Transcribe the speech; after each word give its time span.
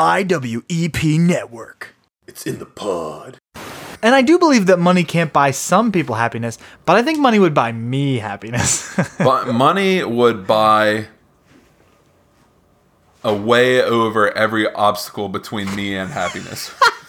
IWEP 0.00 1.20
network. 1.20 1.94
It's 2.26 2.46
in 2.46 2.58
the 2.58 2.64
pod. 2.64 3.36
And 4.02 4.14
I 4.14 4.22
do 4.22 4.38
believe 4.38 4.64
that 4.64 4.78
money 4.78 5.04
can't 5.04 5.30
buy 5.30 5.50
some 5.50 5.92
people 5.92 6.14
happiness, 6.14 6.56
but 6.86 6.96
I 6.96 7.02
think 7.02 7.18
money 7.18 7.38
would 7.38 7.52
buy 7.52 7.70
me 7.72 8.16
happiness. 8.16 8.98
But 9.18 9.52
money 9.52 10.02
would 10.02 10.46
buy 10.46 11.08
a 13.22 13.34
way 13.34 13.82
over 13.82 14.34
every 14.34 14.72
obstacle 14.72 15.28
between 15.28 15.76
me 15.76 15.94
and 15.94 16.10
happiness. 16.10 16.72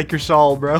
like 0.00 0.10
your 0.10 0.18
shawl, 0.18 0.56
bro. 0.56 0.78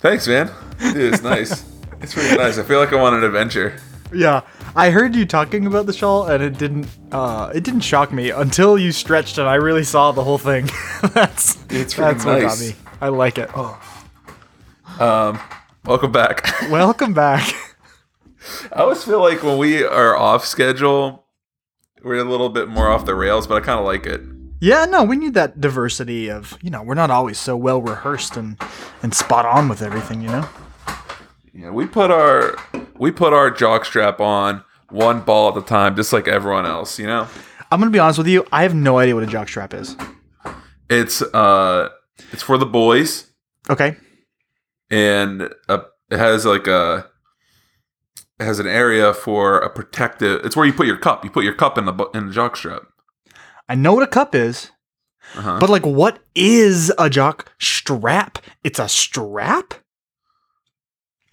Thanks, 0.00 0.28
man. 0.28 0.50
Dude, 0.78 1.14
it's 1.14 1.22
nice. 1.22 1.64
It's 2.00 2.16
really 2.16 2.36
nice. 2.36 2.58
I 2.58 2.62
feel 2.62 2.78
like 2.78 2.92
I 2.92 2.94
want 2.94 3.16
an 3.16 3.24
adventure. 3.24 3.76
Yeah, 4.14 4.42
I 4.76 4.90
heard 4.90 5.16
you 5.16 5.26
talking 5.26 5.66
about 5.66 5.86
the 5.86 5.92
shawl, 5.92 6.28
and 6.28 6.40
it 6.40 6.56
didn't. 6.56 6.86
Uh, 7.10 7.50
it 7.52 7.64
didn't 7.64 7.80
shock 7.80 8.12
me 8.12 8.30
until 8.30 8.78
you 8.78 8.92
stretched, 8.92 9.36
and 9.36 9.48
I 9.48 9.56
really 9.56 9.82
saw 9.82 10.12
the 10.12 10.22
whole 10.22 10.38
thing. 10.38 10.70
that's 11.12 11.58
It's 11.70 11.94
that's 11.94 12.24
what 12.24 12.40
got 12.40 12.60
me. 12.60 12.76
I 13.00 13.08
like 13.08 13.36
it. 13.38 13.50
Oh, 13.52 13.76
Um, 15.00 15.40
Welcome 15.84 16.12
back. 16.12 16.46
welcome 16.70 17.14
back. 17.14 17.52
I 18.72 18.82
always 18.82 19.02
feel 19.02 19.20
like 19.20 19.42
when 19.42 19.58
we 19.58 19.82
are 19.82 20.16
off 20.16 20.44
schedule, 20.46 21.26
we're 22.04 22.20
a 22.20 22.30
little 22.30 22.48
bit 22.48 22.68
more 22.68 22.88
off 22.88 23.06
the 23.06 23.16
rails, 23.16 23.48
but 23.48 23.60
I 23.60 23.66
kind 23.66 23.80
of 23.80 23.84
like 23.84 24.06
it. 24.06 24.20
Yeah, 24.60 24.86
no, 24.86 25.04
we 25.04 25.16
need 25.16 25.34
that 25.34 25.60
diversity 25.60 26.28
of 26.30 26.58
you 26.62 26.70
know 26.70 26.82
we're 26.82 26.94
not 26.94 27.10
always 27.10 27.38
so 27.38 27.56
well 27.56 27.80
rehearsed 27.80 28.36
and 28.36 28.60
and 29.02 29.14
spot 29.14 29.46
on 29.46 29.68
with 29.68 29.82
everything, 29.82 30.20
you 30.20 30.28
know. 30.28 30.48
Yeah, 31.52 31.70
we 31.70 31.86
put 31.86 32.10
our 32.10 32.56
we 32.98 33.10
put 33.10 33.32
our 33.32 33.50
jock 33.50 33.84
strap 33.84 34.20
on 34.20 34.64
one 34.90 35.20
ball 35.20 35.50
at 35.50 35.56
a 35.56 35.62
time, 35.66 35.94
just 35.96 36.12
like 36.12 36.26
everyone 36.26 36.66
else. 36.66 36.98
You 36.98 37.06
know, 37.06 37.28
I'm 37.70 37.78
gonna 37.78 37.90
be 37.92 37.98
honest 38.00 38.18
with 38.18 38.26
you. 38.28 38.46
I 38.50 38.62
have 38.62 38.74
no 38.74 38.98
idea 38.98 39.14
what 39.14 39.24
a 39.24 39.28
jockstrap 39.28 39.74
is. 39.74 39.96
it's 40.90 41.22
uh, 41.22 41.88
it's 42.32 42.42
for 42.42 42.58
the 42.58 42.66
boys, 42.66 43.26
Okay. 43.70 43.96
and 44.90 45.50
uh 45.68 45.78
it 46.10 46.18
has 46.18 46.44
like 46.46 46.66
a 46.66 47.06
it 48.40 48.44
has 48.44 48.58
an 48.58 48.66
area 48.66 49.14
for 49.14 49.58
a 49.58 49.70
protective. 49.70 50.44
It's 50.44 50.56
where 50.56 50.66
you 50.66 50.72
put 50.72 50.86
your 50.88 50.96
cup. 50.96 51.22
You 51.24 51.30
put 51.30 51.44
your 51.44 51.54
cup 51.54 51.78
in 51.78 51.84
the 51.84 51.92
in 52.14 52.26
the 52.26 52.32
jock 52.32 52.56
strap. 52.56 52.82
I 53.68 53.74
know 53.74 53.92
what 53.94 54.02
a 54.02 54.06
cup 54.06 54.34
is, 54.34 54.70
Uh-huh. 55.36 55.58
but 55.60 55.68
like, 55.68 55.84
what 55.84 56.20
is 56.34 56.92
a 56.98 57.10
jock 57.10 57.52
strap? 57.58 58.38
It's 58.64 58.78
a 58.78 58.88
strap. 58.88 59.74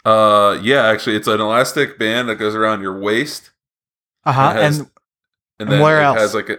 Uh, 0.04 0.60
yeah, 0.62 0.86
actually, 0.86 1.16
it's 1.16 1.28
an 1.28 1.42
elastic 1.42 1.98
band 1.98 2.30
that 2.30 2.36
goes 2.36 2.54
around 2.56 2.82
your 2.82 3.00
waist. 3.00 3.52
Uh 4.24 4.32
huh. 4.34 4.54
And 4.56 4.76
and 4.80 4.90
And 5.60 5.72
then 5.72 5.82
where 5.82 6.00
it 6.02 6.04
else? 6.04 6.20
has 6.20 6.34
like 6.36 6.50
a 6.50 6.58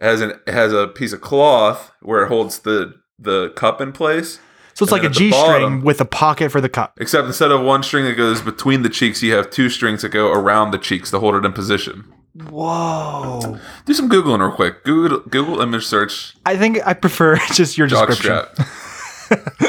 has 0.00 0.20
an 0.20 0.32
has 0.46 0.72
a 0.72 0.88
piece 0.88 1.12
of 1.12 1.20
cloth 1.20 1.92
where 2.00 2.22
it 2.24 2.28
holds 2.28 2.60
the 2.60 2.94
the 3.18 3.50
cup 3.56 3.80
in 3.80 3.92
place. 3.92 4.38
so 4.74 4.84
it's 4.84 4.92
and 4.92 5.02
like 5.02 5.02
a 5.02 5.02
then 5.02 5.10
at 5.10 5.14
the 5.14 5.18
G 5.18 5.32
string 5.32 5.82
with 5.82 6.00
a 6.00 6.04
pocket 6.04 6.50
for 6.52 6.60
the 6.60 6.68
cup. 6.68 6.94
Except 7.00 7.26
instead 7.26 7.50
of 7.50 7.60
one 7.62 7.82
string 7.82 8.04
that 8.04 8.14
goes 8.16 8.40
between 8.40 8.82
the 8.82 8.88
cheeks, 8.88 9.22
you 9.22 9.34
have 9.34 9.50
two 9.50 9.68
strings 9.68 10.02
that 10.02 10.10
go 10.10 10.30
around 10.32 10.70
the 10.70 10.78
cheeks 10.78 11.10
to 11.10 11.18
hold 11.18 11.34
it 11.34 11.44
in 11.44 11.52
position. 11.52 12.04
Whoa. 12.50 13.58
Do 13.84 13.94
some 13.94 14.08
googling 14.08 14.40
real 14.40 14.52
quick. 14.52 14.84
Google 14.84 15.20
Google 15.20 15.60
image 15.60 15.84
search 15.86 16.34
I 16.46 16.56
think 16.56 16.78
I 16.86 16.94
prefer 16.94 17.36
just 17.52 17.76
your 17.78 17.86
description. 17.88 18.42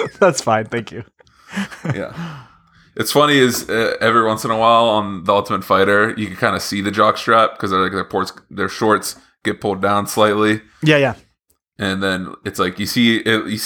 That's 0.20 0.42
fine. 0.42 0.66
Thank 0.66 0.92
you. 0.92 1.04
yeah. 1.94 2.46
It's 2.96 3.12
funny 3.12 3.38
is 3.38 3.70
uh, 3.70 3.96
every 4.02 4.26
once 4.26 4.44
in 4.44 4.52
a 4.52 4.58
while 4.58 4.86
on 4.86 5.24
the 5.24 5.34
Ultimate 5.34 5.64
Fighter, 5.64 6.14
you 6.18 6.28
can 6.28 6.36
kind 6.36 6.56
of 6.56 6.62
see 6.62 6.82
the 6.82 6.92
jock 6.92 7.18
strap 7.18 7.52
because 7.54 7.72
they're 7.72 7.80
like 7.80 7.94
their 7.94 8.04
ports, 8.04 8.34
their 8.50 8.68
shorts 8.68 9.16
get 9.44 9.62
pulled 9.62 9.82
down 9.82 10.06
slightly. 10.06 10.62
Yeah, 10.84 10.98
yeah. 10.98 11.16
and 11.78 12.04
then 12.04 12.34
it's 12.46 12.60
like 12.60 12.78
you 12.78 12.86
see 12.86 13.18
it 13.18 13.46
you, 13.48 13.60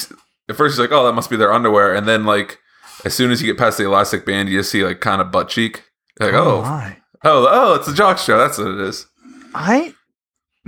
at 0.50 0.56
first 0.56 0.74
it's 0.74 0.80
like 0.80 0.92
oh 0.92 1.06
that 1.06 1.14
must 1.14 1.30
be 1.30 1.36
their 1.36 1.52
underwear 1.52 1.96
and 1.96 2.08
then 2.08 2.26
like 2.26 2.60
as 3.06 3.14
soon 3.14 3.32
as 3.32 3.42
you 3.42 3.48
get 3.48 3.58
past 3.58 3.78
the 3.78 3.86
elastic 3.86 4.26
band 4.26 4.50
you 4.50 4.60
just 4.60 4.72
see 4.72 4.84
like 4.86 5.00
kind 5.00 5.20
of 5.22 5.32
butt 5.32 5.50
cheek 5.50 5.84
You're 6.20 6.32
like 6.32 6.40
oh 6.42 6.62
my. 6.62 6.98
Oh 7.24 7.48
oh 7.50 7.74
it's 7.76 7.88
a 7.88 7.94
jock 7.94 8.18
strap 8.20 8.40
that's 8.40 8.58
what 8.58 8.68
it 8.68 8.80
is 8.80 9.08
I 9.56 9.94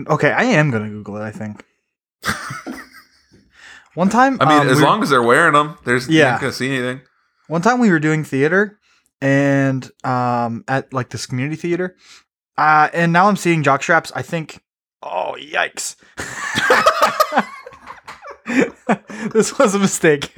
okay. 0.08 0.32
I 0.32 0.44
am 0.44 0.70
gonna 0.72 0.90
Google 0.90 1.18
it. 1.18 1.22
I 1.24 1.32
think. 1.32 1.64
One 3.96 4.10
time, 4.10 4.38
i 4.42 4.46
mean 4.50 4.62
um, 4.62 4.68
as 4.70 4.76
we 4.78 4.82
were- 4.84 4.90
long 4.90 5.02
as 5.04 5.10
they're 5.10 5.24
wearing 5.24 5.54
them 5.54 5.78
there's 5.86 6.08
you're 6.10 6.20
Yeah. 6.26 6.32
not 6.32 6.42
gonna 6.42 6.54
see 6.54 6.70
anything 6.70 7.02
One 7.48 7.62
time 7.62 7.80
we 7.80 7.90
were 7.90 8.00
doing 8.00 8.24
theater 8.24 8.78
and 9.22 9.90
um 10.04 10.64
at 10.68 10.92
like 10.94 11.10
this 11.10 11.26
community 11.26 11.56
theater. 11.56 11.96
Uh 12.58 12.90
and 12.94 13.12
now 13.14 13.28
I'm 13.28 13.38
seeing 13.38 13.64
jock 13.64 13.82
straps. 13.84 14.12
I 14.16 14.22
think 14.22 14.62
oh 15.02 15.36
yikes. 15.40 15.96
this 19.34 19.58
was 19.58 19.74
a 19.76 19.80
mistake. 19.80 20.32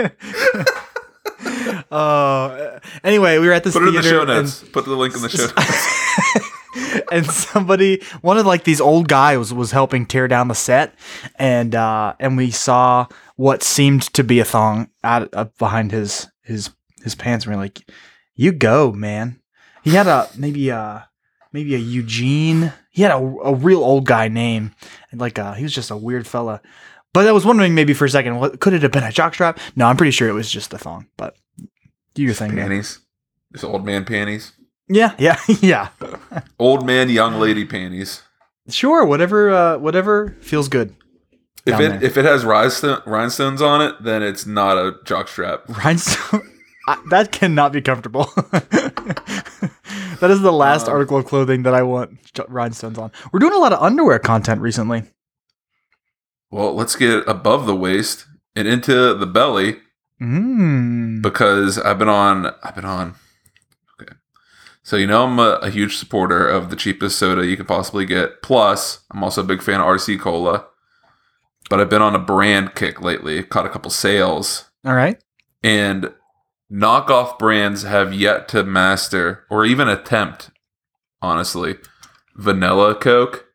Uh 1.92 2.80
anyway, 3.04 3.38
we 3.40 3.48
were 3.48 3.54
at 3.54 3.64
this 3.64 3.74
put 3.74 3.84
it 3.84 3.88
in 3.90 3.94
the 3.96 4.02
theater 4.02 4.16
show 4.16 4.22
and- 4.22 4.30
notes. 4.30 4.64
Put 4.72 4.86
the 4.86 4.96
link 4.96 5.16
in 5.16 5.22
the 5.22 5.30
show 5.30 5.46
notes. 5.46 7.04
and 7.12 7.26
somebody 7.26 8.02
one 8.22 8.38
of 8.38 8.46
like 8.46 8.64
these 8.64 8.82
old 8.82 9.08
guys 9.08 9.54
was 9.54 9.72
helping 9.72 10.06
tear 10.06 10.28
down 10.28 10.48
the 10.48 10.54
set 10.56 10.94
and 11.38 11.74
uh 11.74 12.14
and 12.20 12.38
we 12.38 12.52
saw 12.52 13.08
what 13.36 13.64
seemed 13.64 14.02
to 14.14 14.24
be 14.24 14.40
a 14.40 14.46
thong 14.46 14.90
out 15.04 15.30
uh, 15.34 15.46
behind 15.58 15.92
his 15.92 16.28
his 16.44 16.70
his 17.04 17.16
pants 17.16 17.46
and 17.46 17.54
we 17.54 17.58
are 17.58 17.64
like 17.64 17.90
you 18.36 18.52
go 18.52 18.92
man. 18.92 19.40
He 19.84 19.92
had 19.92 20.08
a 20.08 20.30
maybe 20.38 20.70
a 20.70 21.08
maybe 21.54 21.74
a 21.74 21.80
eugene. 21.80 22.74
He 22.92 23.02
had 23.02 23.12
a, 23.12 23.18
a 23.18 23.54
real 23.56 23.84
old 23.84 24.06
guy 24.06 24.28
name 24.28 24.76
and 25.12 25.20
like 25.22 25.40
uh 25.40 25.54
he 25.54 25.64
was 25.64 25.74
just 25.74 25.92
a 25.92 25.98
weird 25.98 26.28
fella. 26.28 26.62
But 27.14 27.26
i 27.28 27.32
was 27.32 27.46
wondering 27.46 27.74
maybe 27.74 27.94
for 27.94 28.06
a 28.06 28.10
second 28.10 28.38
what 28.40 28.60
could 28.60 28.74
it 28.74 28.84
have 28.84 28.92
been 28.92 29.04
a 29.04 29.08
jockstrap? 29.08 29.58
No 29.76 29.88
i'm 29.88 29.98
pretty 29.98 30.12
sure 30.12 30.28
it 30.28 30.34
was 30.34 30.52
just 30.52 30.74
a 30.74 30.78
thong 30.78 31.08
but 31.18 31.36
do 32.18 32.24
your 32.24 32.34
thing 32.34 32.54
man. 32.54 32.66
panties 32.68 33.00
just 33.54 33.64
old 33.64 33.86
man 33.86 34.04
panties 34.04 34.52
yeah 34.90 35.14
yeah 35.18 35.40
yeah 35.62 35.90
old 36.60 36.86
man 36.86 37.10
young 37.10 37.40
lady 37.40 37.64
panties 37.66 38.22
Sure, 38.70 39.06
whatever 39.06 39.50
uh 39.50 39.78
whatever 39.78 40.36
feels 40.42 40.68
good. 40.68 40.94
if 41.66 41.80
it 41.80 41.90
there. 41.90 42.04
if 42.04 42.18
it 42.18 42.26
has 42.26 42.44
rhinestone, 42.44 43.02
rhinestones 43.06 43.62
on 43.62 43.82
it 43.82 43.96
then 44.04 44.22
it's 44.24 44.46
not 44.46 44.78
a 44.78 44.96
jock 45.06 45.28
strap 45.30 45.64
Rhinestone 45.86 46.42
I, 46.90 46.98
that 47.12 47.32
cannot 47.32 47.72
be 47.74 47.82
comfortable. 47.82 48.26
that 48.36 50.30
is 50.30 50.42
the 50.42 50.52
last 50.54 50.88
Um, 50.88 50.94
article 50.94 51.18
of 51.18 51.26
clothing 51.26 51.64
that 51.64 51.74
I 51.74 51.84
want 51.84 52.18
rhinestones 52.48 52.98
on. 52.98 53.12
We're 53.32 53.40
doing 53.40 53.54
a 53.54 53.58
lot 53.58 53.74
of 53.74 53.82
underwear 53.82 54.20
content 54.20 54.62
recently. 54.62 55.04
well 56.52 56.74
let's 56.74 56.96
get 56.96 57.28
above 57.28 57.66
the 57.68 57.76
waist 57.76 58.26
and 58.56 58.68
into 58.68 59.14
the 59.14 59.26
belly 59.28 59.80
Mm. 60.22 61.22
because 61.22 61.78
I've 61.78 62.00
been 62.00 62.10
on. 62.10 62.54
I've 62.64 62.76
been 62.76 62.86
on. 62.86 63.16
Okay, 64.02 64.14
so 64.84 64.96
you 64.96 65.06
know 65.08 65.26
I'm 65.26 65.38
a, 65.40 65.60
a 65.62 65.70
huge 65.70 65.98
supporter 65.98 66.48
of 66.48 66.70
the 66.70 66.76
cheapest 66.76 67.20
soda 67.20 67.46
you 67.46 67.56
could 67.58 67.68
possibly 67.68 68.06
get. 68.06 68.42
Plus, 68.42 69.02
I'm 69.12 69.24
also 69.24 69.42
a 69.42 69.46
big 69.46 69.62
fan 69.62 69.80
of 69.80 69.86
RC 69.86 70.20
Cola. 70.20 70.66
But 71.70 71.80
I've 71.82 71.90
been 71.90 72.02
on 72.02 72.16
a 72.16 72.20
brand 72.20 72.76
kick 72.76 73.02
lately. 73.02 73.44
Caught 73.44 73.66
a 73.66 73.70
couple 73.70 73.92
sales, 73.92 74.66
All 74.86 74.94
right. 74.94 75.22
and 75.62 76.14
knockoff 76.72 77.38
brands 77.38 77.84
have 77.84 78.14
yet 78.14 78.48
to 78.50 78.64
master 78.64 79.44
or 79.50 79.66
even 79.66 79.88
attempt, 79.90 80.50
honestly, 81.22 81.76
vanilla 82.36 82.96
Coke. 82.96 83.48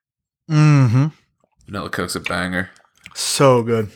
Mm-hmm. 0.50 1.06
Vanilla 1.66 1.88
Coke's 1.90 2.14
a 2.14 2.20
banger. 2.20 2.70
So 3.14 3.62
good. 3.62 3.90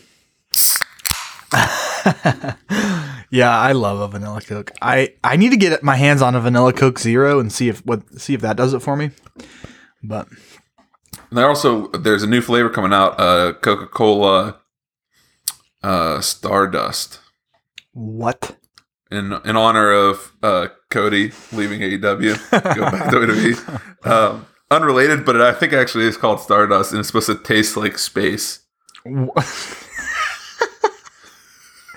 yeah, 3.31 3.56
I 3.59 3.72
love 3.72 4.00
a 4.00 4.09
vanilla 4.09 4.41
Coke. 4.41 4.72
I 4.81 5.14
I 5.25 5.37
need 5.37 5.50
to 5.50 5.56
get 5.56 5.82
my 5.82 5.97
hands 5.97 6.23
on 6.23 6.35
a 6.35 6.41
vanilla 6.41 6.73
Coke 6.73 6.99
Zero 6.99 7.41
and 7.41 7.53
see 7.53 7.69
if 7.69 7.85
what 7.85 8.20
see 8.20 8.35
if 8.35 8.41
that 8.43 8.56
does 8.56 8.75
it 8.75 8.81
for 8.81 8.97
me. 8.97 9.11
But 10.03 10.29
And 11.31 11.38
there 11.38 11.49
also 11.49 11.88
there's 11.88 12.23
a 12.23 12.26
new 12.29 12.41
flavor 12.41 12.70
coming 12.70 12.93
out, 12.93 13.19
uh, 13.19 13.55
Coca 13.55 13.87
Cola, 13.87 14.61
uh, 15.82 16.20
Stardust. 16.20 17.20
what? 17.93 18.56
in 19.11 19.32
in 19.44 19.56
honor 19.56 19.93
of 19.93 20.32
uh, 20.43 20.69
Cody 20.91 21.32
leaving 21.52 21.81
AEW, 21.81 22.50
go 22.75 22.91
back 22.91 23.11
to 23.11 23.17
WWE. 23.17 23.82
Um, 24.06 24.47
unrelated, 24.70 25.25
but 25.25 25.41
I 25.41 25.52
think 25.52 25.73
actually 25.73 26.05
it's 26.06 26.17
called 26.17 26.38
Stardust, 26.38 26.93
and 26.93 27.00
it's 27.00 27.09
supposed 27.09 27.26
to 27.26 27.35
taste 27.37 27.76
like 27.76 27.99
space. 27.99 28.61
what? 29.02 29.82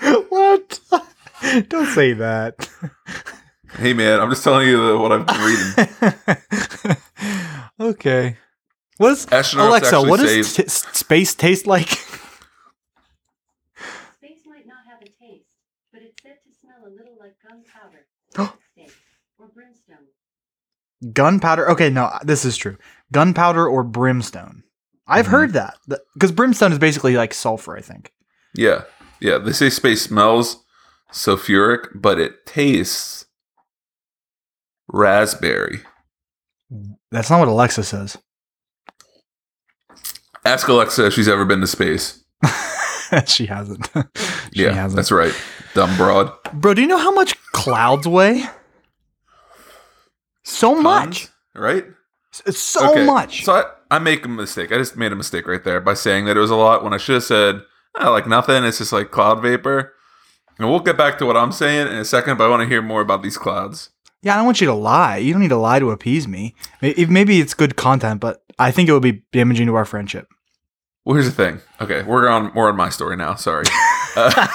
Don't 1.68 1.86
say 1.94 2.12
that. 2.14 2.68
Hey 3.74 3.92
man, 3.92 4.20
I'm 4.20 4.30
just 4.30 4.42
telling 4.44 4.66
you 4.68 4.98
what 4.98 5.12
I've 5.12 5.26
been 5.26 5.40
reading. 6.86 6.96
okay. 7.80 8.36
What's 8.98 9.26
Astronauts 9.26 9.68
Alexa? 9.68 10.02
What 10.02 10.20
does 10.20 10.54
t- 10.56 10.64
space 10.68 11.34
taste 11.34 11.66
like? 11.66 11.88
Space 11.88 12.04
might 14.46 14.66
not 14.66 14.78
have 14.88 15.00
a 15.00 15.04
taste, 15.06 15.48
but 15.92 16.02
it's 16.02 16.20
said 16.22 16.36
to 16.44 16.50
smell 16.60 16.76
smell 16.80 16.90
a 16.90 16.92
little 16.94 17.16
like 17.18 17.34
gunpowder, 17.42 18.06
or 19.38 19.48
brimstone. 19.54 20.06
Gunpowder. 21.12 21.70
Okay, 21.70 21.90
no, 21.90 22.10
this 22.24 22.44
is 22.44 22.56
true. 22.56 22.76
Gunpowder 23.12 23.66
or 23.66 23.82
brimstone. 23.84 24.62
I've 25.06 25.26
Mhm. 25.26 25.30
heard 25.30 25.52
that 25.54 25.74
because 26.14 26.32
brimstone 26.32 26.72
is 26.72 26.78
basically 26.78 27.16
like 27.16 27.32
sulfur. 27.34 27.76
I 27.76 27.80
think. 27.80 28.12
Yeah. 28.54 28.82
Yeah. 29.20 29.38
They 29.38 29.52
say 29.52 29.70
space 29.70 30.02
smells 30.02 30.62
sulfuric, 31.12 31.88
but 31.94 32.18
it 32.20 32.46
tastes 32.46 33.26
raspberry. 34.88 35.80
That's 37.10 37.30
not 37.30 37.40
what 37.40 37.48
Alexa 37.48 37.82
says. 37.84 38.16
Ask 40.44 40.68
Alexa 40.68 41.06
if 41.06 41.14
she's 41.14 41.28
ever 41.28 41.44
been 41.44 41.60
to 41.60 41.66
space. 41.66 42.22
she 43.26 43.46
hasn't. 43.46 43.90
she 44.54 44.62
yeah, 44.64 44.72
hasn't. 44.72 44.96
that's 44.96 45.10
right. 45.12 45.34
Dumb 45.74 45.94
broad. 45.96 46.32
Bro, 46.54 46.74
do 46.74 46.82
you 46.82 46.86
know 46.88 46.96
how 46.98 47.10
much 47.12 47.36
clouds 47.52 48.06
weigh? 48.08 48.44
So 50.44 50.80
much. 50.80 51.28
Right? 51.54 51.84
It's 52.46 52.58
so 52.60 52.92
Okay, 52.92 53.04
much. 53.04 53.44
So 53.44 53.52
I, 53.54 53.64
I 53.90 53.98
make 53.98 54.24
a 54.24 54.28
mistake. 54.28 54.72
I 54.72 54.78
just 54.78 54.96
made 54.96 55.12
a 55.12 55.16
mistake 55.16 55.46
right 55.46 55.62
there 55.62 55.80
by 55.80 55.94
saying 55.94 56.24
that 56.26 56.36
it 56.36 56.40
was 56.40 56.50
a 56.50 56.56
lot 56.56 56.82
when 56.84 56.94
I 56.94 56.96
should 56.96 57.14
have 57.16 57.24
said, 57.24 57.62
oh, 58.00 58.10
like 58.10 58.26
nothing. 58.26 58.64
It's 58.64 58.78
just 58.78 58.92
like 58.92 59.10
cloud 59.10 59.42
vapor. 59.42 59.94
And 60.58 60.68
we'll 60.68 60.80
get 60.80 60.96
back 60.96 61.18
to 61.18 61.26
what 61.26 61.36
I'm 61.36 61.52
saying 61.52 61.88
in 61.88 61.94
a 61.94 62.04
second, 62.04 62.36
but 62.36 62.44
I 62.44 62.48
want 62.48 62.62
to 62.62 62.68
hear 62.68 62.82
more 62.82 63.00
about 63.00 63.22
these 63.22 63.38
clouds. 63.38 63.90
yeah, 64.22 64.34
I 64.34 64.36
don't 64.36 64.44
want 64.44 64.60
you 64.60 64.66
to 64.66 64.74
lie. 64.74 65.16
You 65.16 65.32
don't 65.32 65.40
need 65.40 65.48
to 65.48 65.56
lie 65.56 65.78
to 65.78 65.90
appease 65.90 66.28
me. 66.28 66.54
Maybe 66.82 67.40
it's 67.40 67.54
good 67.54 67.76
content, 67.76 68.20
but 68.20 68.42
I 68.58 68.70
think 68.70 68.88
it 68.88 68.92
would 68.92 69.02
be 69.02 69.22
damaging 69.32 69.66
to 69.68 69.74
our 69.76 69.86
friendship. 69.86 70.28
Well, 71.04 71.14
here's 71.14 71.26
the 71.26 71.32
thing. 71.32 71.60
Okay, 71.80 72.02
we're 72.02 72.28
on 72.28 72.52
more 72.54 72.68
on 72.68 72.76
my 72.76 72.90
story 72.90 73.16
now. 73.16 73.34
Sorry. 73.34 73.64
Uh, 74.16 74.32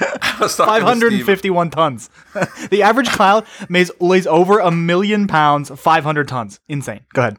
I 0.00 0.36
was 0.40 0.56
talking 0.56 1.00
to 1.00 1.06
Steve. 1.08 1.26
551 1.26 1.70
tons. 1.70 2.08
the 2.70 2.84
average 2.84 3.08
cloud 3.08 3.44
weighs, 3.68 3.90
weighs 3.98 4.28
over 4.28 4.60
a 4.60 4.70
million 4.70 5.26
pounds, 5.26 5.70
500 5.70 6.28
tons. 6.28 6.60
Insane. 6.68 7.00
Go 7.12 7.22
ahead. 7.22 7.38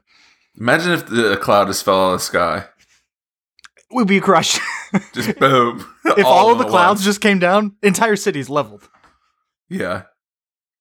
Imagine 0.59 0.92
if 0.92 1.07
the 1.07 1.38
cloud 1.42 1.68
just 1.68 1.85
fell 1.85 2.07
out 2.09 2.13
of 2.15 2.19
the 2.19 2.25
sky. 2.25 2.65
We'd 3.92 4.07
be 4.07 4.19
crushed. 4.19 4.59
Just 5.13 5.38
boom. 5.39 5.86
if 6.06 6.25
all, 6.25 6.51
of 6.51 6.57
the 6.57 6.65
clouds 6.65 7.03
just 7.03 7.21
came 7.21 7.38
down, 7.39 7.75
entire 7.83 8.15
cities 8.15 8.50
leveled. 8.50 8.89
Yeah. 9.69 10.03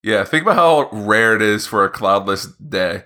Yeah. 0.02 0.24
Think 0.24 0.42
about 0.42 0.56
how 0.56 0.88
rare 0.96 1.34
it 1.36 1.42
is 1.42 1.66
for 1.66 1.84
a 1.84 1.90
cloudless 1.90 2.46
day. 2.46 3.04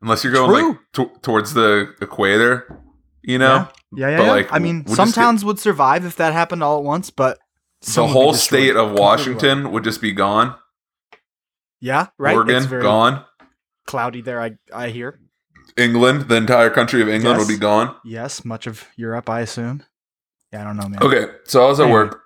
Unless 0.00 0.22
you're 0.22 0.32
going 0.32 0.66
like 0.70 0.78
to- 0.92 1.10
towards 1.22 1.54
the 1.54 1.92
equator, 2.00 2.80
you 3.22 3.38
know? 3.38 3.68
Yeah, 3.96 4.10
yeah, 4.10 4.16
But, 4.18 4.22
yeah. 4.24 4.30
like, 4.30 4.52
I 4.52 4.58
mean, 4.60 4.84
we'll 4.86 4.94
some 4.94 5.06
just 5.06 5.16
get- 5.16 5.22
towns 5.22 5.44
would 5.44 5.58
survive 5.58 6.04
if 6.04 6.14
that 6.16 6.32
happened 6.32 6.62
all 6.62 6.78
at 6.78 6.84
once, 6.84 7.10
but 7.10 7.38
The 7.80 7.90
some 7.90 8.04
would 8.04 8.08
be 8.08 8.12
whole 8.12 8.34
state 8.34 8.70
of 8.76 8.88
completely. 8.88 9.00
Washington 9.00 9.72
would 9.72 9.82
just 9.84 10.00
be 10.00 10.12
gone. 10.12 10.54
Yeah, 11.80 12.08
right. 12.18 12.34
Oregon, 12.36 12.68
gone. 12.80 13.24
cloudy 13.86 14.20
there. 14.20 14.40
I 14.40 14.52
I 14.72 14.88
hear. 14.88 15.18
England, 15.78 16.22
the 16.28 16.34
entire 16.36 16.70
country 16.70 17.00
of 17.02 17.08
England 17.08 17.38
Yes. 17.38 17.46
would 17.46 17.54
be 17.54 17.58
gone. 17.60 17.94
Yes, 18.04 18.44
much 18.44 18.66
of 18.66 18.86
Europe, 18.96 19.30
I 19.30 19.40
assume. 19.40 19.84
Yeah, 20.52 20.62
I 20.62 20.64
don't 20.64 20.76
know, 20.76 20.88
man. 20.88 21.02
Okay, 21.02 21.32
so 21.44 21.64
I 21.64 21.68
was 21.68 21.78
at 21.80 21.84
Anyway. 21.84 21.98
work, 22.04 22.22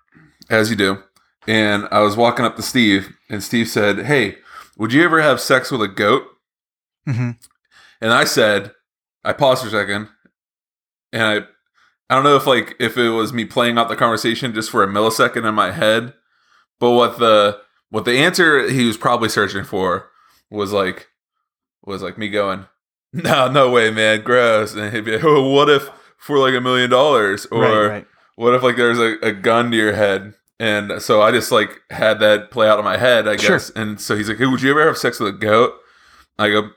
as 0.51 0.71
you 0.71 0.77
do, 0.77 1.03
and 1.47 1.87
I 1.91 2.01
was 2.01 2.17
walking 2.17 2.45
up 2.45 2.57
to 2.57 2.63
Steve, 2.63 3.15
and 3.29 3.43
Steve 3.43 3.69
said, 3.69 4.07
"Hey, 4.07 4.39
would 4.77 4.93
you 4.93 5.03
ever 5.05 5.21
have 5.21 5.41
sex 5.41 5.71
with 5.71 5.83
a 5.83 5.89
goat?" 5.89 6.25
hmm 7.05 7.33
And 8.01 8.13
I 8.13 8.25
said, 8.25 8.73
I 9.25 9.33
paused 9.33 9.63
for 9.63 9.69
a 9.69 9.71
second, 9.71 10.09
and 11.13 11.23
I, 11.23 11.37
I 12.11 12.15
don't 12.15 12.25
know 12.25 12.37
if 12.37 12.47
like 12.47 12.75
if 12.81 12.97
it 12.97 13.11
was 13.11 13.33
me 13.33 13.45
playing 13.45 13.77
out 13.79 13.89
the 13.89 13.97
conversation 13.97 14.55
just 14.55 14.71
for 14.71 14.83
a 14.83 14.89
millisecond 14.89 15.47
in 15.49 15.55
my 15.55 15.73
head, 15.73 16.15
but 16.81 16.91
what 16.93 17.19
the 17.19 17.61
what 17.91 18.05
the 18.05 18.17
answer 18.19 18.69
he 18.69 18.87
was 18.87 18.97
probably 18.97 19.29
searching 19.29 19.65
for 19.65 20.11
was 20.51 20.73
like 20.73 21.09
was 21.85 22.03
like 22.03 22.17
me 22.19 22.29
going, 22.29 22.67
no, 23.25 23.51
no 23.51 23.71
way, 23.71 23.91
man, 23.91 24.23
gross, 24.23 24.75
and 24.75 24.93
he'd 24.95 25.05
be 25.05 25.13
like, 25.13 25.25
oh, 25.25 25.49
what 25.51 25.69
if 25.69 25.89
for 26.17 26.39
like 26.39 26.55
a 26.55 26.61
million 26.61 26.89
dollars, 26.91 27.47
or 27.51 27.61
right, 27.63 27.87
right. 27.89 28.07
what 28.37 28.55
if 28.55 28.63
like 28.63 28.77
there's 28.77 28.99
a, 28.99 29.17
a 29.23 29.33
gun 29.33 29.71
to 29.71 29.77
your 29.77 29.93
head? 29.93 30.35
And 30.61 31.03
so 31.03 31.21
I 31.21 31.33
just 31.33 31.51
like 31.51 31.81
had 31.91 32.21
that 32.21 32.51
play 32.53 32.69
out 32.69 32.79
in 32.79 32.85
my 32.85 32.97
head, 32.97 33.27
I 33.27 33.37
Sure. 33.37 33.57
guess. 33.57 33.71
And 33.71 34.01
so 34.01 34.17
he's 34.17 34.29
like, 34.29 34.39
"Hey, 34.39 34.47
would 34.47 34.63
you 34.63 34.71
ever 34.71 34.87
have 34.87 34.97
sex 34.97 35.19
with 35.19 35.35
a 35.35 35.37
goat?" 35.37 35.73
I 36.39 36.51
go, 36.51 36.71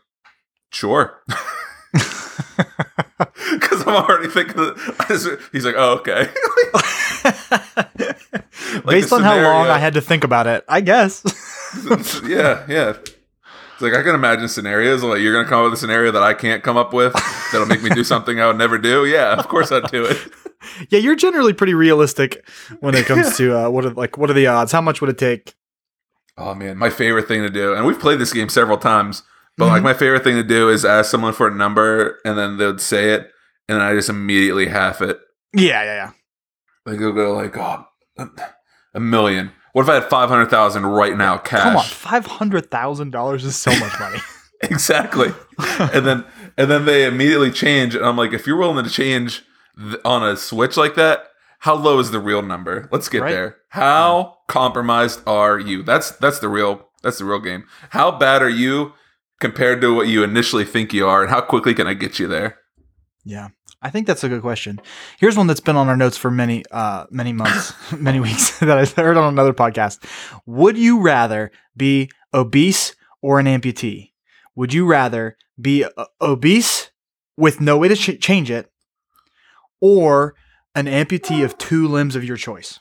"Sure," 0.71 1.21
because 1.93 3.81
I'm 3.85 3.95
already 3.95 4.27
thinking. 4.27 4.71
Just, 5.07 5.29
he's 5.51 5.65
like, 5.65 5.75
"Oh, 5.77 5.93
okay." 5.99 6.29
Based 8.85 9.09
the 9.09 9.15
on 9.15 9.23
how 9.23 9.39
long 9.41 9.67
I 9.67 9.77
had 9.77 9.93
to 9.93 10.01
think 10.01 10.23
about 10.23 10.47
it, 10.47 10.63
I 10.67 10.81
guess. 10.81 11.23
yeah, 12.27 12.65
yeah. 12.67 12.93
It's 13.75 13.81
like 13.81 13.93
I 13.93 14.03
can 14.03 14.15
imagine 14.15 14.47
scenarios 14.47 15.03
like 15.03 15.19
you're 15.19 15.33
gonna 15.33 15.47
come 15.47 15.59
up 15.59 15.65
with 15.65 15.73
a 15.73 15.77
scenario 15.77 16.11
that 16.11 16.23
I 16.23 16.33
can't 16.33 16.63
come 16.63 16.77
up 16.77 16.93
with 16.93 17.13
that'll 17.51 17.67
make 17.67 17.83
me 17.83 17.89
do 17.89 18.03
something 18.03 18.39
I 18.39 18.47
would 18.47 18.57
never 18.57 18.77
do. 18.77 19.05
Yeah, 19.05 19.33
of 19.35 19.47
course 19.49 19.71
I'd 19.71 19.91
do 19.91 20.05
it. 20.05 20.17
yeah, 20.89 20.99
you're 20.99 21.15
generally 21.17 21.51
pretty 21.53 21.73
realistic 21.73 22.47
when 22.79 22.95
it 22.95 23.05
comes 23.05 23.35
to 23.37 23.57
uh, 23.65 23.69
what 23.69 23.85
are 23.85 23.89
like 23.91 24.17
what 24.17 24.29
are 24.29 24.33
the 24.33 24.47
odds? 24.47 24.71
How 24.71 24.79
much 24.81 25.01
would 25.01 25.09
it 25.09 25.17
take? 25.17 25.55
Oh 26.37 26.55
man, 26.55 26.77
my 26.77 26.89
favorite 26.89 27.27
thing 27.27 27.41
to 27.43 27.49
do, 27.49 27.73
and 27.73 27.85
we've 27.85 27.99
played 27.99 28.19
this 28.19 28.31
game 28.33 28.47
several 28.49 28.77
times, 28.77 29.23
but 29.57 29.67
like 29.67 29.81
Mhm. 29.81 29.85
my 29.85 29.93
favorite 29.93 30.23
thing 30.23 30.35
to 30.35 30.43
do 30.43 30.69
is 30.69 30.85
ask 30.85 31.11
someone 31.11 31.33
for 31.33 31.47
a 31.47 31.53
number 31.53 32.19
and 32.25 32.37
then 32.37 32.57
they'd 32.57 32.79
say 32.81 33.11
it, 33.11 33.29
and 33.67 33.77
then 33.79 33.81
I 33.81 33.93
just 33.93 34.09
immediately 34.09 34.67
half 34.67 35.01
it. 35.01 35.19
Yeah, 35.53 35.83
yeah, 35.83 35.95
yeah. 35.95 36.11
Like 36.85 36.99
they'll 36.99 37.11
go 37.11 37.33
like, 37.33 37.57
oh, 37.57 37.85
a 38.93 38.99
million. 38.99 39.51
What 39.75 39.81
if 39.81 39.89
I 39.89 39.95
had 39.95 40.05
five 40.05 40.29
hundred 40.29 40.49
thousand 40.49 40.85
right 40.85 41.17
now, 41.17 41.37
cash? 41.37 41.63
Come 41.63 41.75
on, 41.75 41.83
five 41.83 42.25
hundred 42.25 42.71
thousand 42.71 43.11
dollars 43.11 43.43
is 43.43 43.57
so 43.57 43.71
much 43.77 43.99
money. 43.99 44.19
exactly. 44.61 45.33
and 45.59 46.05
then 46.05 46.23
and 46.57 46.71
then 46.71 46.85
they 46.85 47.03
immediately 47.03 47.51
change, 47.51 47.93
and 47.93 48.05
I'm 48.05 48.15
like, 48.15 48.31
if 48.31 48.47
you're 48.47 48.55
willing 48.55 48.85
to 48.85 48.89
change 48.89 49.43
th- 49.77 49.99
on 50.05 50.23
a 50.23 50.37
switch 50.37 50.77
like 50.77 50.95
that, 50.95 51.25
how 51.59 51.75
low 51.75 51.99
is 51.99 52.11
the 52.11 52.21
real 52.21 52.41
number? 52.41 52.87
Let's 52.89 53.09
get 53.09 53.21
Right. 53.23 53.31
there. 53.31 53.57
How 53.67 54.37
compromised 54.47 55.19
are 55.27 55.59
you? 55.59 55.83
That's 55.83 56.11
that's 56.11 56.39
the 56.39 56.47
real 56.47 56.87
that's 57.03 57.17
the 57.17 57.25
real 57.25 57.41
game. 57.41 57.65
How 57.89 58.11
bad 58.11 58.41
are 58.41 58.47
you 58.47 58.93
compared 59.41 59.81
to 59.81 59.93
what 59.93 60.07
you 60.07 60.23
initially 60.23 60.63
think 60.63 60.93
you 60.93 61.05
are, 61.05 61.21
and 61.23 61.29
how 61.29 61.41
quickly 61.41 61.73
can 61.73 61.85
I 61.85 61.95
get 61.95 62.17
you 62.17 62.27
there? 62.27 62.59
Yeah, 63.25 63.49
I 63.81 63.89
think 63.89 64.07
that's 64.07 64.23
a 64.23 64.29
good 64.29 64.41
question. 64.41 64.79
Here's 65.19 65.37
one 65.37 65.47
that's 65.47 65.59
been 65.59 65.75
on 65.75 65.89
our 65.89 65.97
notes 65.97 66.17
for 66.17 66.31
many, 66.31 66.63
uh, 66.71 67.05
many 67.09 67.33
months, 67.33 67.73
many 67.97 68.19
weeks 68.19 68.59
that 68.59 68.77
I 68.77 68.85
heard 69.01 69.17
on 69.17 69.31
another 69.31 69.53
podcast. 69.53 70.03
Would 70.45 70.77
you 70.77 71.01
rather 71.01 71.51
be 71.75 72.09
obese 72.33 72.95
or 73.21 73.39
an 73.39 73.45
amputee? 73.45 74.11
Would 74.55 74.73
you 74.73 74.85
rather 74.85 75.37
be 75.59 75.83
uh, 75.83 76.05
obese 76.21 76.91
with 77.37 77.59
no 77.59 77.77
way 77.77 77.87
to 77.89 77.95
ch- 77.95 78.19
change 78.21 78.49
it, 78.49 78.71
or 79.81 80.35
an 80.73 80.85
amputee 80.85 81.43
of 81.43 81.57
two 81.57 81.87
limbs 81.87 82.15
of 82.15 82.23
your 82.23 82.37
choice? 82.37 82.79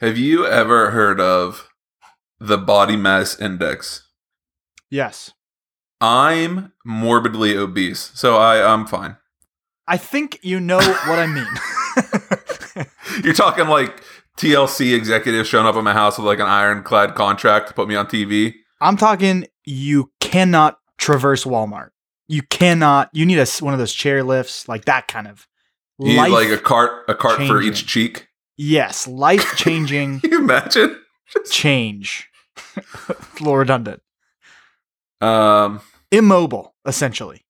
Have 0.00 0.18
you 0.18 0.46
ever 0.46 0.90
heard 0.90 1.20
of 1.20 1.70
the 2.38 2.58
body 2.58 2.96
mass 2.96 3.40
index? 3.40 4.08
Yes, 4.90 5.32
I'm 6.00 6.72
morbidly 6.84 7.56
obese, 7.56 8.10
so 8.14 8.36
I 8.36 8.62
I'm 8.72 8.86
fine. 8.86 9.16
I 9.88 9.96
think 9.96 10.38
you 10.42 10.60
know 10.60 10.78
what 10.78 11.18
I 11.18 11.26
mean. 11.26 12.86
You're 13.24 13.34
talking 13.34 13.68
like 13.68 14.02
TLC 14.36 14.94
executives 14.94 15.48
showing 15.48 15.66
up 15.66 15.76
at 15.76 15.84
my 15.84 15.92
house 15.92 16.18
with 16.18 16.26
like 16.26 16.40
an 16.40 16.46
ironclad 16.46 17.14
contract 17.14 17.68
to 17.68 17.74
put 17.74 17.88
me 17.88 17.94
on 17.94 18.06
TV. 18.06 18.54
I'm 18.80 18.96
talking. 18.96 19.46
You 19.64 20.10
cannot 20.20 20.78
traverse 20.98 21.44
Walmart. 21.44 21.90
You 22.28 22.42
cannot. 22.42 23.08
You 23.12 23.24
need 23.24 23.38
a 23.38 23.46
one 23.60 23.72
of 23.72 23.78
those 23.78 23.92
chair 23.94 24.22
lifts, 24.22 24.68
like 24.68 24.84
that 24.86 25.08
kind 25.08 25.28
of. 25.28 25.46
You 25.98 26.20
need 26.22 26.28
like 26.30 26.50
a 26.50 26.58
cart 26.58 27.04
a 27.08 27.14
cart 27.14 27.38
for 27.46 27.62
each 27.62 27.86
cheek. 27.86 28.28
yes, 28.58 29.06
life 29.06 29.56
changing 29.56 30.20
Can 30.20 30.30
you 30.32 30.38
imagine? 30.40 31.00
change. 31.50 32.28
a 32.76 33.14
little 33.40 33.56
redundant. 33.56 34.02
Um 35.22 35.80
Immobile, 36.10 36.74
essentially. 36.86 37.45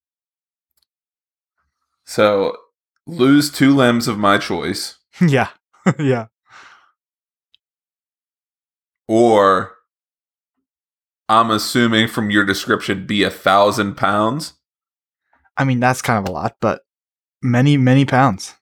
So 2.06 2.56
lose 3.06 3.50
two 3.50 3.74
limbs 3.74 4.08
of 4.08 4.18
my 4.18 4.38
choice 4.38 4.96
yeah, 5.20 5.48
yeah. 5.98 6.26
or 9.08 9.76
I'm 11.28 11.50
assuming 11.50 12.08
from 12.08 12.30
your 12.30 12.44
description 12.44 13.06
be 13.06 13.22
a 13.22 13.30
thousand 13.30 13.96
pounds. 13.96 14.54
I 15.56 15.64
mean, 15.64 15.80
that's 15.80 16.02
kind 16.02 16.18
of 16.18 16.28
a 16.28 16.32
lot, 16.32 16.56
but 16.60 16.82
many, 17.42 17.76
many 17.76 18.04
pounds. 18.04 18.54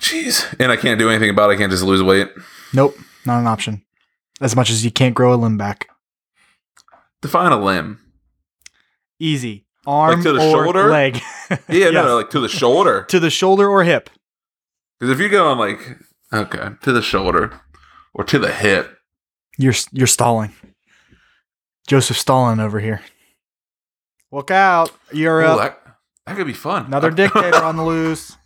Jeez. 0.00 0.54
And 0.60 0.70
I 0.70 0.76
can't 0.76 0.98
do 0.98 1.08
anything 1.08 1.30
about 1.30 1.50
it. 1.50 1.54
I 1.54 1.56
can't 1.56 1.70
just 1.70 1.84
lose 1.84 2.02
weight. 2.02 2.28
Nope, 2.74 2.96
not 3.24 3.40
an 3.40 3.46
option. 3.46 3.84
As 4.40 4.54
much 4.54 4.70
as 4.70 4.84
you 4.84 4.90
can't 4.90 5.14
grow 5.14 5.32
a 5.32 5.36
limb 5.36 5.56
back. 5.56 5.88
Define 7.22 7.52
a 7.52 7.60
limb. 7.60 7.98
Easy. 9.18 9.66
Arm 9.88 10.22
to 10.22 10.32
the 10.32 10.38
or 10.40 10.64
shoulder? 10.64 10.90
leg. 10.90 11.20
Yeah, 11.50 11.56
Yes. 11.68 11.92
no, 11.94 12.04
no, 12.06 12.16
like 12.16 12.30
to 12.30 12.40
the 12.40 12.48
shoulder. 12.48 13.04
to 13.08 13.18
the 13.18 13.30
shoulder 13.30 13.68
or 13.68 13.82
hip. 13.84 14.10
Because 15.00 15.12
if 15.14 15.18
you're 15.18 15.30
going 15.30 15.56
like, 15.58 15.80
okay, 16.32 16.68
to 16.82 16.92
the 16.92 17.00
shoulder, 17.00 17.58
or 18.12 18.24
to 18.24 18.38
the 18.38 18.52
hip. 18.52 18.98
You're 19.56 19.72
you're 19.92 20.06
stalling. 20.06 20.52
Joseph 21.86 22.18
Stalin 22.18 22.60
over 22.60 22.80
here. 22.80 23.00
Look 24.30 24.50
out, 24.50 24.90
Ooh, 25.14 25.18
Europe. 25.18 25.58
that, 25.58 25.80
that 26.26 26.36
could 26.36 26.46
be 26.46 26.52
fun. 26.52 26.84
Another 26.86 27.10
dictator 27.22 27.62
on 27.64 27.76
the 27.76 27.84
loose. 27.84 28.36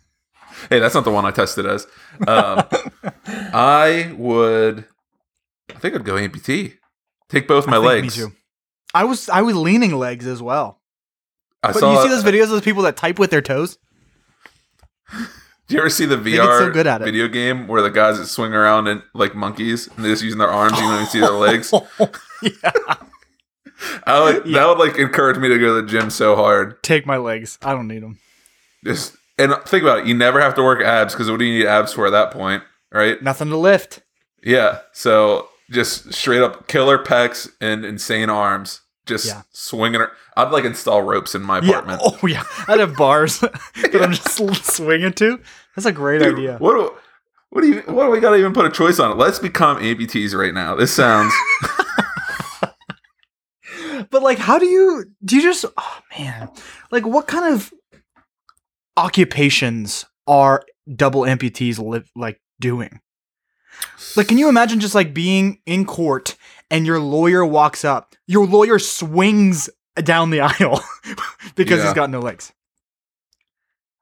Hey, 0.69 0.79
that's 0.79 0.95
not 0.95 1.03
the 1.03 1.11
one 1.11 1.25
I 1.25 1.31
tested 1.31 1.65
as. 1.65 1.85
Um, 2.25 2.63
I 3.27 4.13
would. 4.17 4.85
I 5.75 5.79
think 5.79 5.93
I'd 5.95 6.05
go 6.05 6.13
amputee. 6.13 6.77
Take 7.27 7.47
both 7.49 7.67
my 7.67 7.75
I 7.75 7.79
legs. 7.79 8.17
Me 8.17 8.23
too. 8.27 8.33
I 8.93 9.03
was 9.03 9.27
I 9.27 9.41
was 9.41 9.55
leaning 9.57 9.97
legs 9.97 10.25
as 10.25 10.41
well. 10.41 10.79
I 11.63 11.71
But 11.71 11.79
saw. 11.79 11.93
you 11.93 12.01
see 12.03 12.09
those 12.09 12.23
videos 12.23 12.43
of 12.43 12.49
those 12.51 12.61
people 12.61 12.83
that 12.83 12.97
type 12.97 13.17
with 13.19 13.31
their 13.31 13.41
toes? 13.41 13.77
Do 15.67 15.75
you 15.75 15.79
ever 15.79 15.89
see 15.89 16.05
the 16.05 16.17
VR 16.17 16.59
so 16.59 16.71
good 16.71 16.87
at 16.87 17.01
it. 17.01 17.05
video 17.05 17.27
game 17.27 17.67
where 17.67 17.81
the 17.81 17.89
guys 17.89 18.17
that 18.19 18.25
swing 18.27 18.53
around 18.53 18.87
and 18.87 19.01
like 19.13 19.33
monkeys 19.33 19.87
and 19.87 20.03
they're 20.03 20.11
just 20.11 20.23
using 20.23 20.39
their 20.39 20.49
arms, 20.51 20.73
you 20.73 20.81
don't 20.83 20.93
even 20.95 21.05
see 21.07 21.19
their 21.21 21.29
oh, 21.31 21.39
legs? 21.39 21.73
yeah. 22.41 22.71
I 24.05 24.19
would, 24.21 24.45
Yeah. 24.45 24.59
That 24.59 24.67
would 24.67 24.77
like 24.85 24.97
encourage 24.97 25.37
me 25.37 25.47
to 25.49 25.57
go 25.57 25.75
to 25.75 25.81
the 25.81 25.87
gym 25.87 26.09
so 26.09 26.35
hard. 26.35 26.81
Take 26.83 27.05
my 27.05 27.17
legs. 27.17 27.57
I 27.61 27.71
don't 27.73 27.87
need 27.87 28.03
them. 28.03 28.19
Just 28.83 29.15
and 29.37 29.53
think 29.65 29.83
about 29.83 29.99
it. 29.99 30.05
You 30.05 30.13
never 30.15 30.41
have 30.41 30.55
to 30.55 30.63
work 30.63 30.81
abs 30.83 31.13
because 31.13 31.29
what 31.31 31.39
do 31.39 31.45
you 31.45 31.59
need 31.59 31.65
abs 31.67 31.93
for 31.93 32.05
at 32.05 32.11
that 32.11 32.31
point, 32.31 32.63
right? 32.91 33.21
Nothing 33.23 33.49
to 33.49 33.57
lift. 33.57 34.01
Yeah. 34.43 34.79
So 34.91 35.47
just 35.71 36.13
straight 36.13 36.41
up 36.41 36.67
killer 36.67 36.97
pecs 36.99 37.49
and 37.61 37.83
insane 37.85 38.29
arms. 38.29 38.81
Just 39.05 39.25
Yeah. 39.25 39.41
swinging. 39.51 40.01
ar- 40.01 40.11
I'd 40.37 40.51
like 40.51 40.63
install 40.63 41.01
ropes 41.01 41.35
in 41.35 41.41
my 41.41 41.57
apartment. 41.59 42.01
Yeah. 42.03 42.09
Oh 42.23 42.27
yeah. 42.27 42.43
I'd 42.67 42.79
have 42.79 42.95
bars 42.95 43.39
that 43.41 43.51
I'm 44.01 44.13
just 44.13 44.73
swinging 44.75 45.13
to. 45.13 45.39
That's 45.75 45.85
a 45.85 45.91
great 45.91 46.19
Dude, 46.21 46.35
idea. 46.35 46.57
What 46.57 46.73
do, 46.73 46.93
what 47.49 47.61
do 47.61 47.67
you 47.67 47.81
what 47.87 48.05
do 48.05 48.11
we 48.11 48.19
gotta 48.19 48.37
even 48.37 48.53
put 48.53 48.65
a 48.65 48.69
choice 48.71 48.99
on 48.99 49.11
it? 49.11 49.17
Let's 49.17 49.39
become 49.39 49.77
amputees 49.77 50.33
right 50.37 50.53
now. 50.53 50.75
This 50.75 50.91
sounds 50.93 51.33
But 54.09 54.21
like, 54.23 54.37
how 54.37 54.59
do 54.59 54.65
you 54.65 55.05
do? 55.23 55.35
You 55.37 55.41
just 55.41 55.65
oh 55.77 55.99
man, 56.17 56.49
like 56.91 57.05
what 57.05 57.27
kind 57.27 57.53
of 57.53 57.73
occupations 58.97 60.05
are 60.27 60.63
double 60.95 61.21
amputees 61.21 61.79
live 61.79 62.09
like 62.15 62.41
doing? 62.59 62.99
Like, 64.15 64.27
can 64.27 64.37
you 64.37 64.49
imagine 64.49 64.79
just 64.79 64.93
like 64.95 65.13
being 65.13 65.59
in 65.65 65.85
court 65.85 66.35
and 66.73 66.85
your 66.85 66.99
lawyer 66.99 67.45
walks 67.45 67.85
up, 67.85 68.15
your 68.27 68.45
lawyer 68.45 68.79
swings 68.79 69.69
down 69.95 70.29
the 70.31 70.41
aisle 70.49 70.81
because 71.55 71.79
Yeah. 71.79 71.85
he's 71.85 71.93
got 71.93 72.09
no 72.09 72.19
legs, 72.19 72.51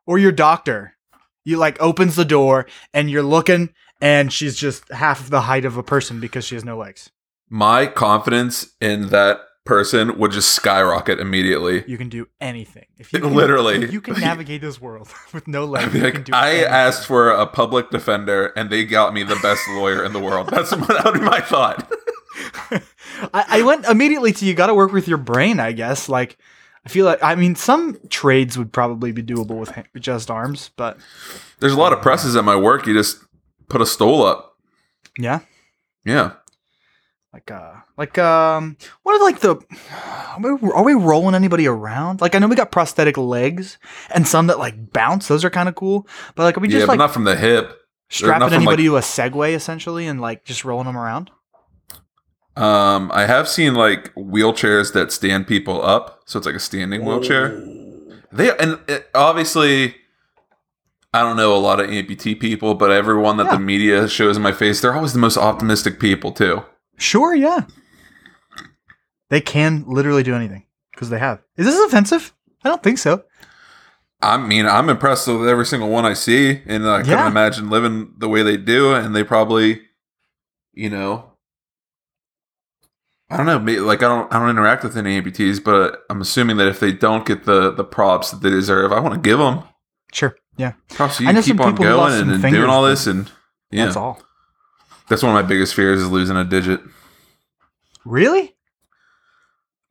or 0.05 0.17
your 0.17 0.31
doctor, 0.31 0.95
you 1.43 1.57
like 1.57 1.79
opens 1.81 2.15
the 2.15 2.25
door 2.25 2.65
and 2.93 3.09
you're 3.09 3.23
looking 3.23 3.69
and 3.99 4.31
she's 4.33 4.55
just 4.55 4.89
half 4.91 5.29
the 5.29 5.41
height 5.41 5.65
of 5.65 5.77
a 5.77 5.83
person 5.83 6.19
because 6.19 6.45
she 6.45 6.55
has 6.55 6.65
no 6.65 6.77
legs. 6.77 7.09
my 7.49 7.85
confidence 7.85 8.71
in 8.79 9.09
that 9.09 9.37
person 9.63 10.17
would 10.17 10.31
just 10.31 10.53
skyrocket 10.53 11.19
immediately. 11.19 11.83
You 11.85 11.97
can 11.97 12.09
do 12.09 12.27
anything. 12.39 12.85
If 12.97 13.13
you 13.13 13.19
can, 13.19 13.33
Literally. 13.35 13.83
if 13.83 13.93
you 13.93 14.01
can 14.01 14.19
navigate 14.19 14.61
this 14.61 14.81
world 14.81 15.09
with 15.33 15.47
no 15.47 15.65
legs. 15.65 15.87
I'd 15.87 15.93
you 15.93 16.01
can 16.01 16.13
like, 16.15 16.25
do 16.25 16.31
I 16.33 16.49
anything. 16.51 16.67
asked 16.71 17.05
for 17.05 17.29
a 17.29 17.45
public 17.45 17.89
defender 17.91 18.47
and 18.55 18.69
they 18.71 18.85
got 18.85 19.13
me 19.13 19.21
the 19.23 19.35
best 19.43 19.61
lawyer 19.69 20.03
in 20.03 20.13
the 20.13 20.19
world. 20.19 20.49
That's 20.49 20.71
what 20.75 20.87
that 20.87 21.05
would 21.05 21.13
be 21.15 21.19
my 21.21 21.41
thought. 21.41 21.91
I, 23.33 23.45
I 23.48 23.62
went 23.63 23.86
immediately 23.86 24.31
to 24.33 24.45
you. 24.45 24.53
Got 24.53 24.67
to 24.67 24.74
work 24.75 24.91
with 24.91 25.07
your 25.07 25.17
brain, 25.17 25.60
I 25.60 25.71
guess. 25.71 26.10
Like, 26.10 26.38
I 26.86 26.89
feel 26.89 27.05
like 27.05 27.21
I 27.24 27.36
mean, 27.36 27.55
some 27.55 27.98
trades 28.10 28.57
would 28.57 28.71
probably 28.74 29.12
be 29.12 29.24
doable 29.24 29.60
with, 29.60 29.69
ha- 29.69 29.83
with 29.93 30.03
just 30.03 30.31
arms, 30.31 30.71
but 30.75 30.98
There's 31.60 31.74
a 31.74 31.79
lot 31.79 31.93
of 31.93 32.01
presses 32.01 32.36
at 32.36 32.43
my 32.43 32.55
work. 32.55 32.88
You 32.88 32.93
just 32.93 33.19
put 33.69 33.81
a 33.81 33.86
stole 33.86 34.24
up. 34.25 34.55
yeah, 35.17 35.39
Yeah. 36.05 36.33
like 37.33 37.50
uh, 37.51 37.74
like 37.98 38.17
um, 38.17 38.77
what 39.03 39.15
are 39.19 39.24
like 39.24 39.39
the? 39.41 39.55
Are 40.31 40.39
we, 40.39 40.71
are 40.71 40.83
we 40.83 40.93
rolling 40.93 41.36
anybody 41.36 41.67
around? 41.67 42.19
Like, 42.21 42.36
I 42.36 42.39
know 42.39 42.48
we 42.48 42.55
got 42.55 42.71
prosthetic 42.71 43.17
legs 43.17 43.77
and 44.13 44.27
some 44.27 44.48
that 44.48 44.60
like 44.60 44.91
bounce. 44.93 45.27
Those 45.27 45.43
are 45.45 45.50
kind 45.50 45.69
of 45.69 45.75
cool. 45.75 46.07
But 46.36 46.43
like, 46.43 46.57
are 46.57 46.62
we 46.62 46.67
yeah, 46.69 46.77
just 46.79 46.88
but 46.88 46.93
like 46.93 47.00
not 47.00 47.12
from 47.13 47.25
the 47.25 47.36
hip. 47.36 47.77
strapping 48.10 48.39
not 48.39 48.50
from, 48.50 48.55
anybody 48.55 48.86
to 48.86 48.98
a 48.98 49.01
Segway 49.01 49.53
essentially 49.53 50.07
and 50.07 50.19
like 50.19 50.45
just 50.45 50.65
rolling 50.65 50.88
them 50.88 50.98
around? 50.98 51.29
Um, 52.58 53.12
I 53.13 53.25
have 53.25 53.48
seen 53.48 53.74
like 53.75 54.13
wheelchairs 54.15 54.93
that 54.93 55.12
stand 55.12 55.48
people 55.48 55.81
up, 55.84 56.22
so 56.25 56.38
it's 56.38 56.46
like 56.46 56.55
a 56.55 56.60
standing 56.60 57.05
wheelchair. 57.05 57.50
They 58.31 58.55
and 58.58 58.79
it, 58.88 59.10
obviously, 59.15 59.96
I 61.13 61.22
don't 61.22 61.38
know 61.38 61.55
a 61.55 61.60
lot 61.60 61.79
of 61.79 61.89
amputee 61.89 62.39
people, 62.39 62.75
but 62.75 62.91
everyone 62.91 63.38
that 63.38 63.46
Yeah. 63.46 63.53
the 63.53 63.60
media 63.60 64.08
shows 64.08 64.36
in 64.38 64.43
my 64.43 64.51
face, 64.51 64.81
they're 64.81 64.93
always 64.93 65.13
the 65.13 65.20
most 65.20 65.38
optimistic 65.38 66.00
people 66.00 66.31
too. 66.31 66.63
Sure, 66.98 67.34
yeah. 67.34 67.62
They 69.29 69.41
can 69.41 69.86
literally 69.88 70.24
do 70.24 70.36
anything 70.36 70.65
because 70.91 71.10
they 71.10 71.20
have. 71.20 71.39
Is 71.58 71.65
this 71.65 71.79
offensive? 71.86 72.34
I 72.65 72.70
don't 72.70 72.84
think 72.84 72.98
so. 72.98 73.24
I 74.22 74.38
mean, 74.38 74.67
I'm 74.67 74.89
impressed 74.89 75.27
with 75.27 75.48
every 75.48 75.65
single 75.65 75.89
one 75.89 76.05
I 76.05 76.13
see, 76.13 76.62
and 76.67 76.88
I 76.88 77.00
couldn't 77.00 77.17
Yeah. 77.17 77.27
imagine 77.27 77.70
living 77.70 78.13
the 78.17 78.27
way 78.29 78.43
they 78.43 78.58
do. 78.58 78.93
And 78.93 79.15
they 79.15 79.24
probably, 79.24 79.81
you 80.74 80.89
know, 80.89 81.30
I 83.31 83.38
don't 83.38 83.45
know. 83.45 83.83
Like 83.83 84.00
I 84.03 84.07
don't, 84.07 84.33
I 84.33 84.39
don't 84.39 84.50
interact 84.50 84.83
with 84.83 84.97
any 84.97 85.19
amputees, 85.21 85.63
but 85.63 86.03
I'm 86.09 86.21
assuming 86.21 86.57
that 86.57 86.67
if 86.67 86.79
they 86.79 86.91
don't 86.91 87.25
get 87.25 87.45
the 87.45 87.71
the 87.71 87.83
props 87.83 88.31
that 88.31 88.41
they 88.41 88.50
deserve, 88.50 88.91
I 88.91 89.00
want 89.00 89.13
to 89.15 89.19
give 89.21 89.39
them 89.39 89.63
Sure, 90.13 90.35
yeah. 90.57 90.73
props. 90.89 91.17
to 91.17 91.25
I 91.27 91.31
know 91.31 91.41
keep 91.41 91.57
some 91.57 91.61
on 91.67 91.75
going 91.75 92.13
and, 92.13 92.31
and 92.31 92.41
fingers, 92.41 92.59
doing 92.59 92.69
all 92.69 92.83
this, 92.83 93.07
and 93.07 93.31
yeah, 93.71 93.85
That's 93.85 93.95
all. 93.95 94.21
that's 95.07 95.23
one 95.23 95.35
of 95.35 95.41
my 95.41 95.47
biggest 95.47 95.73
fears 95.75 96.01
is 96.01 96.09
losing 96.09 96.35
a 96.35 96.43
digit. 96.43 96.81
Really? 98.05 98.55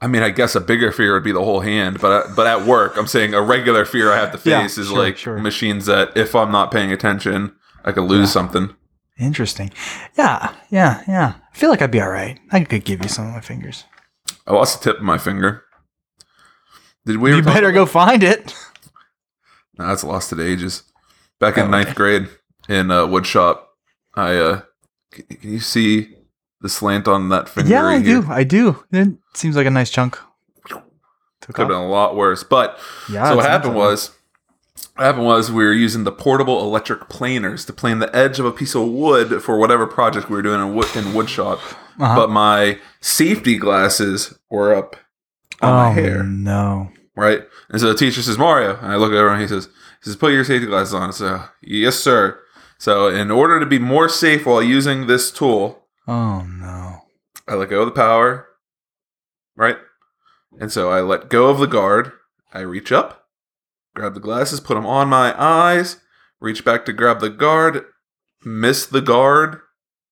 I 0.03 0.07
mean, 0.07 0.23
I 0.23 0.31
guess 0.31 0.55
a 0.55 0.61
bigger 0.61 0.93
fear 0.93 1.13
would 1.15 1.25
be 1.25 1.33
the 1.33 1.45
whole 1.45 1.61
hand, 1.61 2.01
but 2.01 2.35
but 2.35 2.47
at 2.47 2.67
work, 2.67 2.97
I'm 2.97 3.07
saying 3.07 3.35
a 3.35 3.43
regular 3.43 3.85
fear 3.85 4.13
I 4.13 4.17
have 4.17 4.33
to 4.39 4.49
Yeah, 4.49 4.63
face 4.63 4.79
is 4.79 4.89
sure, 4.89 4.99
like 4.99 5.17
sure. 5.17 5.39
machines 5.39 5.87
that 5.87 6.17
if 6.17 6.35
I'm 6.35 6.51
not 6.51 6.71
paying 6.71 6.91
attention, 6.93 7.55
I 7.85 7.93
could 7.93 8.05
lose 8.05 8.29
Yeah. 8.29 8.33
something. 8.33 8.75
Interesting. 9.21 9.71
Yeah, 10.17 10.55
yeah, 10.71 11.03
yeah. 11.07 11.35
I 11.53 11.57
feel 11.57 11.71
like 11.71 11.83
I'd 11.83 11.91
be 11.91 12.01
all 12.01 12.09
right. 12.11 12.39
I 12.51 12.65
could 12.65 12.85
give 12.85 13.03
you 13.03 13.09
some 13.09 13.27
of 13.29 13.35
my 13.35 13.41
fingers. 13.41 13.85
I 14.47 14.53
lost 14.55 14.81
the 14.83 14.91
tip 14.91 14.99
of 14.99 15.05
my 15.05 15.19
finger. 15.19 15.65
Did 17.07 17.19
we? 17.19 17.35
you 17.37 17.43
better 17.43 17.73
go 17.73 17.87
find 17.87 18.23
it. 18.23 18.55
No, 19.79 19.87
that's 19.87 20.05
lost 20.05 20.29
to 20.31 20.35
the 20.35 20.47
ages. 20.47 20.83
Back 21.39 21.57
in 21.57 21.65
Oh, 21.65 21.69
ninth 21.69 21.89
okay. 21.89 21.95
grade 21.97 22.29
in 22.69 22.91
uh, 22.91 23.07
wood 23.07 23.27
shop, 23.27 23.71
I 24.15 24.37
uh, 24.37 24.61
can, 25.11 25.25
can 25.25 25.53
you 25.53 25.61
see 25.61 26.15
the 26.61 26.69
slant 26.69 27.09
on 27.09 27.29
that 27.31 27.49
finger? 27.49 27.71
yeah, 27.71 27.85
I 27.87 27.99
here? 28.01 28.21
do. 28.23 28.27
I 28.31 28.45
do. 28.45 28.85
It 28.93 29.09
seems 29.35 29.57
like 29.57 29.67
a 29.67 29.71
nice 29.71 29.91
chunk. 29.91 30.19
Took 30.67 30.83
Could 31.57 31.63
have 31.63 31.69
been 31.69 31.77
a 31.79 31.89
lot 31.89 32.17
worse, 32.17 32.45
but 32.45 32.79
Yeah. 33.11 33.31
so 33.31 33.37
what 33.37 33.49
happened 33.49 33.75
was 33.75 34.11
what 35.01 35.07
happened 35.07 35.25
was 35.25 35.51
we 35.51 35.65
were 35.65 35.73
using 35.73 36.05
the 36.05 36.13
portable 36.13 36.61
electric 36.61 37.09
planers 37.09 37.65
to 37.65 37.73
plane 37.73 38.01
the 38.01 38.15
edge 38.15 38.39
of 38.39 38.45
a 38.45 38.53
piece 38.53 38.75
of 38.75 38.87
wood 38.87 39.43
for 39.43 39.57
whatever 39.57 39.87
project 39.87 40.29
we 40.29 40.37
were 40.37 40.43
doing 40.43 40.61
in 40.61 40.75
wood 40.75 40.95
in 40.95 41.15
wood 41.15 41.31
shop. 41.31 41.59
Uh-huh. 41.99 42.15
But 42.15 42.29
my 42.29 42.79
safety 43.01 43.57
glasses 43.57 44.39
were 44.51 44.75
up 44.75 44.97
on 45.63 45.71
oh 45.71 45.77
my 45.77 45.91
hair, 45.93 46.23
no. 46.23 46.93
right? 47.17 47.41
And 47.71 47.81
so 47.81 47.89
the 47.89 47.95
teacher 47.95 48.21
says, 48.21 48.37
Mario, 48.37 48.77
and 48.77 48.93
I 48.93 48.97
look 48.97 49.13
over 49.13 49.31
and 49.31 49.41
he 49.41 49.49
says, 49.49 49.69
he 50.03 50.11
says, 50.11 50.17
put 50.17 50.35
your 50.35 50.45
safety 50.45 50.67
glasses 50.67 50.93
on. 50.93 51.15
So 51.15 51.45
yes, 51.63 51.97
sir. 51.97 52.39
So 52.77 53.09
in 53.09 53.31
order 53.31 53.59
to 53.59 53.65
be 53.65 53.79
more 53.79 54.11
safe 54.11 54.45
while 54.45 54.63
using 54.63 55.07
this 55.07 55.31
tool, 55.31 55.87
Oh 56.07 56.43
no. 56.43 56.99
I 57.49 57.55
let 57.55 57.71
go 57.71 57.81
of 57.81 57.87
the 57.87 57.93
power, 57.93 58.49
right? 59.57 59.79
And 60.61 60.71
so 60.71 60.91
I 60.91 61.01
let 61.01 61.31
go 61.31 61.49
of 61.49 61.59
the 61.59 61.67
guard. 61.67 62.13
I 62.53 62.61
reach 62.61 62.93
up, 62.93 63.20
grab 63.95 64.15
the 64.15 64.21
glasses, 64.21 64.61
put 64.61 64.75
them 64.75 64.87
on 64.87 65.09
my 65.09 65.35
eyes, 65.41 65.99
reach 66.41 66.65
back 66.65 66.85
to 66.87 66.93
grab 66.93 67.21
the 67.21 67.31
guard, 67.31 67.85
miss 68.45 68.87
the 68.87 69.01
guard, 69.03 69.61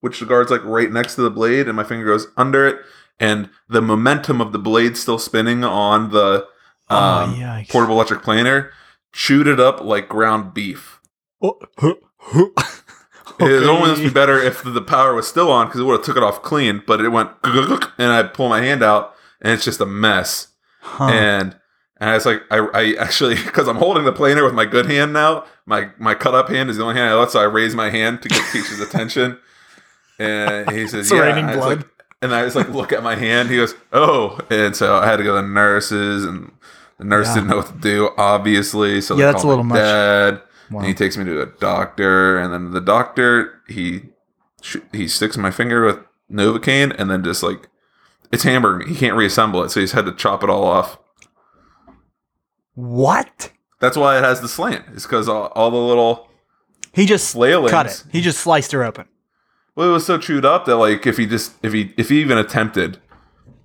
which 0.00 0.20
the 0.20 0.26
guard's 0.26 0.50
like 0.50 0.64
right 0.64 0.90
next 0.92 1.14
to 1.16 1.22
the 1.22 1.30
blade, 1.30 1.66
and 1.68 1.76
my 1.76 1.84
finger 1.84 2.06
goes 2.06 2.26
under 2.36 2.66
it, 2.66 2.78
and 3.18 3.48
the 3.68 3.82
momentum 3.82 4.40
of 4.40 4.52
the 4.52 4.58
blade 4.58 4.96
still 4.96 5.18
spinning 5.18 5.64
on 5.64 6.10
the 6.10 6.46
Oh, 6.90 6.96
um, 6.96 7.34
yikes. 7.34 7.68
portable 7.68 7.96
electric 7.96 8.22
planer 8.22 8.70
chewed 9.12 9.46
it 9.46 9.60
up 9.60 9.82
like 9.82 10.08
ground 10.08 10.54
beef. 10.54 11.00
Oh, 11.42 11.58
huh, 11.76 11.94
huh. 12.18 12.46
It 13.40 13.44
would 13.44 13.68
almost 13.68 14.00
be 14.02 14.08
better 14.10 14.38
if 14.42 14.62
the 14.64 14.80
power 14.80 15.14
was 15.14 15.28
still 15.28 15.52
on 15.52 15.66
because 15.66 15.80
it 15.80 15.84
would 15.84 15.98
have 15.98 16.04
took 16.04 16.16
it 16.16 16.22
off 16.22 16.42
clean, 16.42 16.82
but 16.86 17.00
it 17.00 17.10
went 17.10 17.30
and 17.44 18.10
I 18.12 18.22
pull 18.24 18.48
my 18.48 18.60
hand 18.62 18.82
out 18.82 19.14
and 19.40 19.52
it's 19.52 19.64
just 19.64 19.80
a 19.80 19.86
mess. 19.86 20.48
Huh. 20.80 21.04
And 21.12 21.56
and 22.00 22.10
I 22.10 22.14
was 22.14 22.26
like, 22.26 22.42
I, 22.50 22.58
I 22.74 22.94
actually 22.98 23.34
because 23.44 23.68
I'm 23.68 23.76
holding 23.76 24.04
the 24.04 24.12
planer 24.12 24.44
with 24.44 24.54
my 24.54 24.64
good 24.64 24.86
hand 24.86 25.12
now. 25.12 25.44
My 25.66 25.90
my 25.98 26.14
cut 26.14 26.34
up 26.34 26.48
hand 26.48 26.70
is 26.70 26.76
the 26.78 26.82
only 26.84 26.94
hand 26.96 27.10
I 27.10 27.14
let, 27.14 27.30
so 27.30 27.40
I 27.40 27.44
raise 27.44 27.74
my 27.74 27.90
hand 27.90 28.22
to 28.22 28.28
get 28.28 28.42
teacher's 28.52 28.80
attention. 28.80 29.38
And 30.18 30.70
he 30.70 30.86
says, 30.88 31.00
It's 31.06 31.12
"Yeah." 31.12 31.20
raining 31.20 31.44
And 31.44 31.50
I 31.50 31.56
was 31.56 31.64
blood. 31.64 31.76
like- 31.78 31.88
and 32.20 32.34
I 32.34 32.42
was 32.42 32.56
like, 32.56 32.68
look 32.70 32.92
at 32.92 33.04
my 33.04 33.14
hand. 33.14 33.48
He 33.48 33.56
goes, 33.58 33.76
"Oh," 33.92 34.40
and 34.50 34.74
so 34.74 34.96
I 34.96 35.06
had 35.06 35.18
to 35.18 35.22
go 35.22 35.36
to 35.36 35.42
the 35.42 35.46
nurses, 35.46 36.24
and 36.24 36.50
the 36.98 37.04
nurse 37.04 37.28
Yeah. 37.28 37.34
didn't 37.34 37.50
know 37.50 37.56
what 37.58 37.66
to 37.68 37.74
do, 37.74 38.10
obviously. 38.18 39.00
So 39.00 39.16
Yeah, 39.16 39.30
that's 39.30 39.44
a 39.44 39.46
little 39.46 39.62
much. 39.62 39.78
Dad, 39.78 40.42
Wow. 40.68 40.80
and 40.80 40.88
he 40.88 40.94
takes 40.94 41.16
me 41.16 41.24
to 41.26 41.40
a 41.42 41.46
doctor, 41.46 42.36
and 42.36 42.52
then 42.52 42.72
the 42.72 42.80
doctor 42.80 43.60
he 43.68 44.06
he 44.92 45.06
sticks 45.06 45.36
my 45.36 45.52
finger 45.52 45.84
with 45.86 45.98
Novocaine 46.28 46.92
and 46.98 47.08
then 47.08 47.22
just 47.22 47.44
like 47.44 47.68
it's 48.32 48.42
hamburger. 48.42 48.84
He 48.88 48.96
can't 48.96 49.16
reassemble 49.16 49.62
it, 49.62 49.70
so 49.70 49.78
he's 49.78 49.92
had 49.92 50.04
to 50.06 50.12
chop 50.12 50.42
it 50.42 50.50
all 50.50 50.64
off. 50.64 50.98
What? 52.78 53.50
That's 53.80 53.96
why 53.96 54.16
it 54.18 54.22
has 54.24 54.40
the 54.40 54.48
slant. 54.48 54.84
It's 54.94 55.04
because 55.04 55.28
all, 55.28 55.46
all 55.56 55.70
the 55.72 55.76
little 55.76 56.28
He 56.92 57.06
just 57.06 57.34
Flailings. 57.34 57.70
cut 57.70 57.86
it. 57.86 58.04
He 58.12 58.20
just 58.20 58.38
sliced 58.38 58.70
her 58.72 58.84
open. 58.84 59.06
well, 59.74 59.88
it 59.90 59.92
was 59.92 60.06
so 60.06 60.16
chewed 60.16 60.44
up 60.44 60.64
that 60.66 60.76
like 60.76 61.04
if 61.06 61.16
he 61.16 61.26
just 61.26 61.52
if 61.62 61.72
he 61.72 61.92
if 61.96 62.08
he 62.08 62.20
even 62.20 62.38
attempted 62.38 62.98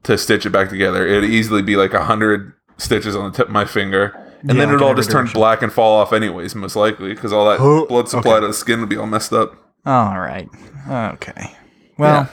to 0.03 0.17
stitch 0.17 0.45
it 0.47 0.49
back 0.49 0.69
together, 0.69 1.05
it'd 1.05 1.29
easily 1.29 1.61
be 1.61 1.75
like 1.75 1.93
a 1.93 2.05
hundred 2.05 2.53
stitches 2.77 3.15
on 3.15 3.31
the 3.31 3.37
tip 3.37 3.47
of 3.47 3.53
my 3.53 3.65
finger, 3.65 4.05
and 4.41 4.49
Yeah, 4.49 4.53
then 4.65 4.69
it'd 4.69 4.81
all 4.81 4.95
just 4.95 5.11
turn 5.11 5.27
black 5.33 5.61
and 5.61 5.71
fall 5.71 5.95
off 6.01 6.11
anyways, 6.11 6.55
most 6.55 6.75
likely 6.75 7.13
because 7.13 7.31
all 7.31 7.47
that 7.49 7.59
Oh, 7.59 7.85
blood 7.85 8.09
supply 8.09 8.33
okay. 8.33 8.41
to 8.41 8.47
the 8.47 8.53
skin 8.53 8.79
would 8.79 8.89
be 8.89 8.97
all 8.97 9.05
messed 9.05 9.31
up. 9.31 9.55
All 9.85 10.19
right. 10.19 10.49
Okay. 10.89 11.55
Well, 11.99 12.27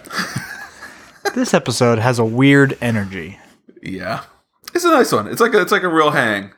this 1.34 1.52
episode 1.54 1.98
has 1.98 2.18
a 2.18 2.24
weird 2.24 2.76
energy. 2.80 3.38
Yeah, 3.82 4.24
it's 4.74 4.84
a 4.84 4.90
nice 4.90 5.12
one. 5.12 5.28
It's 5.28 5.40
like 5.40 5.52
a, 5.54 5.60
it's 5.60 5.72
like 5.72 5.82
a 5.82 5.88
real 5.88 6.10
hang. 6.10 6.52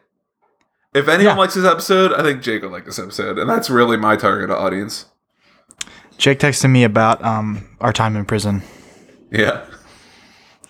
If 0.95 1.09
anyone 1.09 1.35
Yeah. 1.35 1.39
likes 1.39 1.55
this 1.55 1.65
episode, 1.65 2.13
I 2.13 2.23
think 2.23 2.43
Jake 2.43 2.63
will 2.63 2.71
like 2.71 2.85
this 2.85 2.99
episode, 2.99 3.39
and 3.39 3.49
that's 3.49 3.71
really 3.71 3.97
my 3.97 4.17
target 4.17 4.51
audience. 4.51 5.07
Jake 6.19 6.39
texted 6.39 6.71
me 6.71 6.85
about 6.85 7.25
um, 7.25 7.67
our 7.81 7.93
time 7.93 8.15
in 8.17 8.25
prison. 8.27 8.63
Yeah, 9.31 9.65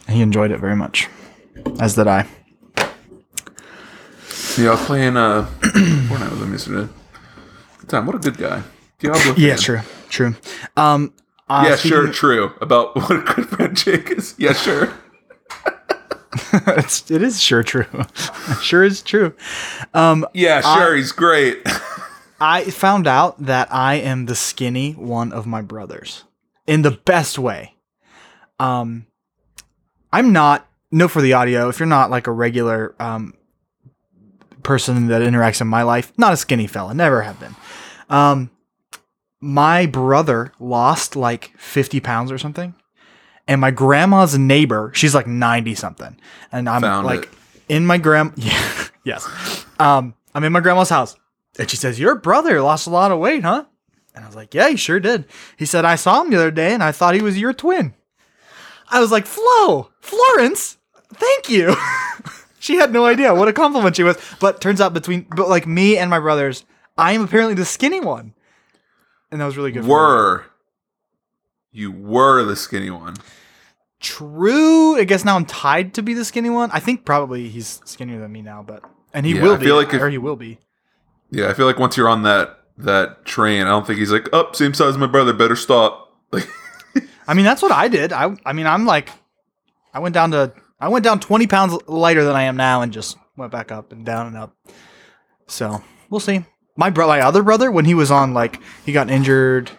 He 0.09 0.21
enjoyed 0.23 0.53
it 0.53 0.61
very 0.61 0.77
much, 0.77 1.09
as 1.81 1.97
did 1.97 2.07
I. 2.07 2.27
yeah. 4.57 4.69
I 4.69 4.71
was 4.71 4.85
playing 4.87 5.17
uh, 5.17 5.49
Fortnite 5.61 6.31
with 6.31 6.43
him 6.43 6.53
yesterday. 6.53 6.89
Good 7.81 7.89
time. 7.91 8.07
What 8.07 8.15
a 8.15 8.19
good 8.19 8.39
guy. 8.39 8.63
Diablo. 9.01 9.35
Yeah, 9.37 9.57
true, 9.57 9.81
true. 10.09 10.37
Um, 10.77 11.13
uh, 11.49 11.65
Yeah, 11.69 11.75
sure, 11.77 12.07
true. 12.13 12.53
About 12.61 12.95
what 12.97 13.11
a 13.11 13.19
good 13.19 13.49
friend 13.49 13.77
Jake 13.77 14.11
is. 14.13 14.37
Yeah, 14.39 14.53
sure. 14.53 14.93
it's, 16.53 17.11
it 17.11 17.23
is 17.23 17.41
sure 17.41 17.63
true. 17.63 17.87
sure 18.63 18.85
is 18.85 19.03
true. 19.03 19.35
Yeah, 20.35 20.61
sure. 20.61 20.97
he's 20.97 21.13
great. 21.13 21.63
I 22.41 22.65
found 22.65 23.07
out 23.07 23.39
that 23.45 23.73
I 23.73 23.95
am 23.97 24.27
the 24.27 24.35
skinny 24.35 24.93
one 24.93 25.33
of 25.33 25.47
my 25.47 25.63
brothers 25.63 26.25
in 26.67 26.83
the 26.83 26.91
best 26.91 27.39
way. 27.39 27.77
Um, 28.59 29.07
I'm 30.13 30.33
not. 30.33 30.67
No, 30.91 31.09
for 31.09 31.23
the 31.23 31.33
audio. 31.33 31.69
If 31.69 31.79
you're 31.79 31.87
not 31.87 32.11
like 32.11 32.27
a 32.27 32.33
regular 32.33 32.95
um 32.99 33.35
person 34.63 35.09
that 35.09 35.23
interacts 35.23 35.61
in 35.61 35.67
my 35.67 35.83
life, 35.83 36.13
not 36.17 36.33
a 36.33 36.37
skinny 36.37 36.67
fella. 36.67 36.95
Never 36.95 37.23
have 37.23 37.39
been. 37.41 37.55
Um, 38.09 38.51
my 39.41 39.87
brother 39.87 40.53
lost 40.61 41.17
like 41.17 41.53
50 41.59 42.01
pounds 42.01 42.31
or 42.31 42.39
something, 42.39 42.75
and 43.49 43.61
my 43.61 43.71
grandma's 43.71 44.37
neighbor, 44.39 44.91
she's 44.95 45.15
like 45.15 45.27
90 45.27 45.75
something, 45.75 46.17
and 46.51 46.69
I'm 46.69 46.81
Found 46.83 47.07
like 47.07 47.25
it. 47.25 47.29
in 47.69 47.87
my 47.87 47.99
grand. 47.99 48.33
Yeah, 48.37 48.85
yes. 49.05 49.65
Um, 49.79 50.15
I'm 50.35 50.45
in 50.45 50.53
my 50.53 50.61
grandma's 50.61 50.89
house. 50.89 51.17
And 51.59 51.69
she 51.69 51.77
says, 51.77 51.99
Your 52.01 52.15
brother 52.15 52.63
lost 52.63 52.87
a 52.87 52.91
lot 52.91 53.13
of 53.13 53.19
weight, 53.19 53.43
huh? 53.43 53.65
And 54.15 54.25
I 54.25 54.27
was 54.27 54.37
like, 54.37 54.55
Yeah, 54.55 54.69
he 54.71 54.77
sure 54.77 55.01
did. 55.01 55.27
He 55.57 55.67
said, 55.67 55.85
I 55.85 55.97
saw 55.97 56.23
him 56.23 56.31
the 56.31 56.37
other 56.37 56.51
day 56.51 56.73
and 56.73 56.83
I 56.83 56.93
thought 56.93 57.15
he 57.15 57.21
was 57.23 57.39
your 57.39 57.53
twin. 57.53 57.95
I 58.91 59.01
was 59.01 59.11
like, 59.11 59.27
Flo, 59.27 59.91
Florence, 60.01 60.79
thank 61.15 61.51
you. 61.51 61.75
she 62.59 62.77
had 62.77 62.93
no 62.93 63.05
idea 63.05 63.35
what 63.35 63.49
a 63.49 63.53
compliment 63.53 63.97
she 63.97 64.03
was. 64.03 64.17
But 64.41 64.61
turns 64.61 64.81
out 64.81 64.95
between 64.95 65.27
but 65.35 65.49
like 65.49 65.67
me 65.67 65.99
and 65.99 66.09
my 66.09 66.21
brothers, 66.21 66.65
I 66.97 67.13
am 67.13 67.23
apparently 67.23 67.55
the 67.55 67.65
skinny 67.65 68.01
one. 68.01 68.35
And 69.31 69.41
that 69.41 69.47
was 69.47 69.57
really 69.57 69.73
good. 69.73 69.87
were 69.87 70.45
you 71.73 71.91
were 71.91 72.45
the 72.45 72.55
skinny 72.57 72.91
one? 72.91 73.17
True. 74.01 74.97
I 74.97 75.05
guess 75.05 75.25
now 75.25 75.37
I'm 75.37 75.45
tied 75.47 75.95
to 75.95 76.03
be 76.03 76.15
the 76.15 76.25
skinny 76.25 76.51
one. 76.51 76.71
I 76.73 76.81
think 76.81 77.05
probably 77.05 77.49
he's 77.49 77.81
skinnier 77.85 78.19
than 78.21 78.33
me 78.33 78.43
now, 78.43 78.63
but 78.63 78.83
and 79.15 79.25
he 79.25 79.35
Yeah, 79.37 79.43
will 79.43 79.55
I 79.55 79.57
be, 79.59 79.65
feel 79.67 79.77
like 79.77 79.95
if- 79.95 80.01
or 80.03 80.09
he 80.11 80.19
will 80.19 80.37
be. 80.37 80.59
Yeah, 81.31 81.49
I 81.49 81.55
feel 81.55 81.67
like 81.67 81.79
once 81.79 81.97
you're 81.97 82.09
on 82.09 82.23
that 82.25 82.59
that 82.79 83.25
train, 83.25 83.63
I 83.63 83.69
don't 83.71 83.87
think 83.87 83.99
he's 83.99 84.11
like, 84.13 84.29
"Up, 84.33 84.57
same 84.57 84.75
size 84.75 84.89
as 84.91 84.99
my 84.99 85.07
brother. 85.07 85.33
Better 85.33 85.57
stop." 85.57 86.09
Like, 86.33 86.49
I 87.29 87.35
mean, 87.35 87.45
that's 87.45 87.61
what 87.63 87.73
I 87.73 87.89
did. 87.89 88.11
I, 88.13 88.35
I 88.47 88.53
mean, 88.55 88.67
I'm 88.67 88.87
like, 88.87 89.11
I 89.95 89.99
went 89.99 90.15
down 90.15 90.31
to, 90.33 90.53
I 90.81 90.89
went 90.89 91.05
down 91.05 91.21
20 91.21 91.47
pounds 91.47 91.75
lighter 91.87 92.25
than 92.25 92.35
I 92.35 92.45
am 92.45 92.57
now 92.57 92.81
and 92.83 92.91
just 92.93 93.19
went 93.37 93.53
back 93.53 93.71
up 93.71 93.93
and 93.93 94.05
down 94.05 94.27
and 94.29 94.37
up. 94.37 94.57
So 95.47 95.83
we'll 96.09 96.21
see. 96.21 96.45
My 96.77 96.89
bro, 96.91 97.07
my 97.07 97.21
other 97.21 97.43
brother, 97.43 97.71
when 97.71 97.85
he 97.85 97.93
was 97.95 98.11
on, 98.11 98.33
like, 98.35 98.61
he 98.87 98.93
got 98.93 99.11
injured. 99.11 99.71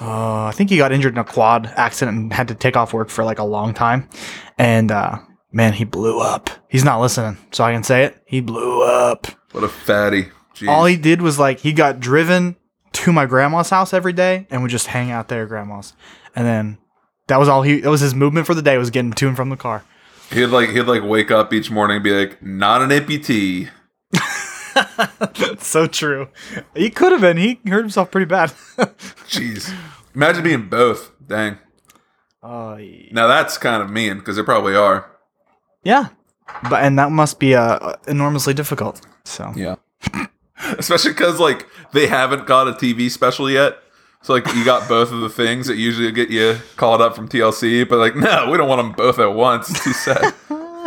Uh, 0.00 0.44
I 0.44 0.52
think 0.54 0.70
he 0.70 0.76
got 0.76 0.92
injured 0.92 1.14
in 1.14 1.18
a 1.18 1.24
quad 1.24 1.66
accident 1.76 2.16
and 2.16 2.32
had 2.32 2.48
to 2.48 2.54
take 2.54 2.76
off 2.76 2.92
work 2.92 3.08
for 3.10 3.24
like 3.24 3.38
a 3.38 3.44
long 3.44 3.74
time. 3.74 4.08
And, 4.56 4.92
uh, 4.92 5.18
man, 5.52 5.72
he 5.72 5.84
blew 5.84 6.20
up. 6.20 6.50
He's 6.68 6.84
not 6.84 7.00
listening, 7.00 7.36
so 7.52 7.64
I 7.64 7.72
can 7.72 7.82
say 7.82 8.04
it. 8.04 8.22
He 8.26 8.40
blew 8.40 8.82
up. 8.82 9.26
what 9.52 9.64
a 9.64 9.68
fatty. 9.68 10.28
Jeez. 10.54 10.68
All 10.68 10.84
he 10.84 10.96
did 10.96 11.22
was 11.22 11.38
like 11.38 11.60
he 11.60 11.72
got 11.72 12.00
driven 12.00 12.56
to 12.92 13.12
my 13.12 13.26
grandma's 13.26 13.70
house 13.70 13.92
every 13.92 14.12
day 14.12 14.46
and 14.50 14.62
would 14.62 14.70
just 14.70 14.88
hang 14.88 15.10
out 15.10 15.28
there 15.28 15.44
at 15.44 15.48
grandma's. 15.48 15.94
And 16.34 16.46
then 16.46 16.78
that 17.28 17.38
was 17.38 17.48
all 17.48 17.62
he 17.62 17.80
that 17.80 17.90
was 17.90 18.00
his 18.00 18.14
movement 18.14 18.46
for 18.46 18.54
the 18.54 18.62
day 18.62 18.76
was 18.78 18.90
getting 18.90 19.12
to 19.12 19.28
and 19.28 19.36
from 19.36 19.50
the 19.50 19.56
car. 19.56 19.84
he'd 20.30 20.46
like 20.46 20.70
he'd 20.70 20.82
like 20.82 21.02
wake 21.04 21.30
up 21.30 21.52
each 21.52 21.70
morning 21.70 21.96
and 21.96 22.04
be 22.04 22.10
like, 22.10 22.42
"Not 22.42 22.82
an 22.82 22.90
amputee." 22.90 23.68
So 25.60 25.86
true. 25.86 26.28
He 26.74 26.90
could 26.90 27.12
have 27.12 27.20
been. 27.20 27.36
He 27.36 27.60
hurt 27.66 27.80
himself 27.80 28.10
pretty 28.10 28.26
bad. 28.26 28.50
Jeez, 29.28 29.72
imagine 30.14 30.42
being 30.44 30.68
both. 30.68 31.12
Dang. 31.26 31.58
uh, 32.42 32.78
Now 33.12 33.26
that's 33.26 33.58
kind 33.58 33.82
of 33.82 33.90
mean 33.90 34.18
because 34.18 34.36
they 34.36 34.42
probably 34.42 34.74
are. 34.76 35.10
yeah. 35.84 36.08
But 36.70 36.82
and 36.82 36.98
that 36.98 37.10
must 37.10 37.38
be 37.38 37.54
uh, 37.54 37.96
enormously 38.06 38.54
difficult. 38.54 39.02
So 39.24 39.52
Yeah. 39.54 39.76
Especially 40.78 41.12
because 41.12 41.38
like 41.38 41.66
they 41.92 42.06
haven't 42.06 42.46
got 42.46 42.68
a 42.68 42.72
TV 42.72 43.10
special 43.10 43.50
yet. 43.50 43.76
So 44.22 44.32
like 44.32 44.46
you 44.54 44.64
got 44.64 44.88
both 44.88 45.12
of 45.12 45.20
the 45.20 45.28
things 45.28 45.66
that 45.66 45.76
usually 45.76 46.10
get 46.10 46.30
you 46.30 46.56
called 46.76 47.00
up 47.02 47.14
from 47.14 47.28
TLC, 47.28 47.86
but 47.88 47.98
like 47.98 48.16
no, 48.16 48.48
we 48.50 48.56
don't 48.56 48.68
want 48.68 48.80
them 48.82 48.92
both 48.92 49.18
at 49.18 49.34
once. 49.34 49.68
It's 49.70 49.84
too 49.84 49.92
sad. 49.92 50.32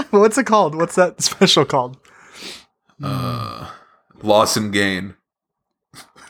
what's 0.10 0.38
it 0.38 0.46
called? 0.48 0.74
What's 0.76 0.96
that 0.96 1.22
special 1.22 1.64
called? 1.66 1.98
Loss 4.24 4.58
and 4.58 4.72
gain. 4.74 5.16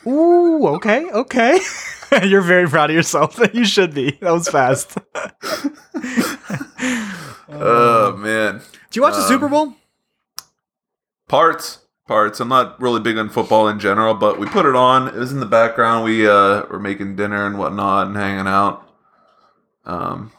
Ooh, 0.06 0.66
okay, 0.68 1.10
okay. 1.10 1.58
You're 2.24 2.42
very 2.42 2.68
proud 2.68 2.90
of 2.90 2.96
yourself. 2.96 3.38
you 3.54 3.64
should 3.64 3.94
be. 3.94 4.12
That 4.20 4.32
was 4.32 4.48
fast. 4.48 4.98
Oh 7.54 8.16
man, 8.16 8.62
Did 8.88 8.96
you 8.96 9.02
watch 9.02 9.14
the 9.14 9.28
Super 9.28 9.46
Bowl? 9.48 9.74
parts, 11.28 11.80
parts. 12.08 12.40
I'm 12.40 12.48
not 12.48 12.80
really 12.80 13.00
big 13.00 13.18
on 13.18 13.28
football 13.28 13.68
in 13.68 13.78
general, 13.78 14.14
but 14.14 14.38
we 14.38 14.46
put 14.46 14.64
it 14.66 14.74
on. 14.74 15.08
It 15.08 15.14
was 15.14 15.32
in 15.32 15.40
the 15.40 15.46
background. 15.46 16.04
We 16.04 16.26
uh 16.26 16.64
were 16.70 16.80
making 16.80 17.16
dinner 17.16 17.46
and 17.46 17.58
whatnot 17.58 18.06
and 18.08 18.16
hanging 18.16 18.46
out. 18.46 18.88
Um, 19.84 20.32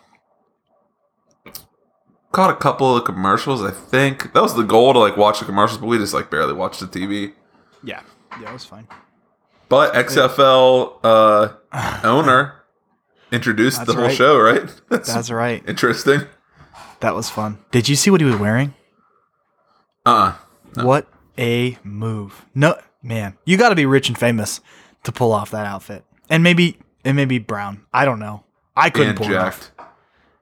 caught 2.31 2.49
a 2.49 2.55
couple 2.55 2.95
of 2.97 3.05
commercials. 3.05 3.63
I 3.63 3.71
think 3.71 4.33
that 4.33 4.41
was 4.41 4.55
the 4.55 4.63
goal 4.63 4.93
to 4.93 4.99
like 4.99 5.15
watch 5.15 5.39
the 5.39 5.45
commercials, 5.45 5.79
but 5.79 5.87
we 5.87 5.97
just 5.99 6.13
like 6.15 6.31
barely 6.31 6.53
watched 6.53 6.79
the 6.79 6.87
TV. 6.87 7.33
Yeah. 7.83 8.01
Yeah, 8.41 8.49
it 8.49 8.53
was 8.53 8.65
fine. 8.65 8.87
But 9.69 9.93
XFL 9.93 10.99
uh, 11.03 11.53
owner 12.03 12.55
introduced 13.31 13.77
That's 13.77 13.87
the 13.87 13.95
whole 13.95 14.05
right. 14.05 14.15
show, 14.15 14.39
right? 14.39 14.81
That's, 14.89 15.13
That's 15.13 15.31
right. 15.31 15.63
interesting. 15.67 16.21
That 16.99 17.15
was 17.15 17.29
fun. 17.29 17.57
Did 17.71 17.89
you 17.89 17.95
see 17.95 18.09
what 18.09 18.21
he 18.21 18.25
was 18.25 18.37
wearing? 18.37 18.73
Uh 20.05 20.33
What 20.75 21.07
a 21.37 21.77
move. 21.83 22.45
No, 22.53 22.75
man, 23.01 23.37
you 23.45 23.57
got 23.57 23.69
to 23.69 23.75
be 23.75 23.85
rich 23.85 24.07
and 24.09 24.17
famous 24.17 24.61
to 25.03 25.11
pull 25.11 25.31
off 25.31 25.51
that 25.51 25.65
outfit. 25.65 26.03
And 26.29 26.43
maybe 26.43 26.77
it 27.03 27.13
may 27.13 27.25
be 27.25 27.39
brown. 27.39 27.85
I 27.93 28.05
don't 28.05 28.19
know. 28.19 28.43
I 28.75 28.89
couldn't 28.89 29.09
and 29.09 29.17
pull 29.17 29.31
it 29.31 29.37
off. 29.37 29.71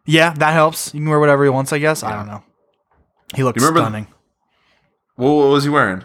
Yeah, 0.05 0.33
that 0.33 0.53
helps. 0.53 0.93
You 0.93 0.99
can 0.99 1.09
wear 1.09 1.19
whatever 1.19 1.43
he 1.43 1.49
wants, 1.49 1.73
I 1.73 1.79
guess. 1.79 2.03
I 2.03 2.15
don't 2.15 2.27
know. 2.27 2.43
He 3.35 3.43
looked 3.43 3.61
stunning. 3.61 4.07
Well, 5.17 5.37
what 5.37 5.47
was 5.49 5.63
he 5.63 5.69
wearing? 5.69 6.03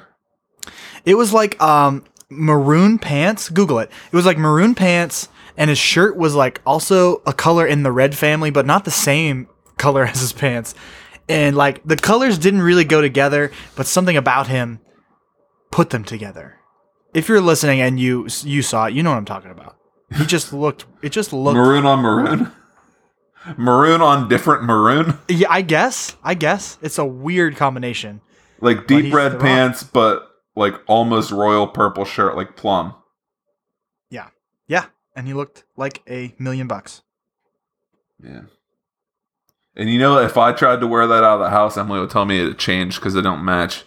It 1.07 1.15
was 1.15 1.33
like 1.33 1.61
um 1.63 2.05
maroon 2.29 2.99
pants. 2.99 3.49
Google 3.49 3.79
it. 3.79 3.91
It 4.13 4.17
was 4.17 4.27
like 4.27 4.37
maroon 4.37 4.75
pants 4.75 5.29
and 5.57 5.71
his 5.71 5.79
shirt 5.79 6.17
was 6.17 6.35
like 6.35 6.61
also 6.67 7.23
a 7.27 7.33
color 7.33 7.67
in 7.67 7.83
the 7.83 7.93
red 7.93 8.15
family, 8.15 8.51
but 8.51 8.67
not 8.67 8.85
the 8.85 8.91
same 8.91 9.49
color 9.79 10.05
as 10.07 10.21
his 10.21 10.33
pants. 10.33 10.75
And 11.29 11.57
like 11.57 11.83
the 11.85 11.97
colors 11.97 12.39
didn't 12.39 12.63
really 12.63 12.85
go 12.85 13.01
together, 13.01 13.51
but 13.75 13.87
something 13.87 14.17
about 14.17 14.49
him 14.49 14.81
put 15.71 15.91
them 15.91 16.05
together. 16.05 16.57
If 17.15 17.29
you're 17.29 17.41
listening 17.41 17.81
and 17.81 17.99
you 17.99 18.29
you 18.43 18.63
saw 18.63 18.87
it, 18.87 18.95
you 18.95 19.03
know 19.03 19.11
what 19.11 19.17
I'm 19.17 19.25
talking 19.25 19.51
about. 19.51 19.77
He 20.17 20.27
just 20.27 20.53
looked 20.53 20.87
it 21.03 21.11
just 21.11 21.33
looked 21.33 21.57
Maroon 21.57 21.87
on 21.87 22.01
maroon. 22.01 22.53
maroon 23.57 24.01
on 24.03 24.29
different 24.29 24.65
maroon. 24.65 25.19
Yeah, 25.29 25.49
I 25.51 25.63
guess. 25.63 26.17
I 26.23 26.35
guess. 26.35 26.79
It's 26.83 26.99
a 26.99 27.05
weird 27.05 27.57
combination. 27.57 28.21
Like 28.61 28.87
deep 28.87 29.13
red 29.13 29.41
pants, 29.41 29.83
but 29.83 30.26
like 30.57 30.75
almost 30.87 31.31
royal 31.31 31.69
purple 31.69 32.05
shirt, 32.05 32.37
like 32.37 32.57
plum. 32.57 32.95
Yeah. 34.11 34.29
Yeah. 34.67 34.87
And 35.15 35.27
he 35.27 35.35
looked 35.35 35.65
like 35.77 36.03
a 36.09 36.35
million 36.39 36.67
bucks. 36.67 37.03
Yeah. 38.23 38.43
And 39.77 39.91
you 39.91 39.99
know, 39.99 40.19
if 40.19 40.39
I 40.39 40.53
tried 40.53 40.81
to 40.81 40.87
wear 40.87 41.07
that 41.07 41.23
out 41.23 41.35
of 41.35 41.41
the 41.41 41.51
house, 41.51 41.77
Emily 41.77 42.01
would 42.01 42.11
tell 42.11 42.25
me 42.25 42.41
it 42.41 42.59
changed 42.59 42.99
because 42.99 43.13
they 43.13 43.21
don't 43.21 43.45
match. 43.45 43.85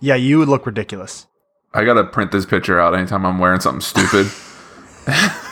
Yeah, 0.00 0.14
you 0.14 0.38
would 0.38 0.48
look 0.48 0.64
ridiculous. 0.64 1.26
I 1.74 1.84
gotta 1.84 2.04
print 2.04 2.30
this 2.32 2.46
picture 2.46 2.78
out 2.80 2.94
anytime 2.94 3.26
I'm 3.26 3.38
wearing 3.38 3.60
something 3.60 3.80
stupid. 3.80 4.30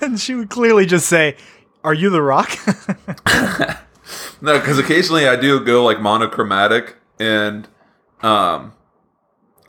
and 0.00 0.20
she 0.20 0.34
would 0.34 0.50
clearly 0.50 0.84
just 0.84 1.06
say, 1.06 1.36
"Are 1.82 1.94
you 1.94 2.10
the 2.10 2.22
Rock?" 2.22 2.50
no, 4.42 4.58
because 4.58 4.78
occasionally 4.78 5.28
I 5.28 5.36
do 5.36 5.64
go 5.64 5.84
like 5.84 6.00
monochromatic, 6.00 6.96
and 7.18 7.68
um, 8.24 8.72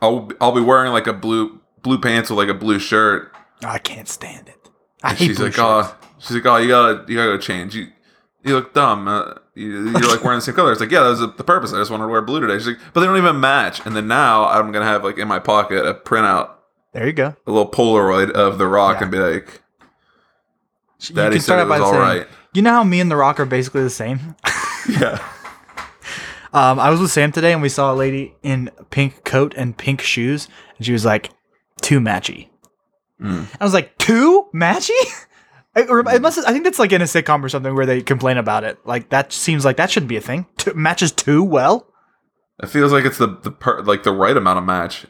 I'll 0.02 0.28
I'll 0.40 0.52
be 0.54 0.60
wearing 0.60 0.92
like 0.92 1.06
a 1.06 1.12
blue 1.12 1.60
blue 1.82 1.98
pants 2.00 2.30
with 2.30 2.38
like 2.38 2.48
a 2.48 2.54
blue 2.54 2.78
shirt. 2.78 3.32
I 3.64 3.78
can't 3.78 4.08
stand 4.08 4.48
it. 4.48 4.68
I 5.02 5.10
hate 5.14 5.26
she's 5.28 5.36
blue 5.36 5.46
like, 5.46 5.54
shirts. 5.54 5.88
oh, 5.92 5.96
she's 6.18 6.32
like, 6.36 6.46
oh, 6.46 6.56
you 6.56 6.68
gotta 6.68 7.04
you 7.08 7.16
gotta 7.16 7.32
go 7.32 7.38
change. 7.38 7.74
You 7.74 7.88
you 8.44 8.54
look 8.54 8.74
dumb. 8.74 9.08
Uh, 9.08 9.34
you, 9.54 9.90
you're 9.90 10.08
like 10.08 10.22
wearing 10.22 10.38
the 10.38 10.42
same 10.42 10.54
color. 10.54 10.70
It's 10.72 10.80
like, 10.80 10.90
yeah, 10.90 11.02
that 11.02 11.08
was 11.10 11.20
the 11.20 11.28
purpose. 11.44 11.72
I 11.72 11.78
just 11.78 11.90
wanted 11.90 12.04
to 12.04 12.08
wear 12.08 12.20
blue 12.22 12.40
today. 12.40 12.58
She's 12.58 12.66
like, 12.68 12.78
but 12.92 13.00
they 13.00 13.06
don't 13.06 13.16
even 13.16 13.40
match. 13.40 13.84
And 13.86 13.96
then 13.96 14.06
now 14.06 14.46
I'm 14.48 14.70
gonna 14.72 14.84
have 14.84 15.02
like 15.04 15.18
in 15.18 15.26
my 15.28 15.38
pocket 15.38 15.84
a 15.86 15.94
printout, 15.94 16.50
There 16.92 17.06
you 17.06 17.12
go. 17.12 17.34
a 17.46 17.50
little 17.50 17.70
Polaroid 17.70 18.30
of 18.32 18.58
the 18.58 18.66
Rock, 18.66 18.96
Yeah. 18.98 19.02
and 19.02 19.10
be 19.10 19.18
like, 19.18 19.62
You 21.08 21.14
Daddy 21.14 21.36
can 21.36 21.42
said 21.42 21.58
it 21.58 21.62
out 21.62 21.68
by 21.68 21.78
was 21.78 21.86
all 21.86 21.92
saying, 21.92 22.02
right. 22.02 22.26
You 22.54 22.62
know 22.62 22.70
how 22.72 22.84
me 22.84 23.00
and 23.00 23.10
the 23.10 23.16
Rock 23.16 23.38
are 23.40 23.44
basically 23.46 23.82
the 23.82 23.90
same. 23.90 24.34
Yeah. 24.88 25.18
Um, 26.56 26.80
I 26.80 26.88
was 26.88 27.00
with 27.00 27.10
Sam 27.10 27.32
today, 27.32 27.52
and 27.52 27.60
we 27.60 27.68
saw 27.68 27.92
a 27.92 27.94
lady 27.94 28.34
in 28.42 28.70
a 28.78 28.84
pink 28.84 29.24
coat 29.24 29.52
and 29.58 29.76
pink 29.76 30.00
shoes, 30.00 30.48
and 30.78 30.86
she 30.86 30.92
was 30.92 31.04
like, 31.04 31.30
"Too 31.82 32.00
matchy." 32.00 32.48
Mm. 33.20 33.46
I 33.60 33.62
was 33.64 33.74
like, 33.74 33.98
"Too 33.98 34.46
matchy?" 34.54 34.98
I, 35.76 35.82
it 36.14 36.22
must. 36.22 36.38
I 36.38 36.52
think 36.52 36.64
that's 36.64 36.78
like 36.78 36.92
in 36.92 37.02
a 37.02 37.04
sitcom 37.04 37.44
or 37.44 37.50
something 37.50 37.74
where 37.74 37.84
they 37.84 38.00
complain 38.00 38.38
about 38.38 38.64
it. 38.64 38.78
Like 38.86 39.10
that 39.10 39.34
seems 39.34 39.66
like 39.66 39.76
that 39.76 39.90
shouldn't 39.90 40.08
be 40.08 40.16
a 40.16 40.22
thing. 40.22 40.46
Two, 40.56 40.72
matches 40.72 41.12
too 41.12 41.44
well. 41.44 41.92
It 42.62 42.70
feels 42.70 42.90
like 42.90 43.04
it's 43.04 43.18
the 43.18 43.26
the 43.26 43.50
per, 43.50 43.82
like 43.82 44.02
the 44.02 44.12
right 44.12 44.34
amount 44.34 44.58
of 44.58 44.64
match. 44.64 45.04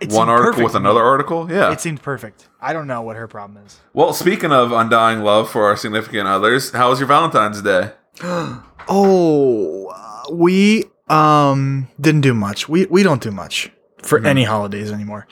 It 0.00 0.10
One 0.10 0.30
article 0.30 0.52
perfect 0.52 0.64
with 0.64 0.74
another 0.74 1.02
article. 1.02 1.50
Yeah. 1.52 1.70
It 1.70 1.80
seemed 1.82 2.00
perfect. 2.00 2.48
I 2.62 2.72
don't 2.72 2.86
know 2.86 3.02
what 3.02 3.16
her 3.16 3.28
problem 3.28 3.64
is. 3.64 3.78
well, 3.92 4.14
speaking 4.14 4.52
of 4.52 4.72
undying 4.72 5.20
love 5.20 5.50
for 5.50 5.64
our 5.66 5.76
significant 5.76 6.28
others, 6.28 6.72
how 6.72 6.88
was 6.90 6.98
your 6.98 7.08
Valentine's 7.08 7.60
Day? 7.60 7.92
Oh, 8.90 9.92
we 10.30 10.84
um 11.08 11.88
didn't 12.00 12.22
do 12.22 12.34
much. 12.34 12.68
We 12.68 12.86
we 12.86 13.02
don't 13.02 13.22
do 13.22 13.30
much 13.30 13.70
for 14.02 14.24
any 14.24 14.44
holidays 14.44 14.92
anymore. 14.92 15.26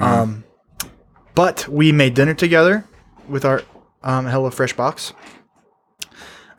Um, 0.00 0.44
but 1.34 1.66
we 1.68 1.92
made 1.92 2.14
dinner 2.14 2.34
together 2.34 2.84
with 3.28 3.44
our 3.44 3.62
um 4.02 4.26
Hello 4.26 4.50
Fresh 4.50 4.74
box. 4.74 5.12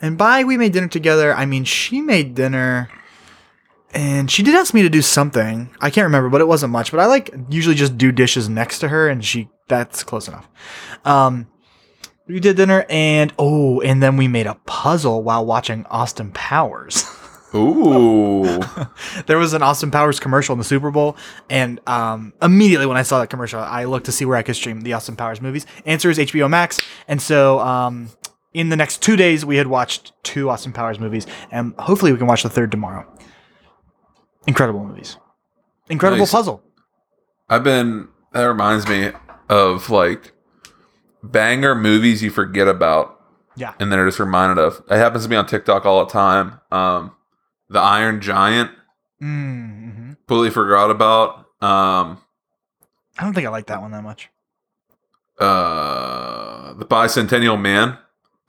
And 0.02 0.18
by 0.18 0.44
we 0.44 0.58
made 0.58 0.74
dinner 0.74 0.88
together, 0.88 1.34
I 1.34 1.46
mean 1.46 1.64
she 1.64 2.02
made 2.02 2.36
dinner 2.36 2.90
and 3.94 4.30
she 4.30 4.42
did 4.42 4.56
ask 4.56 4.74
me 4.74 4.82
to 4.82 4.90
do 4.90 5.02
something. 5.02 5.70
I 5.80 5.90
can't 5.92 6.06
remember, 6.06 6.30
but 6.30 6.42
it 6.42 6.48
wasn't 6.48 6.72
much. 6.72 6.92
But 6.92 7.00
I 7.00 7.06
like 7.06 7.34
usually 7.50 7.76
just 7.76 7.98
do 7.98 8.12
dishes 8.12 8.50
next 8.50 8.80
to 8.80 8.90
her 8.90 9.08
and 9.08 9.24
she 9.24 9.50
that's 9.68 10.04
close 10.04 10.28
enough. 10.28 10.50
Um 11.06 11.48
we 12.28 12.40
did 12.40 12.58
dinner 12.58 12.86
and 12.90 13.34
oh, 13.38 13.82
and 13.82 14.02
then 14.02 14.18
we 14.18 14.28
made 14.28 14.48
a 14.48 14.56
puzzle 14.66 15.24
while 15.24 15.46
watching 15.46 15.86
Austin 15.86 16.32
Powers. 16.32 17.06
Ooh. 17.56 18.60
there 19.28 19.38
was 19.38 19.54
an 19.54 19.62
Austin 19.62 19.92
Powers 19.92 20.20
commercial 20.20 20.54
in 20.54 20.60
the 20.60 20.64
Super 20.66 20.90
Bowl, 20.92 21.16
and 21.50 21.80
um, 21.88 22.34
immediately 22.42 22.86
when 22.86 22.98
I 22.98 23.04
saw 23.04 23.20
that 23.20 23.28
commercial, 23.30 23.60
I 23.60 23.86
looked 23.86 24.06
to 24.08 24.12
see 24.12 24.26
where 24.26 24.38
I 24.38 24.42
could 24.42 24.56
stream 24.56 24.82
the 24.82 24.94
Austin 24.94 25.16
Powers 25.16 25.40
movies. 25.42 25.66
Answer 25.86 26.10
is 26.10 26.18
HBO 26.18 26.50
Max, 26.50 26.80
and 27.08 27.22
so 27.22 27.60
um, 27.60 28.10
in 28.54 28.70
the 28.70 28.76
next 28.76 29.02
two 29.02 29.16
days, 29.16 29.46
we 29.46 29.58
had 29.58 29.68
watched 29.68 30.14
two 30.24 30.50
Austin 30.50 30.74
Powers 30.74 31.00
movies, 31.00 31.28
and 31.52 31.74
hopefully 31.80 32.12
we 32.12 32.18
can 32.18 32.28
watch 32.28 32.44
the 32.44 32.50
third 32.50 32.72
tomorrow. 32.72 33.06
Incredible 34.48 34.84
movies, 34.84 35.18
incredible 35.90 36.24
Nice. 36.24 36.32
puzzle. 36.32 36.64
I've 37.50 37.64
been. 37.64 38.08
That 38.32 38.46
reminds 38.46 38.88
me 38.88 39.12
of 39.48 39.90
like 39.92 40.34
banger 41.22 41.76
movies 41.76 42.24
you 42.24 42.32
forget 42.32 42.68
about, 42.68 43.22
Yeah, 43.56 43.74
and 43.80 43.92
then 43.92 44.00
are 44.00 44.08
just 44.08 44.20
reminded 44.20 44.58
of. 44.62 44.82
It 44.90 44.98
happens 44.98 45.24
to 45.24 45.30
me 45.30 45.36
on 45.36 45.46
TikTok 45.46 45.86
all 45.86 46.04
the 46.04 46.12
time. 46.12 46.60
Um, 46.72 47.12
the 47.74 47.80
Iron 47.80 48.22
Giant, 48.22 48.72
mm-hmm. 49.22 50.14
completely 50.28 50.50
forgot 50.52 50.90
about. 50.92 51.40
Um, 51.62 52.20
I 53.18 53.24
don't 53.24 53.34
think 53.34 53.46
I 53.46 53.50
like 53.50 53.68
that 53.68 53.82
one 53.82 53.92
that 53.92 54.04
much. 54.04 54.30
uh, 55.40 56.74
the 56.74 56.86
Bicentennial 56.86 57.60
Man. 57.60 57.98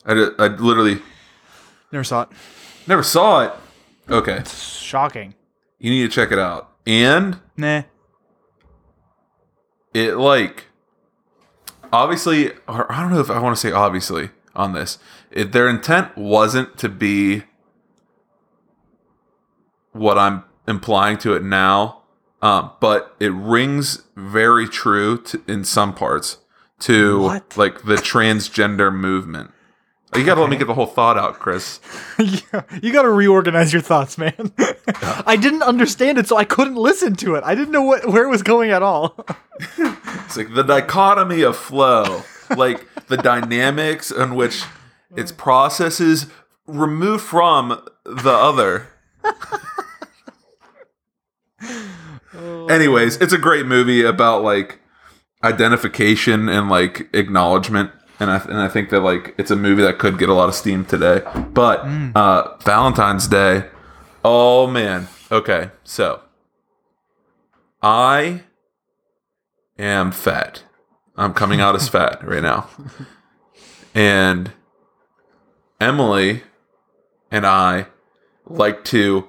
I, 0.07 0.13
I 0.39 0.47
literally 0.49 1.01
Never 1.93 2.05
saw 2.05 2.23
it. 2.23 2.29
never 2.87 3.03
saw 3.03 3.41
it. 3.45 3.53
Okay, 4.11 4.37
It's 4.39 4.79
shocking. 4.79 5.35
you 5.79 5.91
need 5.91 6.03
to 6.03 6.09
check 6.15 6.31
it 6.33 6.39
out. 6.39 6.73
And 6.87 7.39
Nah. 7.57 7.83
it 9.95 10.17
like 10.17 10.65
obviously 11.93 12.51
or 12.67 12.91
i 12.93 13.01
don't 13.01 13.13
know 13.13 13.21
if 13.21 13.31
i 13.31 13.39
want 13.39 13.55
to 13.57 13.61
say 13.61 13.71
obviously 13.71 14.29
on 14.57 14.73
this 14.73 14.99
it, 15.31 15.53
their 15.53 15.69
intent 15.69 16.15
wasn't 16.17 16.77
to 16.77 16.89
be 16.89 17.45
what 19.95 20.19
i'm 20.19 20.45
implying 20.69 21.17
to 21.19 21.35
it 21.35 21.43
now 21.43 22.03
um, 22.43 22.73
but 22.79 23.17
it 23.21 23.33
rings 23.33 24.03
very 24.17 24.69
true 24.69 25.17
to, 25.23 25.43
in 25.49 25.65
some 25.65 25.95
parts 25.95 26.39
to 26.81 27.23
What? 27.23 27.57
like 27.57 27.85
the 27.85 27.95
transgender 27.97 28.95
movement 28.95 29.51
you 30.15 30.25
gotta 30.25 30.41
let 30.41 30.51
me 30.51 30.57
get 30.57 30.67
the 30.69 30.75
whole 30.75 30.87
thought 30.87 31.17
out 31.19 31.39
chris 31.41 31.81
Yeah, 32.19 32.63
you 32.83 32.93
got 32.93 33.03
to 33.03 33.11
reorganize 33.11 33.73
your 33.73 33.83
thoughts, 33.83 34.17
man. 34.17 34.53
I 35.27 35.35
didn't 35.35 35.63
understand 35.65 36.19
it, 36.19 36.29
so 36.29 36.37
I 36.37 36.45
couldn't 36.45 36.77
listen 36.77 37.17
to 37.17 37.35
it. 37.35 37.43
I 37.45 37.57
didn't 37.57 37.73
know 37.73 37.83
what 37.83 38.07
where 38.07 38.23
it 38.25 38.29
was 38.29 38.43
going 38.45 38.71
at 38.71 38.81
all. 38.83 39.17
It's 40.27 40.37
like 40.37 40.55
the 40.55 40.63
dichotomy 40.63 41.43
of 41.43 41.57
flow, 41.57 42.23
like 42.57 42.87
the 43.09 43.17
dynamics 43.17 44.11
in 44.13 44.37
which 44.37 44.63
its 45.17 45.33
processes 45.33 46.27
removed 46.67 47.25
from 47.25 47.85
the 48.05 48.31
other. 48.33 48.89
Anyways, 52.71 53.17
it's 53.17 53.33
a 53.33 53.39
great 53.39 53.67
movie 53.67 54.03
about 54.03 54.43
like 54.43 54.81
identification 55.43 56.49
and 56.49 56.69
like 56.69 57.09
acknowledgement. 57.13 57.91
And 58.21 58.31
I, 58.31 58.37
and 58.39 58.59
I 58.59 58.69
think 58.69 58.91
that 58.91 59.01
like 59.01 59.35
it's 59.39 59.51
a 59.51 59.57
movie 59.57 59.83
that 59.83 59.99
could 59.99 60.19
get 60.19 60.29
a 60.29 60.35
lot 60.35 60.49
of 60.49 60.55
steam 60.55 60.85
today. 60.85 61.23
But 61.53 61.81
uh, 62.15 62.57
Valentine's 62.59 63.27
Day, 63.27 63.67
oh 64.25 64.67
man. 64.67 65.09
Okay, 65.33 65.71
so 65.83 66.21
I 67.83 68.43
am 69.79 70.13
fat. 70.13 70.63
I'm 71.17 71.35
coming 71.35 71.61
out 71.61 71.75
as 71.75 71.89
fat 71.89 72.27
right 72.27 72.43
now. 72.43 72.69
And 73.95 74.53
Emily 75.81 76.43
and 77.31 77.47
I 77.47 77.87
like 78.45 78.85
to 78.87 79.29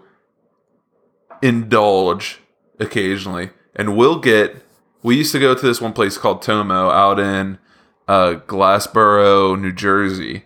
indulge 1.41 2.41
occasionally. 2.79 3.51
And 3.75 3.97
we'll 3.97 4.19
get 4.19 4.55
we 5.03 5.17
used 5.17 5.31
to 5.33 5.39
go 5.39 5.53
to 5.53 5.65
this 5.65 5.79
one 5.81 5.93
place 5.93 6.17
called 6.17 6.41
Tomo 6.41 6.89
out 6.89 7.19
in 7.19 7.59
uh, 8.07 8.39
Glassboro, 8.47 9.59
New 9.59 9.71
Jersey. 9.71 10.45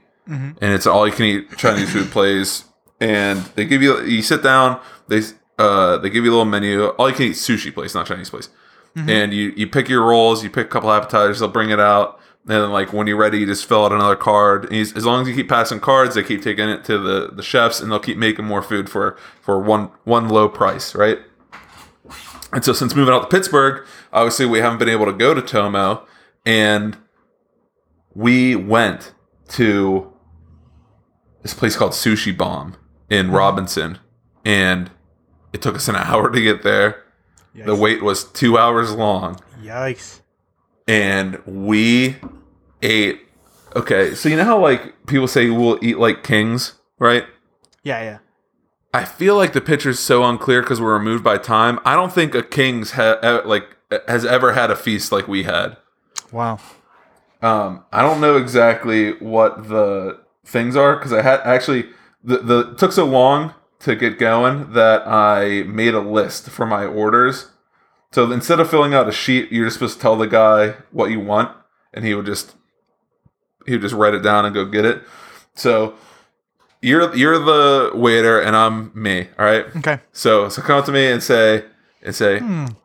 And 0.61 0.73
it's 0.73 0.85
all 0.85 1.07
you 1.07 1.13
can 1.13 1.25
eat 1.25 1.57
Chinese 1.57 1.91
food 1.91 2.11
place. 2.11 2.65
And 2.99 3.39
they 3.55 3.65
give 3.65 3.81
you 3.81 4.03
you 4.03 4.21
sit 4.21 4.43
down, 4.43 4.79
they 5.07 5.21
uh, 5.57 5.97
they 5.97 6.09
give 6.09 6.23
you 6.23 6.31
a 6.31 6.33
little 6.33 6.45
menu, 6.45 6.87
all 6.87 7.09
you 7.09 7.15
can 7.15 7.25
eat 7.27 7.33
sushi 7.33 7.73
place, 7.73 7.95
not 7.95 8.05
Chinese 8.05 8.29
place 8.29 8.49
and 8.95 9.33
you 9.33 9.53
you 9.55 9.67
pick 9.67 9.89
your 9.89 10.03
rolls, 10.03 10.43
you 10.43 10.49
pick 10.49 10.67
a 10.67 10.69
couple 10.69 10.91
appetizers, 10.91 11.39
they'll 11.39 11.49
bring 11.49 11.69
it 11.69 11.79
out, 11.79 12.19
and 12.43 12.51
then 12.51 12.71
like 12.71 12.93
when 12.93 13.07
you're 13.07 13.17
ready, 13.17 13.39
you 13.39 13.45
just 13.45 13.65
fill 13.65 13.85
out 13.85 13.91
another 13.91 14.15
card. 14.15 14.65
And 14.65 14.75
as 14.75 15.05
long 15.05 15.21
as 15.21 15.27
you 15.27 15.35
keep 15.35 15.49
passing 15.49 15.79
cards, 15.79 16.15
they 16.15 16.23
keep 16.23 16.41
taking 16.41 16.69
it 16.69 16.83
to 16.85 16.97
the 16.97 17.29
the 17.33 17.43
chefs, 17.43 17.79
and 17.79 17.91
they'll 17.91 17.99
keep 17.99 18.17
making 18.17 18.45
more 18.45 18.61
food 18.61 18.89
for 18.89 19.17
for 19.41 19.59
one 19.59 19.91
one 20.03 20.29
low 20.29 20.49
price, 20.49 20.95
right? 20.95 21.19
And 22.51 22.65
so 22.65 22.73
since 22.73 22.95
moving 22.95 23.13
out 23.13 23.21
to 23.21 23.27
Pittsburgh, 23.27 23.85
obviously 24.11 24.45
we 24.45 24.59
haven't 24.59 24.79
been 24.79 24.89
able 24.89 25.05
to 25.05 25.13
go 25.13 25.33
to 25.33 25.41
Tomo, 25.41 26.05
and 26.45 26.97
we 28.15 28.55
went 28.55 29.13
to 29.49 30.11
this 31.41 31.53
place 31.53 31.75
called 31.75 31.91
Sushi 31.91 32.35
Bomb 32.35 32.75
in 33.09 33.27
mm-hmm. 33.27 33.35
Robinson, 33.35 33.99
and 34.43 34.89
it 35.53 35.61
took 35.61 35.75
us 35.75 35.87
an 35.87 35.95
hour 35.97 36.29
to 36.29 36.41
get 36.41 36.63
there. 36.63 37.03
The 37.55 37.75
wait 37.75 38.01
was 38.01 38.23
two 38.23 38.57
hours 38.57 38.93
long, 38.95 39.41
Yikes. 39.61 40.21
and 40.87 41.41
we 41.45 42.15
ate. 42.81 43.27
Okay, 43.75 44.15
so 44.15 44.29
you 44.29 44.37
know 44.37 44.45
how 44.45 44.61
like 44.61 45.05
people 45.07 45.27
say 45.27 45.49
we'll 45.49 45.77
eat 45.83 45.97
like 45.97 46.23
kings, 46.23 46.79
right? 46.99 47.25
Yeah, 47.83 48.01
yeah. 48.01 48.17
I 48.93 49.05
feel 49.05 49.35
like 49.35 49.53
the 49.53 49.61
picture's 49.61 49.99
so 49.99 50.23
unclear 50.23 50.61
because 50.61 50.81
we're 50.81 50.97
removed 50.97 51.23
by 51.23 51.37
time. 51.37 51.79
I 51.85 51.95
don't 51.95 52.11
think 52.11 52.33
a 52.33 52.41
king's 52.41 52.91
ha- 52.91 53.41
like 53.45 53.77
has 54.07 54.25
ever 54.25 54.53
had 54.53 54.71
a 54.71 54.75
feast 54.75 55.11
like 55.11 55.27
we 55.27 55.43
had. 55.43 55.77
Wow. 56.31 56.59
Um, 57.41 57.85
I 57.91 58.01
don't 58.01 58.19
know 58.19 58.35
exactly 58.35 59.13
what 59.13 59.69
the 59.69 60.19
things 60.45 60.75
are 60.75 60.95
because 60.95 61.13
I 61.13 61.21
had 61.21 61.39
actually 61.41 61.89
the 62.23 62.39
the 62.39 62.75
took 62.75 62.91
so 62.91 63.05
long 63.05 63.53
to 63.79 63.95
get 63.95 64.19
going 64.19 64.73
that 64.73 65.07
I 65.07 65.63
made 65.63 65.93
a 65.93 66.01
list 66.01 66.49
for 66.49 66.65
my 66.65 66.85
orders. 66.85 67.49
So 68.11 68.31
instead 68.31 68.59
of 68.59 68.69
filling 68.69 68.93
out 68.93 69.07
a 69.07 69.11
sheet, 69.11 69.51
you're 69.51 69.67
just 69.67 69.75
supposed 69.75 69.95
to 69.97 70.01
tell 70.01 70.15
the 70.15 70.27
guy 70.27 70.75
what 70.91 71.11
you 71.11 71.19
want, 71.19 71.55
and 71.93 72.03
he 72.03 72.15
would 72.15 72.25
just 72.25 72.55
he 73.65 73.73
would 73.73 73.81
just 73.81 73.95
write 73.95 74.15
it 74.15 74.23
down 74.23 74.45
and 74.45 74.53
go 74.53 74.65
get 74.65 74.83
it. 74.83 75.03
So 75.53 75.95
you're 76.81 77.13
you're 77.15 77.39
the 77.39 77.91
waiter 77.93 78.39
and 78.39 78.55
I'm 78.55 78.91
me. 78.93 79.27
All 79.37 79.45
right. 79.45 79.65
Okay. 79.77 79.99
So 80.11 80.49
so 80.49 80.61
come 80.61 80.79
up 80.79 80.85
to 80.85 80.91
me 80.91 81.07
and 81.11 81.21
say 81.23 81.65
and 82.01 82.15
say 82.15 82.39
Mm, 82.39 82.75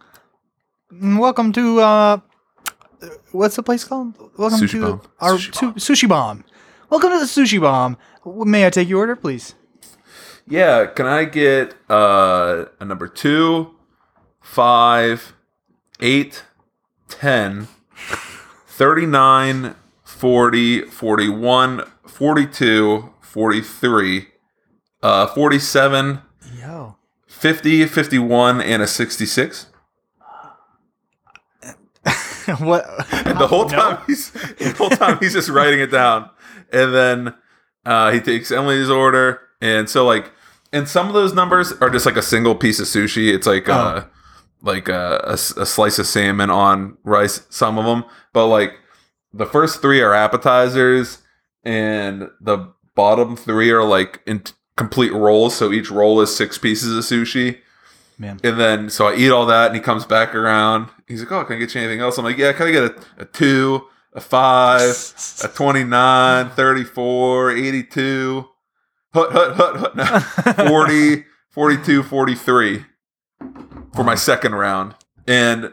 Welcome 1.18 1.52
to 1.52 1.80
uh, 1.80 2.18
what's 3.32 3.56
the 3.56 3.62
place 3.62 3.84
called? 3.84 4.14
Welcome 4.38 4.60
Sushi 4.60 4.70
to 4.72 4.80
Bomb. 4.80 5.00
our 5.20 5.34
Sushi 5.34 5.60
Bomb. 5.60 5.74
sushi 5.74 6.08
bomb. 6.08 6.44
Welcome 6.90 7.10
to 7.12 7.18
the 7.18 7.24
sushi 7.26 7.60
bomb. 7.60 7.96
May 8.24 8.66
I 8.66 8.70
take 8.70 8.88
your 8.88 9.00
order, 9.00 9.16
please? 9.16 9.54
Yeah, 10.46 10.86
can 10.86 11.06
I 11.06 11.24
get 11.24 11.74
uh, 11.90 12.66
a 12.78 12.84
number 12.84 13.08
two, 13.08 13.74
five, 14.42 15.32
eight, 16.00 16.44
10, 17.08 17.66
39, 18.66 19.74
40, 20.04 20.82
41, 20.82 21.82
42, 22.06 23.10
43, 23.34 24.28
uh, 25.02 25.26
47, 25.26 26.22
Yo. 26.56 26.94
50, 27.26 27.84
51, 27.86 28.60
and 28.60 28.80
a 28.80 28.86
66? 28.86 29.66
what? 32.60 32.84
And 33.26 33.40
the 33.40 33.48
whole 33.48 33.68
time 33.68 33.98
he's 34.06 34.30
the 34.30 34.74
whole 34.78 34.88
time 34.88 35.18
he's 35.18 35.32
just 35.32 35.48
writing 35.48 35.80
it 35.80 35.90
down, 35.90 36.30
and 36.72 36.94
then 36.94 37.34
uh, 37.84 38.12
he 38.12 38.20
takes 38.20 38.52
Emily's 38.52 38.88
order, 38.88 39.40
and 39.60 39.90
so 39.90 40.06
like, 40.06 40.30
and 40.72 40.88
some 40.88 41.08
of 41.08 41.14
those 41.14 41.34
numbers 41.34 41.72
are 41.80 41.90
just 41.90 42.06
like 42.06 42.16
a 42.16 42.22
single 42.22 42.54
piece 42.54 42.78
of 42.78 42.86
sushi. 42.86 43.34
It's 43.34 43.48
like 43.48 43.68
uh, 43.68 44.04
like 44.62 44.88
a 44.88 45.18
a 45.24 45.36
slice 45.36 45.98
of 45.98 46.06
salmon 46.06 46.50
on 46.50 46.98
rice. 47.02 47.44
Some 47.50 47.78
of 47.78 47.84
them, 47.84 48.04
but 48.32 48.46
like 48.46 48.74
the 49.32 49.46
first 49.46 49.82
three 49.82 50.00
are 50.02 50.14
appetizers, 50.14 51.18
and 51.64 52.30
the 52.40 52.72
bottom 52.94 53.36
three 53.36 53.70
are 53.70 53.84
like 53.84 54.20
in 54.26 54.42
complete 54.76 55.12
rolls. 55.12 55.56
So 55.56 55.72
each 55.72 55.90
roll 55.90 56.20
is 56.20 56.34
six 56.34 56.58
pieces 56.58 56.96
of 56.96 57.04
sushi. 57.04 57.58
Man. 58.16 58.38
And 58.44 58.60
then, 58.60 58.90
so 58.90 59.08
I 59.08 59.16
eat 59.16 59.30
all 59.30 59.46
that, 59.46 59.66
and 59.66 59.74
he 59.74 59.80
comes 59.80 60.04
back 60.04 60.36
around. 60.36 60.88
He's 61.08 61.20
like, 61.20 61.32
"Oh, 61.32 61.44
can 61.44 61.56
I 61.56 61.58
get 61.58 61.74
you 61.74 61.80
anything 61.80 62.00
else?" 62.00 62.16
I'm 62.16 62.24
like, 62.24 62.38
"Yeah, 62.38 62.52
can 62.52 62.68
I 62.68 62.70
get 62.70 62.84
a, 62.84 62.94
a 63.18 63.24
two, 63.24 63.88
a 64.12 64.20
five, 64.20 65.12
a 65.42 65.48
29, 65.54 66.50
34, 66.50 67.50
82, 67.50 68.48
hut, 69.12 69.32
hut, 69.32 69.56
hut, 69.56 69.76
hut, 69.96 70.56
no, 70.58 70.68
40, 70.68 71.24
42, 71.50 72.02
43 72.04 72.84
for 73.94 74.04
my 74.04 74.14
second 74.14 74.54
round. 74.54 74.94
And 75.26 75.72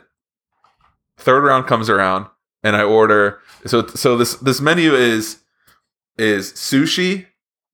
third 1.18 1.44
round 1.44 1.68
comes 1.68 1.90
around, 1.90 2.26
and 2.64 2.76
I 2.76 2.84
order. 2.84 3.40
So, 3.68 3.86
so 3.88 4.18
this 4.18 4.36
this 4.36 4.60
menu 4.62 4.96
is 4.96 5.41
is 6.22 6.52
sushi, 6.54 7.26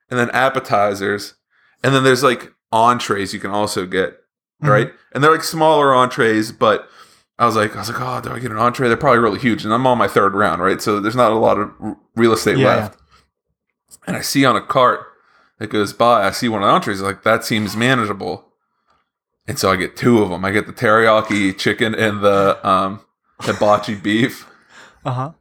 and 0.09 0.17
then 0.19 0.29
appetizers, 0.31 1.35
and 1.83 1.93
then 1.93 2.03
there's 2.03 2.23
like 2.23 2.53
entrees 2.71 3.33
you 3.33 3.39
can 3.39 3.51
also 3.51 3.85
get 3.85 4.17
right? 4.61 4.91
And 5.13 5.23
they're 5.23 5.31
like 5.31 5.43
smaller 5.43 5.93
entrees, 5.93 6.51
but 6.51 6.87
I 7.39 7.45
was 7.45 7.55
like, 7.55 7.75
I 7.75 7.79
was 7.79 7.89
like, 7.91 8.01
oh, 8.01 8.19
do 8.21 8.31
I 8.35 8.39
get 8.39 8.51
an 8.51 8.57
entree? 8.57 8.87
They're 8.87 8.97
probably 8.97 9.19
really 9.19 9.39
huge, 9.39 9.63
and 9.63 9.73
I'm 9.73 9.85
on 9.85 9.97
my 9.97 10.07
third 10.07 10.33
round, 10.33 10.61
right? 10.61 10.81
So 10.81 10.99
there's 10.99 11.15
not 11.15 11.31
a 11.31 11.35
lot 11.35 11.59
of 11.59 11.71
real 12.15 12.33
estate 12.33 12.57
Yeah, 12.57 12.67
left. 12.75 12.99
And 14.07 14.15
I 14.17 14.21
see 14.21 14.43
on 14.45 14.55
a 14.55 14.61
cart 14.61 15.01
that 15.59 15.67
goes 15.67 15.93
by, 15.93 16.25
I 16.27 16.31
see 16.31 16.49
one 16.49 16.63
of 16.63 16.67
the 16.67 16.73
entrees, 16.73 17.01
like 17.01 17.23
that 17.23 17.43
seems 17.43 17.75
manageable, 17.75 18.45
and 19.47 19.57
so 19.59 19.71
I 19.71 19.75
get 19.75 19.95
two 19.95 20.21
of 20.23 20.29
them. 20.29 20.43
I 20.43 20.51
get 20.51 20.65
the 20.67 20.73
teriyaki 20.73 21.57
chicken 21.57 21.93
and 21.95 22.21
the 22.21 22.59
um, 22.67 23.01
hibachi 23.41 23.95
beef, 23.95 24.45
Uh 25.05 25.11
huh. 25.13 25.31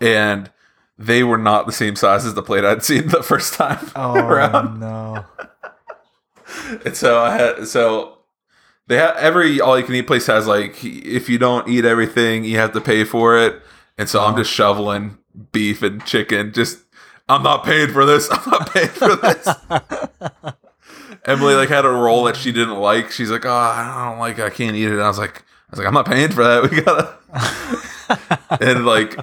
and 0.00 0.50
they 1.00 1.24
were 1.24 1.38
not 1.38 1.64
the 1.64 1.72
same 1.72 1.96
size 1.96 2.26
as 2.26 2.34
the 2.34 2.42
plate 2.42 2.62
I'd 2.62 2.84
seen 2.84 3.08
the 3.08 3.22
first 3.22 3.54
time 3.54 3.90
Oh 3.96 4.14
around. 4.16 4.80
no. 4.80 5.24
And 6.84 6.94
so 6.94 7.20
I 7.20 7.36
had 7.36 7.66
so 7.66 8.18
they 8.86 8.96
have 8.96 9.16
every 9.16 9.62
all 9.62 9.78
you 9.78 9.84
can 9.84 9.94
eat 9.94 10.06
place 10.06 10.26
has 10.26 10.46
like 10.46 10.84
if 10.84 11.30
you 11.30 11.38
don't 11.38 11.68
eat 11.68 11.86
everything 11.86 12.44
you 12.44 12.58
have 12.58 12.72
to 12.74 12.80
pay 12.82 13.04
for 13.04 13.38
it. 13.38 13.62
And 13.96 14.08
so 14.08 14.20
I'm 14.20 14.34
uh-huh. 14.34 14.42
just 14.42 14.52
shoveling 14.52 15.16
beef 15.52 15.82
and 15.82 16.04
chicken. 16.04 16.52
Just 16.52 16.80
I'm 17.30 17.42
not 17.42 17.64
paying 17.64 17.88
for 17.88 18.04
this. 18.04 18.28
I'm 18.30 18.50
not 18.50 18.70
paying 18.70 18.88
for 18.88 19.16
this. 19.16 19.48
Emily 21.24 21.54
like 21.54 21.70
had 21.70 21.86
a 21.86 21.90
roll 21.90 22.24
that 22.24 22.36
she 22.36 22.52
didn't 22.52 22.78
like. 22.78 23.10
She's 23.10 23.30
like, 23.30 23.46
oh, 23.46 23.50
I 23.50 24.06
don't 24.10 24.18
like 24.18 24.38
it. 24.38 24.44
I 24.44 24.50
can't 24.50 24.76
eat 24.76 24.86
it. 24.86 24.92
And 24.92 25.02
I 25.02 25.08
was 25.08 25.18
like, 25.18 25.38
I 25.38 25.70
was 25.70 25.78
like, 25.78 25.88
I'm 25.88 25.94
not 25.94 26.06
paying 26.06 26.30
for 26.30 26.44
that. 26.44 26.70
We 26.70 26.82
gotta. 26.82 28.60
and 28.60 28.84
like, 28.84 29.16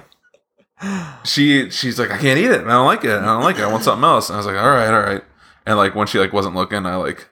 she 1.24 1.70
she's 1.70 1.98
like, 1.98 2.10
I 2.10 2.18
can't 2.18 2.38
eat 2.38 2.50
it. 2.50 2.60
I 2.62 2.70
don't 2.70 2.86
like 2.86 3.04
it. 3.04 3.10
I 3.18 3.24
don't 3.24 3.42
like 3.42 3.56
it. 3.58 3.62
I 3.62 3.70
want 3.72 3.84
something 3.84 4.04
else. 4.04 4.28
And 4.28 4.34
I 4.36 4.38
was 4.38 4.46
like, 4.46 4.56
all 4.56 4.70
right, 4.70 4.88
all 4.92 5.00
right. 5.00 5.22
And 5.66 5.76
like 5.76 5.94
when 5.94 6.06
she 6.06 6.18
like 6.18 6.32
wasn't 6.32 6.54
looking, 6.54 6.86
I 6.86 6.96
like 6.96 7.28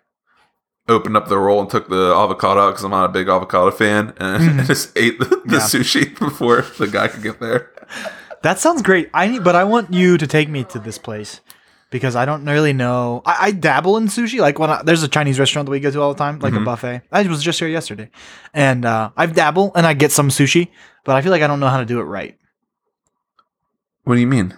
opened 0.89 1.17
up 1.17 1.29
the 1.29 1.39
roll 1.39 1.61
and 1.61 1.69
took 1.71 1.89
the 1.89 2.13
avocado 2.15 2.61
out 2.61 2.71
because 2.71 2.85
I'm 2.85 2.91
not 2.91 3.05
a 3.07 3.13
big 3.13 3.29
avocado 3.29 3.71
fan, 3.71 4.13
and 4.19 4.65
just 4.67 4.97
ate 4.97 5.19
the, 5.19 5.25
the. 5.45 5.57
Yeah. 5.57 5.59
sushi 5.61 6.19
before 6.19 6.63
the 6.79 6.87
guy 6.87 7.09
could 7.09 7.23
get 7.23 7.41
there. 7.41 7.73
That 8.43 8.59
sounds 8.59 8.83
great. 8.83 9.11
I 9.15 9.27
need, 9.27 9.43
but 9.45 9.57
I 9.57 9.65
want 9.65 9.93
you 9.93 10.19
to 10.19 10.27
take 10.27 10.49
me 10.49 10.63
to 10.65 10.79
this 10.79 10.99
place 10.99 11.41
because 11.91 12.15
I 12.15 12.25
don't 12.25 12.45
really 12.45 12.73
know. 12.73 13.23
I, 13.25 13.37
I 13.41 13.51
dabble 13.53 13.97
in 13.97 14.07
sushi. 14.07 14.39
Like 14.39 14.59
when 14.59 14.71
I, 14.71 14.83
there's 14.83 15.03
a 15.03 15.09
Chinese 15.09 15.39
restaurant 15.41 15.67
that 15.67 15.73
we 15.73 15.81
go 15.81 15.91
to 15.91 16.01
all 16.01 16.13
the 16.13 16.19
time, 16.19 16.39
like 16.41 16.53
Mm-hmm. 16.53 16.63
a 16.63 16.67
buffet. 16.67 17.03
I 17.11 17.23
was 17.27 17.43
just 17.43 17.59
here 17.59 17.69
yesterday, 17.69 18.11
and 18.55 18.85
uh, 18.85 19.11
I've 19.17 19.35
dabble 19.35 19.73
and 19.75 19.87
I 19.87 19.95
get 19.95 20.13
some 20.13 20.29
sushi, 20.29 20.69
but 21.05 21.17
I 21.17 21.23
feel 21.23 21.33
like 21.33 21.43
I 21.43 21.47
don't 21.47 21.59
know 21.61 21.69
how 21.69 21.79
to 21.79 21.87
do 21.87 21.99
it 22.01 22.05
right. 22.05 22.37
What 24.07 24.15
do 24.15 24.21
you 24.21 24.27
mean? 24.29 24.55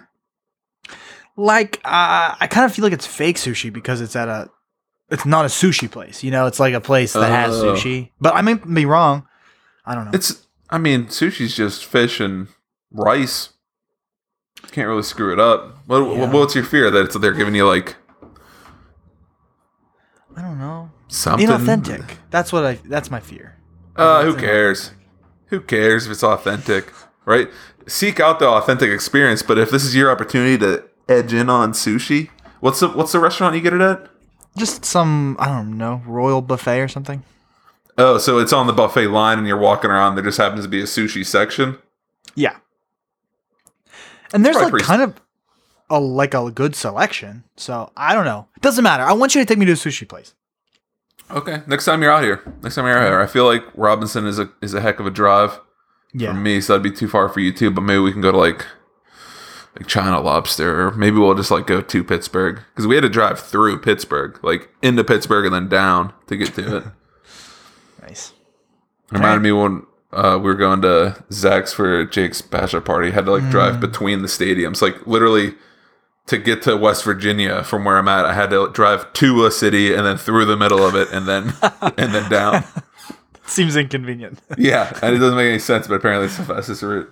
Like 1.35 1.77
uh, 1.83 2.35
I 2.39 2.47
kind 2.49 2.65
of 2.65 2.73
feel 2.73 2.83
like 2.83 2.93
it's 2.93 3.07
fake 3.07 3.37
sushi 3.37 3.73
because 3.73 3.99
it's 3.99 4.15
at 4.15 4.27
a, 4.27 4.49
it's 5.09 5.25
not 5.25 5.43
a 5.45 5.47
sushi 5.47 5.89
place. 5.89 6.23
You 6.23 6.29
know, 6.29 6.45
it's 6.45 6.59
like 6.59 6.75
a 6.75 6.81
place 6.81 7.13
that 7.13 7.29
has 7.31 7.59
Oh. 7.59 7.73
sushi. 7.73 8.11
But 8.21 8.35
I 8.35 8.41
may 8.41 8.53
be 8.53 8.85
wrong. 8.85 9.25
I 9.85 9.95
don't 9.95 10.05
know. 10.05 10.11
It's 10.13 10.45
I 10.69 10.77
mean 10.77 11.05
sushi's 11.05 11.55
just 11.55 11.83
fish 11.85 12.19
and 12.19 12.47
rice. 12.91 13.49
Can't 14.71 14.87
really 14.87 15.01
screw 15.01 15.33
it 15.33 15.39
up. 15.39 15.77
What, 15.87 15.99
Yeah. 16.15 16.31
What's 16.31 16.53
your 16.53 16.63
fear 16.63 16.91
that 16.91 17.05
it's, 17.05 17.17
they're 17.17 17.33
giving 17.33 17.55
you 17.55 17.65
like 17.65 17.95
I 20.35 20.41
don't 20.43 20.59
know. 20.59 20.91
something 21.07 21.47
Inauthentic. 21.47 22.05
That's 22.29 22.53
what 22.53 22.63
I. 22.65 22.79
That's 22.85 23.09
my 23.09 23.19
fear. 23.19 23.57
Uh, 23.95 24.23
who 24.23 24.35
cares? 24.35 24.91
Who 25.47 25.59
cares 25.59 26.05
if 26.05 26.11
it's 26.11 26.23
authentic, 26.23 26.93
right? 27.25 27.49
Seek 27.89 28.19
out 28.19 28.39
the 28.39 28.47
authentic 28.47 28.89
experience. 28.91 29.41
But 29.41 29.57
if 29.57 29.71
this 29.71 29.83
is 29.83 29.95
your 29.95 30.11
opportunity 30.11 30.57
to 30.59 30.83
edge 31.07 31.33
in 31.33 31.49
on 31.49 31.73
sushi, 31.73 32.29
what's 32.59 32.79
the 32.79 32.89
what's 32.89 33.11
the 33.11 33.19
restaurant 33.19 33.55
you 33.55 33.61
get 33.61 33.73
it 33.73 33.81
at? 33.81 34.07
Just 34.57 34.85
some 34.85 35.35
I 35.39 35.47
don't 35.47 35.77
know 35.77 36.01
royal 36.05 36.41
buffet 36.41 36.81
or 36.81 36.87
something. 36.87 37.23
Oh, 37.97 38.17
so 38.17 38.39
it's 38.39 38.53
on 38.53 38.67
the 38.67 38.73
buffet 38.73 39.07
line, 39.07 39.37
and 39.37 39.47
you're 39.47 39.57
walking 39.57 39.89
around. 39.91 40.15
There 40.15 40.23
just 40.23 40.37
happens 40.37 40.63
to 40.63 40.69
be 40.69 40.79
a 40.79 40.85
sushi 40.85 41.25
section. 41.25 41.77
Yeah. 42.35 42.55
And 44.33 44.45
there's 44.45 44.55
like 44.55 44.69
pretty- 44.69 44.85
kind 44.85 45.01
of 45.01 45.19
a 45.89 45.99
like 45.99 46.33
a 46.33 46.51
good 46.51 46.75
selection. 46.75 47.43
So 47.57 47.91
I 47.97 48.13
don't 48.13 48.25
know. 48.25 48.47
It 48.55 48.61
doesn't 48.61 48.83
matter. 48.83 49.03
I 49.03 49.13
want 49.13 49.35
you 49.35 49.41
to 49.41 49.45
take 49.45 49.57
me 49.57 49.65
to 49.65 49.73
a 49.73 49.75
sushi 49.75 50.07
place. 50.07 50.33
Okay, 51.31 51.61
next 51.67 51.85
time 51.85 52.01
you're 52.01 52.11
out 52.11 52.23
here, 52.23 52.41
next 52.63 52.75
time 52.75 52.85
you're 52.85 52.97
out 52.97 53.05
here, 53.07 53.19
I 53.19 53.27
feel 53.27 53.45
like 53.45 53.63
Robinson 53.75 54.25
is 54.25 54.39
a 54.39 54.49
is 54.61 54.73
a 54.73 54.81
heck 54.81 54.99
of 54.99 55.05
a 55.05 55.11
drive 55.11 55.59
Yeah. 56.13 56.33
for 56.33 56.39
me, 56.39 56.59
so 56.61 56.73
that'd 56.73 56.83
be 56.83 56.95
too 56.97 57.07
far 57.07 57.29
for 57.29 57.39
you 57.39 57.51
too. 57.53 57.69
But 57.71 57.81
maybe 57.81 57.99
we 57.99 58.11
can 58.11 58.21
go 58.21 58.31
to 58.31 58.37
like 58.37 58.65
like 59.77 59.87
China 59.87 60.19
Lobster, 60.19 60.87
or 60.87 60.91
maybe 60.91 61.17
we'll 61.17 61.35
just 61.35 61.51
like 61.51 61.67
go 61.67 61.81
to 61.81 62.03
Pittsburgh 62.03 62.59
because 62.73 62.87
we 62.87 62.95
had 62.95 63.01
to 63.01 63.09
drive 63.09 63.39
through 63.39 63.79
Pittsburgh, 63.81 64.39
like 64.43 64.69
into 64.81 65.03
Pittsburgh 65.03 65.45
and 65.45 65.53
then 65.53 65.69
down 65.69 66.13
to 66.27 66.35
get 66.37 66.53
to 66.55 66.77
it. 66.77 66.83
Nice. 68.01 68.33
Reminded 69.11 69.41
me 69.43 69.51
when 69.51 69.85
uh, 70.11 70.37
we 70.41 70.45
were 70.45 70.55
going 70.55 70.81
to 70.81 71.23
Zach's 71.31 71.73
for 71.73 72.05
Jake's 72.05 72.41
bachelor 72.41 72.81
party. 72.81 73.11
Had 73.11 73.25
to 73.25 73.31
like 73.31 73.43
Mm. 73.43 73.51
drive 73.51 73.79
between 73.79 74.21
the 74.23 74.27
stadiums, 74.27 74.81
like 74.81 75.05
literally 75.05 75.53
to 76.27 76.37
get 76.39 76.61
to 76.63 76.75
West 76.77 77.03
Virginia 77.03 77.63
from 77.63 77.85
where 77.85 77.97
I'm 77.97 78.07
at. 78.07 78.25
I 78.25 78.33
had 78.33 78.49
to 78.51 78.69
drive 78.71 79.11
to 79.13 79.45
a 79.45 79.51
city 79.51 79.93
and 79.93 80.05
then 80.05 80.17
through 80.17 80.45
the 80.45 80.57
middle 80.57 80.83
of 80.83 80.95
it 80.95 81.09
and 81.11 81.27
then 81.27 81.53
and 81.97 82.13
then 82.13 82.29
down. 82.31 82.63
Seems 83.49 83.75
inconvenient. 83.75 84.39
Yeah, 84.57 84.97
and 85.01 85.15
it 85.15 85.19
doesn't 85.19 85.35
make 85.37 85.49
any 85.49 85.59
sense, 85.59 85.87
but 85.87 85.95
apparently 85.95 86.27
it's 86.27 86.37
the 86.37 86.43
fastest 86.45 86.81
route. 86.83 87.09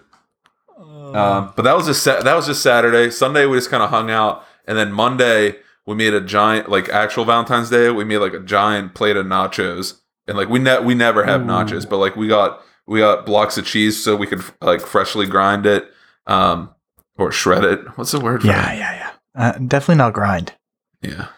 Um, 0.77 1.53
but 1.55 1.63
that 1.63 1.75
was 1.75 1.85
just 1.87 2.03
that 2.05 2.35
was 2.35 2.45
just 2.47 2.61
Saturday. 2.61 3.09
Sunday 3.11 3.45
we 3.45 3.57
just 3.57 3.69
kind 3.69 3.81
of 3.83 3.89
hung 3.89 4.11
out, 4.11 4.43
and 4.65 4.77
then 4.77 4.91
Monday 4.91 5.55
we 5.85 5.95
made 5.95 6.13
a 6.13 6.21
giant 6.21 6.69
like 6.69 6.89
actual 6.89 7.25
Valentine's 7.25 7.69
Day. 7.69 7.89
We 7.89 8.03
made 8.03 8.17
like 8.19 8.33
a 8.33 8.39
giant 8.39 8.93
plate 8.93 9.15
of 9.15 9.25
nachos, 9.25 9.99
and 10.27 10.37
like 10.37 10.49
we 10.49 10.59
ne- 10.59 10.79
we 10.81 10.93
never 10.95 11.23
have 11.23 11.41
nachos, 11.41 11.89
but 11.89 11.97
like 11.97 12.15
we 12.15 12.27
got 12.27 12.61
we 12.85 12.99
got 12.99 13.25
blocks 13.25 13.57
of 13.57 13.65
cheese 13.65 14.01
so 14.03 14.15
we 14.15 14.27
could 14.27 14.43
like 14.61 14.81
freshly 14.81 15.25
grind 15.25 15.65
it. 15.65 15.85
um, 16.27 16.69
or 17.17 17.31
shred 17.31 17.63
it. 17.63 17.79
What's 17.97 18.11
the 18.11 18.19
word? 18.19 18.41
For 18.41 18.47
Yeah, 18.47 18.61
that? 18.61 18.77
yeah, 18.77 18.93
yeah. 18.93 19.11
Uh, 19.41 19.51
definitely 19.59 19.95
not 19.95 20.13
grind. 20.13 20.53
yeah. 21.01 21.29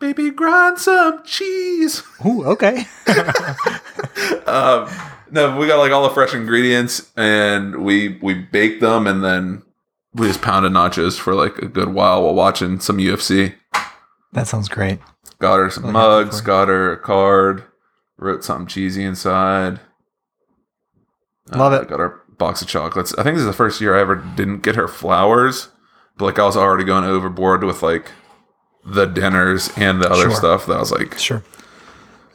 Baby, 0.00 0.30
grind 0.30 0.78
some 0.78 1.22
cheese. 1.24 2.02
Ooh, 2.24 2.42
okay. 2.46 2.86
um, 4.46 4.88
no, 5.30 5.56
we 5.58 5.66
got 5.66 5.78
like 5.78 5.92
all 5.92 6.02
the 6.08 6.14
fresh 6.14 6.34
ingredients, 6.34 7.10
and 7.16 7.84
we 7.84 8.18
we 8.22 8.34
baked 8.34 8.80
them, 8.80 9.06
and 9.06 9.22
then 9.22 9.62
we 10.14 10.26
just 10.26 10.42
pounded 10.42 10.72
nachos 10.72 11.18
for 11.18 11.34
like 11.34 11.58
a 11.58 11.68
good 11.68 11.90
while 11.90 12.22
while 12.22 12.34
watching 12.34 12.80
some 12.80 12.96
UFC. 12.98 13.54
that 14.32 14.46
sounds 14.48 14.68
great. 14.68 15.00
Got 15.38 15.56
her 15.58 15.70
some 15.70 15.84
Really 15.84 15.92
mugs, 15.92 16.40
got 16.40 16.68
her 16.68 16.92
a 16.92 16.96
card, 16.98 17.64
wrote 18.16 18.42
something 18.42 18.66
cheesy 18.66 19.04
inside. 19.04 19.80
Love 21.52 21.72
Uh, 21.72 21.82
it. 21.82 21.88
Got 21.88 22.00
her 22.00 22.20
box 22.38 22.62
of 22.62 22.68
chocolates. 22.68 23.12
I 23.18 23.22
think 23.22 23.34
this 23.36 23.42
is 23.42 23.46
the 23.46 23.52
first 23.52 23.80
year 23.80 23.96
I 23.96 24.00
ever 24.00 24.16
didn't 24.16 24.62
get 24.62 24.76
her 24.76 24.88
flowers, 24.88 25.68
but 26.16 26.24
like 26.24 26.38
I 26.38 26.44
was 26.46 26.56
already 26.56 26.84
going 26.84 27.04
overboard 27.04 27.64
with 27.64 27.82
like 27.82 28.10
the 28.84 29.06
dinners 29.06 29.70
and 29.76 30.00
the 30.00 30.10
other 30.10 30.22
Sure. 30.22 30.34
stuff. 30.34 30.66
That 30.66 30.76
I 30.76 30.80
was 30.80 30.90
like, 30.92 31.18
Sure. 31.18 31.42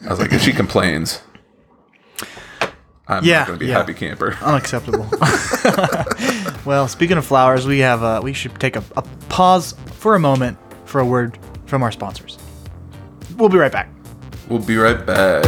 I 0.06 0.10
was 0.10 0.20
like, 0.20 0.32
if 0.34 0.42
she 0.42 0.52
complains, 0.54 1.22
I'm 3.08 3.24
Yeah, 3.24 3.40
not 3.40 3.48
going 3.48 3.60
to 3.60 3.66
be 3.66 3.70
a 3.70 3.74
yeah. 3.74 3.78
happy 3.78 3.94
camper. 3.94 4.38
Unacceptable. 4.42 5.08
well, 6.66 6.88
speaking 6.88 7.18
of 7.18 7.26
flowers, 7.26 7.66
we 7.68 7.80
have 7.80 8.04
uh, 8.04 8.22
we 8.24 8.34
should 8.34 8.60
take 8.60 8.76
a, 8.76 8.84
a 8.98 9.02
pause 9.30 9.76
for 9.94 10.16
a 10.16 10.20
moment 10.20 10.58
for 10.86 11.02
a 11.02 11.06
word 11.06 11.38
from 11.66 11.84
our 11.84 11.92
sponsors. 11.92 12.38
We'll 13.38 13.50
be 13.50 13.58
right 13.58 13.72
back. 13.72 13.90
We'll 14.50 14.60
be 14.60 14.78
right 14.78 15.04
back. 15.06 15.44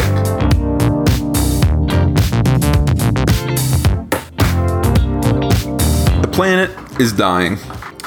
The 4.97 6.29
planet 6.33 6.71
is 6.99 7.13
dying. 7.13 7.57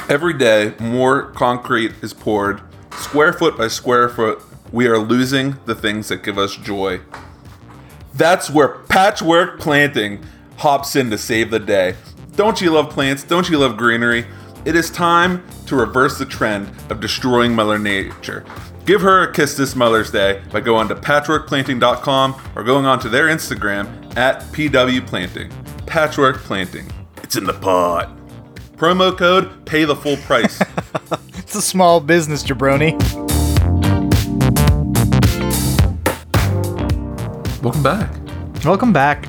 Every 0.09 0.33
day, 0.33 0.73
more 0.79 1.31
concrete 1.31 1.93
is 2.01 2.13
poured. 2.13 2.61
Square 3.01 3.33
foot 3.33 3.57
by 3.57 3.67
square 3.67 4.07
foot, 4.07 4.41
we 4.71 4.85
are 4.85 4.99
losing 4.99 5.57
the 5.65 5.73
things 5.73 6.07
that 6.09 6.23
give 6.23 6.37
us 6.37 6.55
joy. 6.55 7.01
That's 8.13 8.49
where 8.49 8.77
patchwork 8.83 9.59
planting 9.59 10.23
hops 10.57 10.95
in 10.95 11.09
to 11.09 11.17
save 11.17 11.49
the 11.49 11.59
day. 11.59 11.95
Don't 12.35 12.61
you 12.61 12.69
love 12.69 12.91
plants? 12.91 13.23
Don't 13.23 13.49
you 13.49 13.57
love 13.57 13.75
greenery? 13.75 14.27
It 14.65 14.75
is 14.75 14.91
time 14.91 15.43
to 15.65 15.75
reverse 15.75 16.19
the 16.19 16.27
trend 16.27 16.71
of 16.91 17.01
destroying 17.01 17.55
Mother 17.55 17.79
Nature. 17.79 18.45
Give 18.85 19.01
her 19.01 19.23
a 19.23 19.33
kiss 19.33 19.57
this 19.57 19.75
Mother's 19.75 20.11
Day 20.11 20.41
by 20.51 20.61
going 20.61 20.87
to 20.89 20.95
patchworkplanting.com 20.95 22.41
or 22.55 22.63
going 22.63 22.85
onto 22.85 23.09
their 23.09 23.25
Instagram 23.25 24.15
at 24.15 24.43
pwplanting. 24.53 25.51
Patchwork 25.87 26.37
Planting. 26.37 26.89
It's 27.23 27.35
in 27.35 27.45
the 27.45 27.53
pot. 27.53 28.15
Promo 28.77 29.17
code 29.17 29.65
pay 29.65 29.85
the 29.85 29.95
full 29.95 30.17
price. 30.17 30.61
It's 31.51 31.57
a 31.57 31.61
small 31.61 31.99
business, 31.99 32.45
jabroni. 32.45 32.93
Welcome 37.61 37.83
back. 37.83 38.09
Welcome 38.63 38.93
back. 38.93 39.27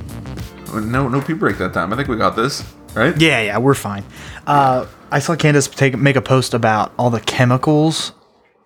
No, 0.73 1.09
no 1.09 1.21
pee 1.21 1.33
break 1.33 1.59
that 1.59 1.75
time. 1.75 1.93
I 1.93 1.97
think 1.97 2.07
we 2.07 2.17
got 2.17 2.37
this, 2.37 2.63
right? 2.95 3.21
Yeah, 3.21 3.43
yeah, 3.43 3.59
we're 3.59 3.75
fine. 3.75 4.05
Uh, 4.47 4.87
I 5.11 5.19
saw 5.19 5.35
Candace 5.35 5.67
take 5.67 5.99
make 5.99 6.15
a 6.15 6.23
post 6.23 6.55
about 6.55 6.93
all 6.97 7.11
the 7.11 7.19
chemicals 7.19 8.13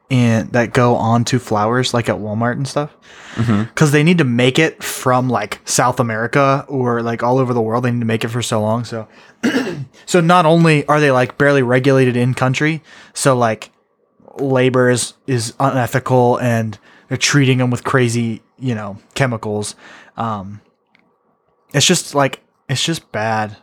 in 0.09 0.49
that 0.49 0.73
go 0.73 0.95
onto 0.95 1.39
flowers, 1.39 1.93
like 1.93 2.09
at 2.09 2.17
Walmart 2.17 2.53
and 2.53 2.67
stuff, 2.67 2.97
because 3.37 3.91
they 3.93 4.03
need 4.03 4.19
to 4.19 4.25
make 4.25 4.59
it 4.59 4.83
from 4.83 5.29
like 5.29 5.61
South 5.65 5.99
America 5.99 6.65
or 6.69 7.03
like 7.03 7.23
all 7.23 7.39
over 7.39 7.53
the 7.53 7.63
world. 7.63 7.85
They 7.85 7.91
need 7.91 8.01
to 8.01 8.07
make 8.07 8.25
it 8.25 8.29
for 8.29 8.43
so 8.43 8.61
long. 8.61 8.85
So, 8.85 9.09
so 10.07 10.21
not 10.21 10.47
only 10.47 10.87
are 10.87 11.01
they 11.01 11.11
like 11.11 11.39
barely 11.39 11.63
regulated 11.63 12.17
in 12.17 12.35
country, 12.35 12.83
so 13.15 13.37
like 13.37 13.71
labor 14.39 14.91
is 14.91 15.15
is 15.27 15.55
unethical 15.59 16.39
and 16.39 16.79
they're 17.09 17.19
treating 17.19 17.59
them 17.59 17.71
with 17.71 17.85
crazy, 17.85 18.43
you 18.59 18.75
know, 18.75 18.99
chemicals. 19.15 19.75
Um, 20.17 20.61
it's 21.75 21.87
just 21.87 22.15
like 22.15 22.41
it's 22.69 22.85
just 22.85 23.11
bad 23.13 23.57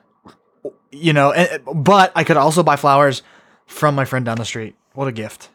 you 0.94 1.14
know, 1.14 1.32
and, 1.32 1.64
but 1.66 2.12
I 2.16 2.24
could 2.24 2.38
also 2.38 2.64
buy 2.64 2.76
flowers 2.76 3.24
from 3.66 3.96
my 3.96 4.06
friend 4.06 4.26
down 4.26 4.38
the 4.38 4.46
street. 4.46 4.76
What 4.94 5.08
a 5.08 5.12
gift. 5.12 5.50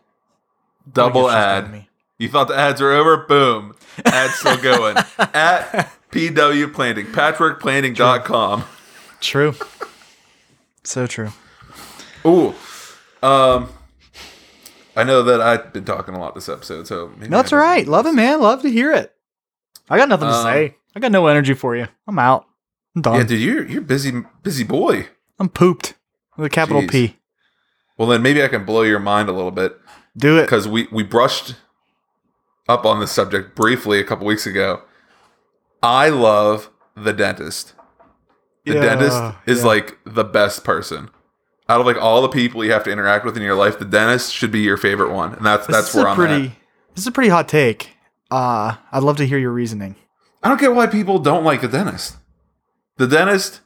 Double 0.92 1.22
gift 1.28 1.34
she's 1.34 1.62
given 1.64 1.80
ad. 1.80 1.86
You 2.18 2.28
thought 2.28 2.48
the 2.48 2.56
ads 2.56 2.80
were 2.80 2.92
over? 2.92 3.16
Boom. 3.18 3.74
Ads 4.04 4.34
still 4.34 4.56
going. 4.56 4.96
At 5.18 5.90
PW 6.10 6.72
Planting, 6.72 7.06
patchworkplanting.com. 7.06 8.64
True. 9.20 9.54
so 10.84 11.06
true. 11.06 11.30
Ooh. 12.26 12.54
Um, 13.22 13.68
I 14.96 15.04
know 15.04 15.22
that 15.22 15.40
I've 15.40 15.72
been 15.72 15.84
talking 15.84 16.14
a 16.14 16.20
lot 16.20 16.34
this 16.34 16.48
episode, 16.48 16.86
so 16.86 17.12
maybe 17.16 17.28
No, 17.28 17.38
that's 17.38 17.52
all 17.52 17.58
right. 17.58 17.86
Love 17.86 18.06
it, 18.06 18.14
man. 18.14 18.40
Love 18.40 18.62
to 18.62 18.70
hear 18.70 18.92
it. 18.92 19.12
I 19.90 19.96
got 19.96 20.08
nothing 20.08 20.28
to 20.28 20.34
Um, 20.34 20.42
say. 20.44 20.76
I 20.96 21.00
got 21.00 21.12
no 21.12 21.26
energy 21.26 21.54
for 21.54 21.76
you. 21.76 21.86
I'm 22.06 22.18
out. 22.18 22.46
I'm 22.96 23.02
done. 23.02 23.16
Yeah, 23.16 23.22
dude, 23.24 23.40
you're 23.40 23.66
you're 23.68 23.80
busy 23.82 24.12
busy 24.42 24.64
boy. 24.64 25.06
I'm 25.38 25.48
pooped 25.48 25.94
with 26.36 26.46
a 26.46 26.50
capital 26.50 26.82
Jeez. 26.82 26.90
P. 26.90 27.16
Well, 27.96 28.08
then 28.08 28.22
maybe 28.22 28.42
I 28.42 28.48
can 28.48 28.64
blow 28.64 28.82
your 28.82 28.98
mind 28.98 29.28
a 29.28 29.32
little 29.32 29.50
bit 29.50 29.76
Do 30.16 30.38
it. 30.38 30.42
because 30.42 30.66
we 30.68 30.88
we 30.92 31.02
brushed 31.02 31.54
up 32.68 32.84
on 32.84 33.00
this 33.00 33.10
subject 33.12 33.54
briefly 33.54 34.00
a 34.00 34.04
couple 34.04 34.26
weeks 34.26 34.46
ago. 34.46 34.82
I 35.82 36.08
love 36.08 36.70
the 36.96 37.12
dentist. 37.12 37.74
The 38.64 38.74
Yeah, 38.74 38.80
dentist 38.82 39.22
is 39.46 39.60
yeah. 39.60 39.66
like 39.66 39.98
the 40.04 40.24
best 40.24 40.64
person. 40.64 41.10
Out 41.68 41.80
of 41.80 41.86
like 41.86 41.96
all 42.00 42.22
the 42.22 42.28
people 42.28 42.64
you 42.64 42.72
have 42.72 42.84
to 42.84 42.90
interact 42.90 43.24
with 43.24 43.36
in 43.36 43.42
your 43.42 43.54
life, 43.54 43.78
the 43.78 43.84
dentist 43.84 44.32
should 44.34 44.50
be 44.50 44.60
your 44.60 44.76
favorite 44.76 45.12
one, 45.12 45.34
and 45.34 45.44
that's 45.46 45.66
This 45.66 45.76
that's 45.76 45.94
where 45.94 46.08
I'm 46.08 46.16
pretty. 46.16 46.46
at. 46.46 46.52
This 46.94 47.04
is 47.04 47.06
a 47.06 47.12
pretty 47.12 47.28
hot 47.30 47.48
take. 47.48 47.96
Uh, 48.30 48.76
I'd 48.90 49.02
love 49.02 49.16
to 49.18 49.26
hear 49.26 49.38
your 49.38 49.52
reasoning. 49.52 49.94
I 50.42 50.48
don't 50.48 50.60
get 50.60 50.74
why 50.74 50.86
people 50.86 51.18
don't 51.18 51.44
like 51.44 51.60
the 51.60 51.68
dentist. 51.68 52.16
The 52.96 53.06
dentist 53.06 53.60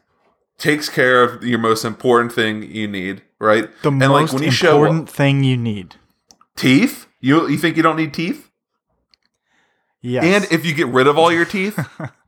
takes 0.59 0.89
care 0.89 1.23
of 1.25 1.43
your 1.43 1.59
most 1.59 1.85
important 1.85 2.33
thing 2.33 2.63
you 2.63 2.87
need, 2.87 3.23
right? 3.41 3.69
The 3.83 3.89
and 3.89 3.99
most 3.99 4.33
like 4.33 4.33
when 4.35 4.43
you 4.45 4.51
show 4.51 4.85
important 4.85 5.09
thing 5.11 5.43
you 5.45 5.57
need. 5.57 5.97
Teeth, 6.57 7.07
you 7.21 7.49
you 7.49 7.59
think 7.59 7.77
you 7.77 7.83
don't 7.83 7.97
need 7.97 8.15
teeth? 8.15 8.51
Yes. 10.01 10.25
And 10.25 10.53
if 10.53 10.67
you 10.67 10.75
get 10.75 10.89
rid 10.89 11.07
of 11.07 11.17
all 11.17 11.33
your 11.33 11.45
teeth, 11.45 11.79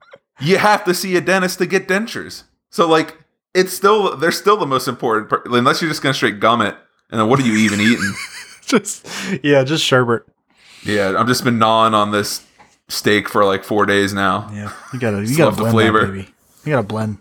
you 0.41 0.59
have 0.59 0.85
to 0.85 0.95
see 0.95 1.17
a 1.17 1.21
dentist 1.21 1.59
to 1.59 1.67
get 1.67 1.89
dentures. 1.89 2.45
So 2.71 2.89
like 2.89 3.19
it's 3.55 3.73
still 3.73 4.17
they're 4.17 4.33
still 4.33 4.57
the 4.57 4.67
most 4.67 4.89
important 4.89 5.29
part, 5.29 5.47
unless 5.47 5.81
you're 5.81 5.91
just 5.91 6.03
gonna 6.03 6.15
straight 6.15 6.41
gum 6.41 6.61
it. 6.61 6.77
And 7.11 7.21
then 7.21 7.29
what 7.29 7.39
are 7.41 7.43
you 7.43 7.55
even 7.55 7.81
eating? 7.81 8.15
just 8.63 9.07
yeah, 9.43 9.65
just 9.65 9.85
sherbet. 9.85 10.25
yeah, 10.85 11.15
I've 11.19 11.27
just 11.27 11.45
been 11.45 11.59
gnawing 11.59 11.95
on 11.95 12.11
this 12.11 12.47
steak 12.89 13.29
for 13.29 13.45
like 13.45 13.65
four 13.65 13.87
days 13.87 14.13
now. 14.13 14.51
Yeah, 14.53 14.73
you 14.93 14.99
gotta 14.99 15.25
you 15.25 15.37
gotta 15.37 15.51
love 15.51 15.57
the 15.57 15.63
blend 15.63 15.75
flavor. 15.75 16.07
that 16.07 16.13
baby. 16.13 16.35
You 16.65 16.73
gotta 16.73 16.87
blend 16.87 17.19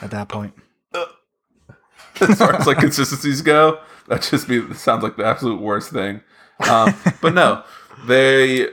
at 0.00 0.10
that 0.12 0.28
point. 0.28 0.54
as 2.20 2.38
far 2.38 2.54
as 2.54 2.66
like 2.66 2.78
consistencies 2.78 3.42
go. 3.42 3.80
That 4.08 4.22
just 4.22 4.48
be 4.48 4.72
sounds 4.74 5.02
like 5.02 5.16
the 5.16 5.24
absolute 5.24 5.60
worst 5.60 5.90
thing. 5.90 6.22
Um, 6.68 6.94
but 7.20 7.34
no, 7.34 7.62
they 8.06 8.68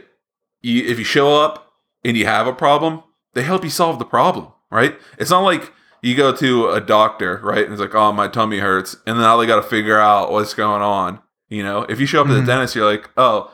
you, 0.61 0.83
if 0.85 0.97
you 0.97 1.03
show 1.05 1.35
up 1.35 1.73
and 2.03 2.15
you 2.17 2.25
have 2.25 2.47
a 2.47 2.53
problem, 2.53 3.03
they 3.33 3.43
help 3.43 3.63
you 3.63 3.69
solve 3.69 3.99
the 3.99 4.05
problem. 4.05 4.47
Right? 4.71 4.97
It's 5.17 5.29
not 5.31 5.41
like 5.41 5.71
you 6.01 6.15
go 6.15 6.35
to 6.35 6.69
a 6.69 6.81
doctor, 6.81 7.39
right? 7.43 7.63
And 7.63 7.71
it's 7.71 7.81
like, 7.81 7.95
oh, 7.95 8.11
my 8.11 8.27
tummy 8.27 8.59
hurts, 8.59 8.93
and 9.07 9.15
then 9.17 9.23
now 9.23 9.37
they 9.37 9.45
got 9.47 9.55
to 9.57 9.63
figure 9.63 9.99
out 9.99 10.31
what's 10.31 10.53
going 10.53 10.81
on. 10.81 11.19
You 11.49 11.63
know, 11.63 11.83
if 11.83 11.99
you 11.99 12.05
show 12.05 12.21
up 12.21 12.27
to 12.27 12.33
Mhm. 12.33 12.39
the 12.41 12.45
dentist, 12.45 12.75
you're 12.75 12.89
like, 12.89 13.09
oh, 13.17 13.51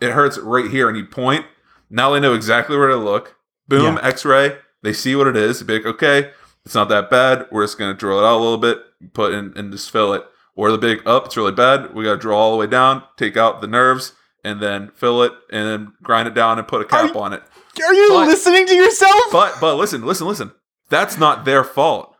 it 0.00 0.10
hurts 0.12 0.38
right 0.38 0.70
here, 0.70 0.88
and 0.88 0.96
you 0.96 1.04
point. 1.06 1.46
Now 1.90 2.10
they 2.10 2.20
know 2.20 2.34
exactly 2.34 2.76
where 2.76 2.88
to 2.88 2.96
look. 2.96 3.36
Boom, 3.68 3.96
Yeah. 3.96 4.00
X-ray. 4.06 4.58
They 4.82 4.92
see 4.92 5.16
what 5.16 5.26
it 5.26 5.36
is. 5.36 5.58
They 5.60 5.66
be 5.66 5.74
like, 5.82 5.94
okay, 5.94 6.30
it's 6.64 6.74
not 6.74 6.88
that 6.90 7.08
bad. 7.10 7.46
We're 7.50 7.64
just 7.64 7.78
gonna 7.78 7.94
drill 7.94 8.18
it 8.18 8.24
out 8.24 8.36
a 8.36 8.42
little 8.42 8.58
bit, 8.58 8.78
put 9.14 9.32
in 9.32 9.52
and 9.56 9.72
just 9.72 9.90
fill 9.90 10.12
it. 10.12 10.24
Or 10.58 10.72
the 10.72 10.78
big 10.78 11.06
up, 11.06 11.26
it's 11.26 11.36
really 11.36 11.52
bad. 11.52 11.94
We 11.94 12.02
gotta 12.02 12.16
drill 12.18 12.36
all 12.36 12.50
the 12.50 12.56
way 12.56 12.66
down, 12.66 13.04
take 13.16 13.36
out 13.36 13.60
the 13.60 13.68
nerves, 13.68 14.14
and 14.42 14.60
then 14.60 14.90
fill 14.96 15.22
it, 15.22 15.32
and 15.52 15.64
then 15.68 15.92
grind 16.02 16.26
it 16.26 16.34
down 16.34 16.58
and 16.58 16.66
put 16.66 16.80
a 16.80 16.84
cap 16.84 17.14
Are- 17.14 17.18
on 17.22 17.32
it. 17.32 17.44
Are 17.86 17.94
you 17.94 18.08
But- 18.10 18.26
listening 18.26 18.66
to 18.66 18.74
yourself? 18.74 19.22
But 19.30 19.60
but 19.60 19.76
listen, 19.76 20.04
listen, 20.04 20.26
listen. 20.26 20.50
That's 20.90 21.16
not 21.16 21.44
their 21.44 21.62
fault. 21.62 22.12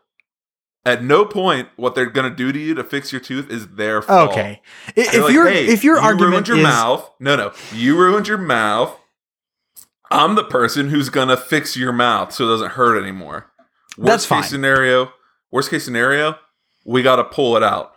At 0.85 1.03
no 1.03 1.25
point, 1.25 1.67
what 1.75 1.95
they're 1.95 2.05
gonna 2.09 2.29
do 2.29 2.53
to 2.53 2.57
you 2.57 2.73
to 2.75 2.83
fix 2.85 3.11
your 3.11 3.19
tooth 3.19 3.49
is 3.51 3.67
their 3.75 4.01
fault. 4.01 4.31
okay. 4.31 4.61
I- 4.87 4.91
They're 4.95 5.05
If 5.15 5.23
like, 5.23 5.33
your 5.33 5.47
"Hey, 5.49 5.67
if 5.67 5.83
your 5.83 5.97
you 5.97 6.01
argument 6.01 6.31
ruined 6.31 6.47
your 6.47 6.57
is 6.59 6.63
mouth, 6.63 7.11
no, 7.19 7.35
no, 7.35 7.51
you 7.73 7.97
ruined 7.97 8.29
your 8.29 8.37
mouth. 8.37 8.95
I'm 10.11 10.35
the 10.35 10.43
person 10.45 10.89
who's 10.89 11.09
gonna 11.09 11.35
fix 11.37 11.75
your 11.75 11.91
mouth 11.91 12.31
so 12.33 12.45
it 12.45 12.47
doesn't 12.47 12.71
hurt 12.71 12.97
anymore. 12.97 13.51
Worst 13.97 14.07
That's 14.07 14.23
case 14.23 14.29
fine. 14.29 14.43
scenario. 14.43 15.11
Worst 15.51 15.69
case 15.69 15.83
scenario, 15.83 16.35
we 16.85 17.01
got 17.03 17.17
to 17.17 17.23
pull 17.25 17.57
it 17.57 17.63
out, 17.63 17.91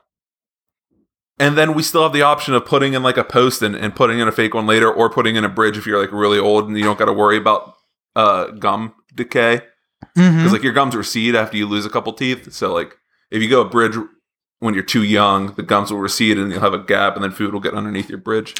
and 1.39 1.57
then 1.57 1.75
we 1.75 1.83
still 1.83 2.03
have 2.03 2.13
the 2.13 2.23
option 2.23 2.55
of 2.55 2.65
putting 2.65 2.93
in 2.95 3.03
like 3.03 3.17
a 3.17 3.25
post 3.25 3.63
and, 3.63 3.75
and 3.75 3.95
putting 3.95 4.19
in 4.19 4.29
a 4.29 4.33
fake 4.33 4.55
one 4.55 4.67
later, 4.67 4.93
or 4.93 5.09
putting 5.11 5.37
in 5.37 5.45
a 5.45 5.49
bridge 5.49 5.77
if 5.77 5.87
you're 5.87 6.01
like 6.01 6.13
really 6.13 6.39
old 6.39 6.69
and 6.69 6.77
you 6.77 6.85
don't 6.85 6.99
got 6.99 7.07
to 7.07 7.13
worry 7.13 7.37
about 7.37 7.75
uh, 8.17 8.47
gum 8.53 8.95
decay 9.15 9.61
because 10.15 10.53
like 10.53 10.63
your 10.63 10.73
gums 10.73 10.95
recede 10.97 11.35
after 11.35 11.57
you 11.57 11.67
lose 11.67 11.87
a 11.87 11.91
couple 11.91 12.13
teeth. 12.13 12.53
So 12.53 12.73
like 12.75 12.97
if 13.31 13.41
you 13.43 13.49
go 13.49 13.61
a 13.61 13.69
bridge 13.69 13.97
when 14.59 14.75
you're 14.75 14.83
too 14.83 15.03
young, 15.03 15.55
the 15.55 15.63
gums 15.63 15.91
will 15.91 15.99
recede 16.01 16.39
and 16.39 16.51
you'll 16.53 16.61
have 16.61 16.75
a 16.75 16.79
gap, 16.79 17.15
and 17.17 17.25
then 17.25 17.31
food 17.33 17.53
will 17.53 17.61
get 17.61 17.75
underneath 17.75 18.09
your 18.09 18.19
bridge. 18.19 18.55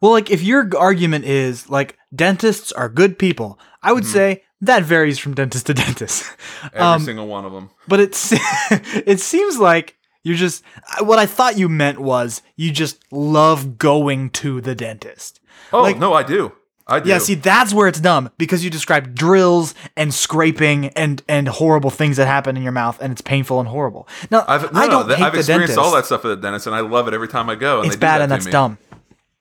Well, 0.00 0.12
like 0.12 0.30
if 0.30 0.42
your 0.42 0.68
argument 0.78 1.24
is 1.24 1.68
like 1.68 1.96
dentists 2.14 2.70
are 2.72 2.88
good 2.88 3.18
people, 3.18 3.58
I 3.82 3.92
would 3.92 4.04
Mhm. 4.04 4.12
say 4.12 4.42
that 4.60 4.82
varies 4.84 5.18
from 5.18 5.34
dentist 5.34 5.66
to 5.66 5.74
dentist. 5.74 6.24
Every 6.64 6.80
Um, 6.80 7.00
single 7.02 7.26
one 7.26 7.44
of 7.46 7.52
them. 7.52 7.70
But 7.88 8.00
it's 8.00 8.32
it 9.06 9.20
seems 9.20 9.58
like 9.58 9.96
you're 10.22 10.36
just 10.36 10.64
what 11.00 11.18
I 11.18 11.26
thought 11.26 11.58
you 11.58 11.68
meant 11.68 11.98
was 11.98 12.42
you 12.56 12.70
just 12.70 13.00
love 13.12 13.78
going 13.78 14.30
to 14.30 14.60
the 14.60 14.74
dentist. 14.74 15.40
Oh 15.72 15.82
like- 15.82 15.98
no, 15.98 16.12
I 16.12 16.22
do. 16.22 16.52
I 16.86 16.98
do. 16.98 17.08
Yeah, 17.08 17.18
see 17.18 17.36
that's 17.36 17.72
where 17.72 17.86
it's 17.86 18.00
dumb 18.00 18.30
because 18.36 18.64
you 18.64 18.70
describe 18.70 19.14
drills 19.14 19.76
and 19.96 20.12
scraping 20.12 20.86
and 20.88 21.22
and 21.28 21.46
horrible 21.46 21.90
things 21.90 22.16
that 22.16 22.26
happen 22.26 22.56
in 22.56 22.64
your 22.64 22.72
mouth 22.72 23.00
and 23.00 23.12
it's 23.12 23.20
painful 23.20 23.60
and 23.60 23.68
horrible. 23.68 24.08
Now 24.28 24.44
I've, 24.48 24.72
no, 24.72 24.80
I 24.80 24.86
no, 24.86 24.90
don't 24.90 25.06
th- 25.06 25.18
hate 25.18 25.24
I've 25.26 25.32
the 25.32 25.38
experienced 25.38 25.76
dentist. 25.76 25.78
all 25.86 25.94
that 25.94 26.06
stuff 26.06 26.24
at 26.24 26.28
the 26.28 26.36
dentist, 26.36 26.66
and 26.66 26.74
I 26.74 26.80
love 26.80 27.06
it 27.06 27.14
every 27.14 27.28
time 27.28 27.48
I 27.48 27.54
go. 27.54 27.78
And 27.78 27.86
it's 27.86 27.94
bad 27.96 28.18
that 28.18 28.22
and 28.24 28.32
that's 28.32 28.46
me. 28.46 28.50
dumb. 28.50 28.78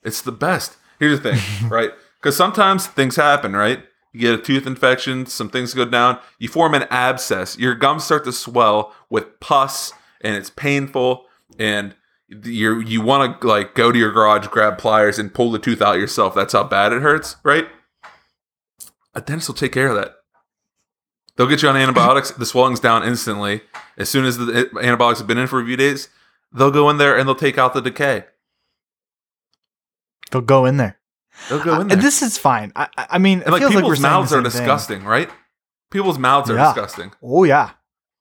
It's 0.03 0.21
the 0.21 0.31
best. 0.31 0.77
Here's 0.99 1.19
the 1.21 1.33
thing, 1.35 1.69
right? 1.69 1.89
Because 2.21 2.37
sometimes 2.37 2.85
things 2.85 3.15
happen, 3.15 3.55
right? 3.55 3.79
You 4.13 4.19
get 4.19 4.33
a 4.35 4.37
tooth 4.43 4.67
infection, 4.67 5.25
some 5.25 5.49
things 5.49 5.73
go 5.73 5.85
down, 5.85 6.19
you 6.37 6.49
form 6.49 6.75
an 6.75 6.83
abscess, 6.91 7.57
your 7.57 7.73
gums 7.73 8.03
start 8.03 8.25
to 8.25 8.31
swell 8.31 8.93
with 9.09 9.39
pus, 9.39 9.91
and 10.21 10.35
it's 10.35 10.49
painful, 10.49 11.25
and 11.57 11.95
you 12.27 12.79
you 12.79 13.01
want 13.01 13.41
to 13.41 13.47
like 13.47 13.73
go 13.75 13.91
to 13.91 13.97
your 13.99 14.11
garage, 14.11 14.47
grab 14.47 14.77
pliers, 14.77 15.17
and 15.19 15.33
pull 15.33 15.51
the 15.51 15.59
tooth 15.59 15.81
out 15.81 15.93
yourself. 15.97 16.35
That's 16.35 16.53
how 16.53 16.63
bad 16.63 16.93
it 16.93 17.01
hurts, 17.01 17.37
right? 17.43 17.67
A 19.15 19.21
dentist 19.21 19.49
will 19.49 19.55
take 19.55 19.71
care 19.71 19.87
of 19.89 19.95
that. 19.95 20.15
They'll 21.35 21.47
get 21.47 21.61
you 21.63 21.69
on 21.69 21.77
antibiotics. 21.77 22.31
the 22.31 22.45
swelling's 22.45 22.79
down 22.79 23.03
instantly. 23.03 23.61
As 23.97 24.09
soon 24.09 24.25
as 24.25 24.37
the 24.37 24.69
antibiotics 24.81 25.19
have 25.19 25.27
been 25.27 25.37
in 25.37 25.47
for 25.47 25.59
a 25.61 25.65
few 25.65 25.77
days, 25.77 26.09
they'll 26.53 26.69
go 26.71 26.89
in 26.89 26.97
there 26.97 27.17
and 27.17 27.27
they'll 27.27 27.35
take 27.35 27.57
out 27.57 27.73
the 27.73 27.81
decay. 27.81 28.25
They'll 30.31 30.41
go 30.41 30.65
in 30.65 30.77
there. 30.77 30.99
They'll 31.49 31.63
go 31.63 31.75
in 31.81 31.87
Uh, 31.91 31.95
there. 31.95 31.97
this 32.03 32.21
is 32.21 32.37
fine. 32.37 32.71
I, 32.75 32.87
I 32.97 33.07
I 33.11 33.17
mean, 33.17 33.39
like 33.47 33.59
feels 33.61 33.73
like 33.73 33.83
we're 33.83 33.93
people's 33.93 33.99
mouths 34.01 34.33
are 34.33 34.35
same 34.37 34.43
thing. 34.43 34.51
disgusting, 34.51 35.03
right? 35.05 35.29
People's 35.91 36.19
mouths 36.19 36.49
are 36.49 36.55
Yeah. 36.55 36.65
disgusting. 36.65 37.11
Oh 37.23 37.43
yeah. 37.45 37.71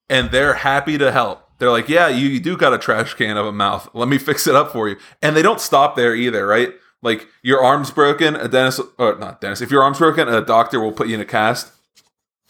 And 0.08 0.30
they're 0.30 0.54
happy 0.54 0.96
to 0.98 1.12
help. 1.12 1.47
They're 1.58 1.70
like, 1.70 1.88
yeah, 1.88 2.08
you, 2.08 2.28
you 2.28 2.40
do 2.40 2.56
got 2.56 2.72
a 2.72 2.78
trash 2.78 3.14
can 3.14 3.36
of 3.36 3.46
a 3.46 3.52
mouth. 3.52 3.88
Let 3.92 4.08
me 4.08 4.18
fix 4.18 4.46
it 4.46 4.54
up 4.54 4.70
for 4.72 4.88
you. 4.88 4.96
And 5.22 5.36
they 5.36 5.42
don't 5.42 5.60
stop 5.60 5.96
there 5.96 6.14
either, 6.14 6.46
right? 6.46 6.72
Like 7.02 7.26
your 7.42 7.62
arm's 7.62 7.90
broken, 7.90 8.36
a 8.36 8.48
dentist 8.48 8.80
or 8.98 9.16
not 9.18 9.40
dentist. 9.40 9.62
If 9.62 9.70
your 9.70 9.82
arm's 9.82 9.98
broken, 9.98 10.28
a 10.28 10.40
doctor 10.44 10.80
will 10.80 10.92
put 10.92 11.08
you 11.08 11.14
in 11.14 11.20
a 11.20 11.24
cast, 11.24 11.72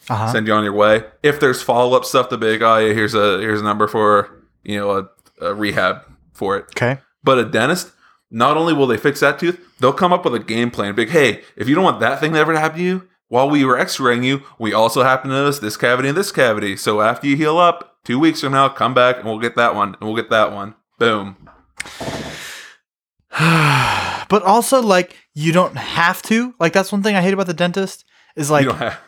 Uh-huh. 0.09 0.31
send 0.31 0.47
you 0.47 0.53
on 0.53 0.63
your 0.63 0.73
way. 0.73 1.03
If 1.23 1.39
there's 1.39 1.61
follow 1.61 1.95
up 1.97 2.05
stuff, 2.05 2.29
the 2.29 2.37
big 2.37 2.61
oh, 2.61 2.77
yeah, 2.77 2.93
here's 2.93 3.13
a 3.13 3.39
here's 3.39 3.61
a 3.61 3.63
number 3.63 3.87
for 3.87 4.29
you 4.63 4.77
know 4.77 4.91
a, 4.91 5.09
a 5.45 5.53
rehab 5.53 6.03
for 6.33 6.57
it. 6.57 6.65
Okay. 6.75 6.99
But 7.23 7.37
a 7.37 7.45
dentist, 7.45 7.91
not 8.31 8.57
only 8.57 8.73
will 8.73 8.87
they 8.87 8.97
fix 8.97 9.19
that 9.19 9.39
tooth, 9.39 9.59
they'll 9.79 9.93
come 9.93 10.13
up 10.13 10.23
with 10.25 10.33
a 10.35 10.39
game 10.39 10.71
plan. 10.71 10.95
Big, 10.95 11.09
hey, 11.09 11.41
if 11.55 11.67
you 11.67 11.75
don't 11.75 11.83
want 11.83 11.99
that 11.99 12.19
thing 12.19 12.33
to 12.33 12.39
ever 12.39 12.55
happen 12.57 12.77
to 12.79 12.83
you, 12.83 13.07
while 13.27 13.49
we 13.49 13.63
were 13.65 13.77
x-raying 13.77 14.23
you, 14.23 14.41
we 14.57 14.73
also 14.73 15.03
happen 15.03 15.29
to 15.29 15.35
notice 15.35 15.59
this 15.59 15.77
cavity 15.77 16.07
and 16.09 16.17
this 16.17 16.31
cavity. 16.31 16.75
So 16.77 17.01
after 17.01 17.27
you 17.27 17.35
heal 17.35 17.57
up, 17.57 17.88
two 18.05 18.19
weeks 18.19 18.41
from 18.41 18.53
now, 18.53 18.69
come 18.69 18.93
back 18.93 19.17
and 19.17 19.25
we'll 19.25 19.39
get 19.39 19.55
that 19.55 19.75
one 19.75 19.89
and 19.99 20.01
we'll 20.01 20.15
get 20.15 20.29
that 20.29 20.51
one. 20.51 20.75
Boom. 20.97 21.37
but 24.29 24.43
also 24.43 24.81
like 24.81 25.15
you 25.33 25.51
don't 25.51 25.75
have 25.77 26.21
to. 26.23 26.53
Like 26.59 26.73
that's 26.73 26.91
one 26.91 27.03
thing 27.03 27.15
I 27.15 27.21
hate 27.21 27.33
about 27.33 27.47
the 27.47 27.53
dentist 27.53 28.05
is 28.35 28.49
like 28.49 28.63
you 28.63 28.69
don't 28.69 28.79
have 28.79 28.99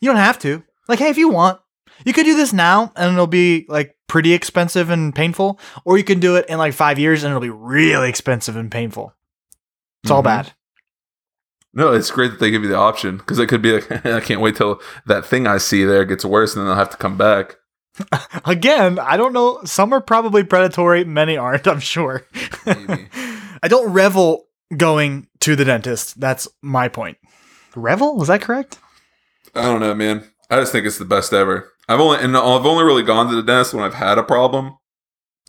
you 0.00 0.08
don't 0.08 0.16
have 0.16 0.38
to. 0.40 0.62
Like 0.88 0.98
hey, 0.98 1.08
if 1.08 1.18
you 1.18 1.28
want, 1.28 1.60
you 2.04 2.12
could 2.12 2.24
do 2.26 2.36
this 2.36 2.52
now 2.52 2.92
and 2.96 3.12
it'll 3.12 3.26
be 3.26 3.66
like 3.68 3.96
pretty 4.06 4.32
expensive 4.32 4.90
and 4.90 5.14
painful, 5.14 5.58
or 5.84 5.98
you 5.98 6.04
can 6.04 6.20
do 6.20 6.36
it 6.36 6.46
in 6.48 6.58
like 6.58 6.74
5 6.74 6.98
years 6.98 7.24
and 7.24 7.30
it'll 7.30 7.40
be 7.40 7.50
really 7.50 8.08
expensive 8.08 8.54
and 8.56 8.70
painful. 8.70 9.14
It's 10.02 10.10
all 10.10 10.20
Mhm. 10.20 10.24
bad. 10.24 10.52
No, 11.72 11.92
it's 11.92 12.10
great 12.12 12.30
that 12.30 12.38
they 12.40 12.52
give 12.52 12.62
you 12.62 12.68
the 12.68 12.76
option 12.76 13.16
because 13.16 13.38
it 13.40 13.48
could 13.48 13.62
be 13.62 13.72
like, 13.72 13.90
I 14.06 14.20
can't 14.20 14.40
wait 14.40 14.54
till 14.56 14.80
that 15.06 15.26
thing 15.26 15.46
I 15.48 15.58
see 15.58 15.84
there 15.84 16.04
gets 16.04 16.24
worse 16.24 16.54
and 16.54 16.62
then 16.64 16.70
I'll 16.70 16.78
have 16.78 16.90
to 16.90 16.96
come 16.96 17.16
back. 17.16 17.56
Again, 18.44 18.98
I 18.98 19.16
don't 19.16 19.32
know. 19.32 19.60
Some 19.64 19.92
are 19.92 20.00
probably 20.00 20.44
predatory, 20.44 21.04
many 21.04 21.36
aren't, 21.36 21.66
I'm 21.66 21.80
sure. 21.80 22.26
Maybe. 22.66 23.08
I 23.62 23.68
don't 23.68 23.92
revel 23.92 24.46
going 24.76 25.28
to 25.40 25.56
the 25.56 25.64
dentist. 25.64 26.20
That's 26.20 26.48
my 26.62 26.88
point. 26.88 27.18
Revel? 27.76 28.16
Was 28.16 28.28
that 28.28 28.42
correct? 28.42 28.78
I 29.54 29.62
don't 29.62 29.80
know, 29.80 29.94
man. 29.94 30.24
I 30.50 30.56
just 30.60 30.72
think 30.72 30.86
it's 30.86 30.98
the 30.98 31.04
best 31.04 31.32
ever. 31.32 31.70
I've 31.88 32.00
only 32.00 32.18
and 32.18 32.36
I've 32.36 32.66
only 32.66 32.84
really 32.84 33.02
gone 33.02 33.28
to 33.28 33.36
the 33.36 33.42
dentist 33.42 33.74
when 33.74 33.84
I've 33.84 33.94
had 33.94 34.18
a 34.18 34.22
problem. 34.22 34.76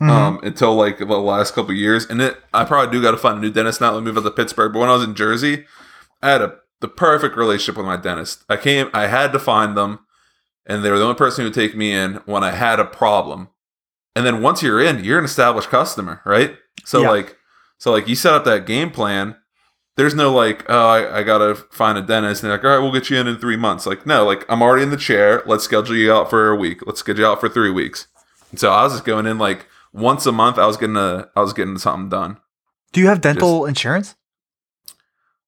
Mhm. 0.02 0.10
um, 0.10 0.40
until 0.44 0.76
like 0.76 0.98
the 0.98 1.06
last 1.06 1.54
couple 1.56 1.72
of 1.72 1.78
years. 1.78 2.06
And 2.06 2.22
it, 2.22 2.38
I 2.54 2.66
probably 2.66 2.92
do 2.92 3.02
got 3.02 3.12
to 3.12 3.18
find 3.18 3.38
a 3.38 3.42
new 3.42 3.50
dentist 3.50 3.80
now. 3.80 3.94
Let 3.94 4.04
me 4.04 4.12
move 4.12 4.18
out 4.18 4.24
to 4.28 4.32
Pittsburgh. 4.32 4.74
But 4.74 4.80
when 4.80 4.90
I 4.90 4.94
was 4.94 5.06
in 5.06 5.16
Jersey, 5.16 5.66
I 6.22 6.32
had 6.32 6.42
a 6.42 6.56
the 6.82 6.90
perfect 6.90 7.38
relationship 7.38 7.78
with 7.78 7.86
my 7.86 7.96
dentist. 7.96 8.44
I 8.50 8.58
came, 8.58 8.90
I 8.94 9.08
had 9.08 9.32
to 9.32 9.40
find 9.40 9.78
them, 9.78 10.00
and 10.66 10.84
they 10.84 10.90
were 10.92 10.98
the 10.98 11.04
only 11.04 11.16
person 11.16 11.44
who 11.44 11.48
would 11.48 11.54
take 11.54 11.76
me 11.76 11.92
in 11.92 12.16
when 12.26 12.44
I 12.44 12.52
had 12.52 12.80
a 12.80 12.86
problem. 12.86 13.50
And 14.16 14.26
then 14.26 14.42
once 14.42 14.64
you're 14.64 14.82
in, 14.82 15.04
you're 15.04 15.20
an 15.20 15.26
established 15.26 15.70
customer, 15.70 16.22
right? 16.26 16.56
So 16.86 17.02
Yeah. 17.02 17.10
like, 17.10 17.38
so 17.78 17.92
like 17.92 18.08
you 18.08 18.16
set 18.16 18.34
up 18.34 18.46
that 18.46 18.66
game 18.66 18.92
plan. 18.92 19.36
There's 19.98 20.16
no 20.16 20.34
like, 20.34 20.66
oh, 20.68 20.88
I, 20.90 21.20
I 21.20 21.24
gotta 21.24 21.56
find 21.56 21.98
a 21.98 22.02
dentist, 22.02 22.44
and 22.44 22.50
they're 22.52 22.58
like, 22.58 22.66
all 22.66 22.72
right, 22.72 22.80
we'll 22.80 22.92
get 22.92 23.10
you 23.10 23.18
in 23.18 23.28
in 23.28 23.38
three 23.38 23.56
months. 23.56 23.86
Like, 23.86 24.06
no, 24.06 24.26
like 24.26 24.46
I'm 24.50 24.62
already 24.62 24.84
in 24.84 24.90
the 24.90 24.98
chair. 24.98 25.42
Let's 25.46 25.64
schedule 25.64 25.96
you 25.96 26.12
out 26.12 26.30
for 26.30 26.50
a 26.50 26.56
week. 26.56 26.86
Let's 26.86 27.00
schedule 27.00 27.22
you 27.22 27.28
out 27.28 27.40
for 27.40 27.48
three 27.48 27.72
weeks. 27.72 28.08
And 28.52 28.60
so 28.60 28.72
I 28.72 28.84
was 28.84 28.92
just 28.94 29.06
going 29.06 29.26
in 29.26 29.38
like 29.38 29.68
once 29.94 30.26
a 30.26 30.34
month. 30.34 30.58
I 30.58 30.66
was 30.66 30.76
getting 30.76 30.98
a, 30.98 31.30
I 31.36 31.40
was 31.42 31.54
getting 31.54 31.78
something 31.78 32.10
done. 32.10 32.38
Do 32.92 33.00
you 33.00 33.08
have 33.08 33.22
dental 33.22 33.66
insurance? 33.66 34.16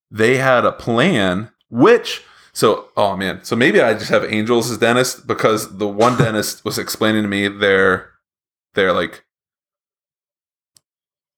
They 0.09 0.38
had 0.38 0.63
a 0.65 0.72
plan, 0.72 1.49
which 1.70 2.24
so 2.58 2.88
oh 2.97 3.16
man, 3.16 3.43
so 3.43 3.55
maybe 3.55 3.80
I 3.80 3.93
just 3.93 4.10
have 4.10 4.24
Angels 4.34 4.72
as 4.72 4.80
dentist 4.80 5.28
because 5.28 5.78
the 5.78 5.88
one 5.88 6.18
dentist 6.24 6.66
was 6.66 6.80
explaining 6.80 7.22
to 7.22 7.28
me 7.28 7.47
their 7.47 8.10
their 8.74 8.91
like 8.93 9.24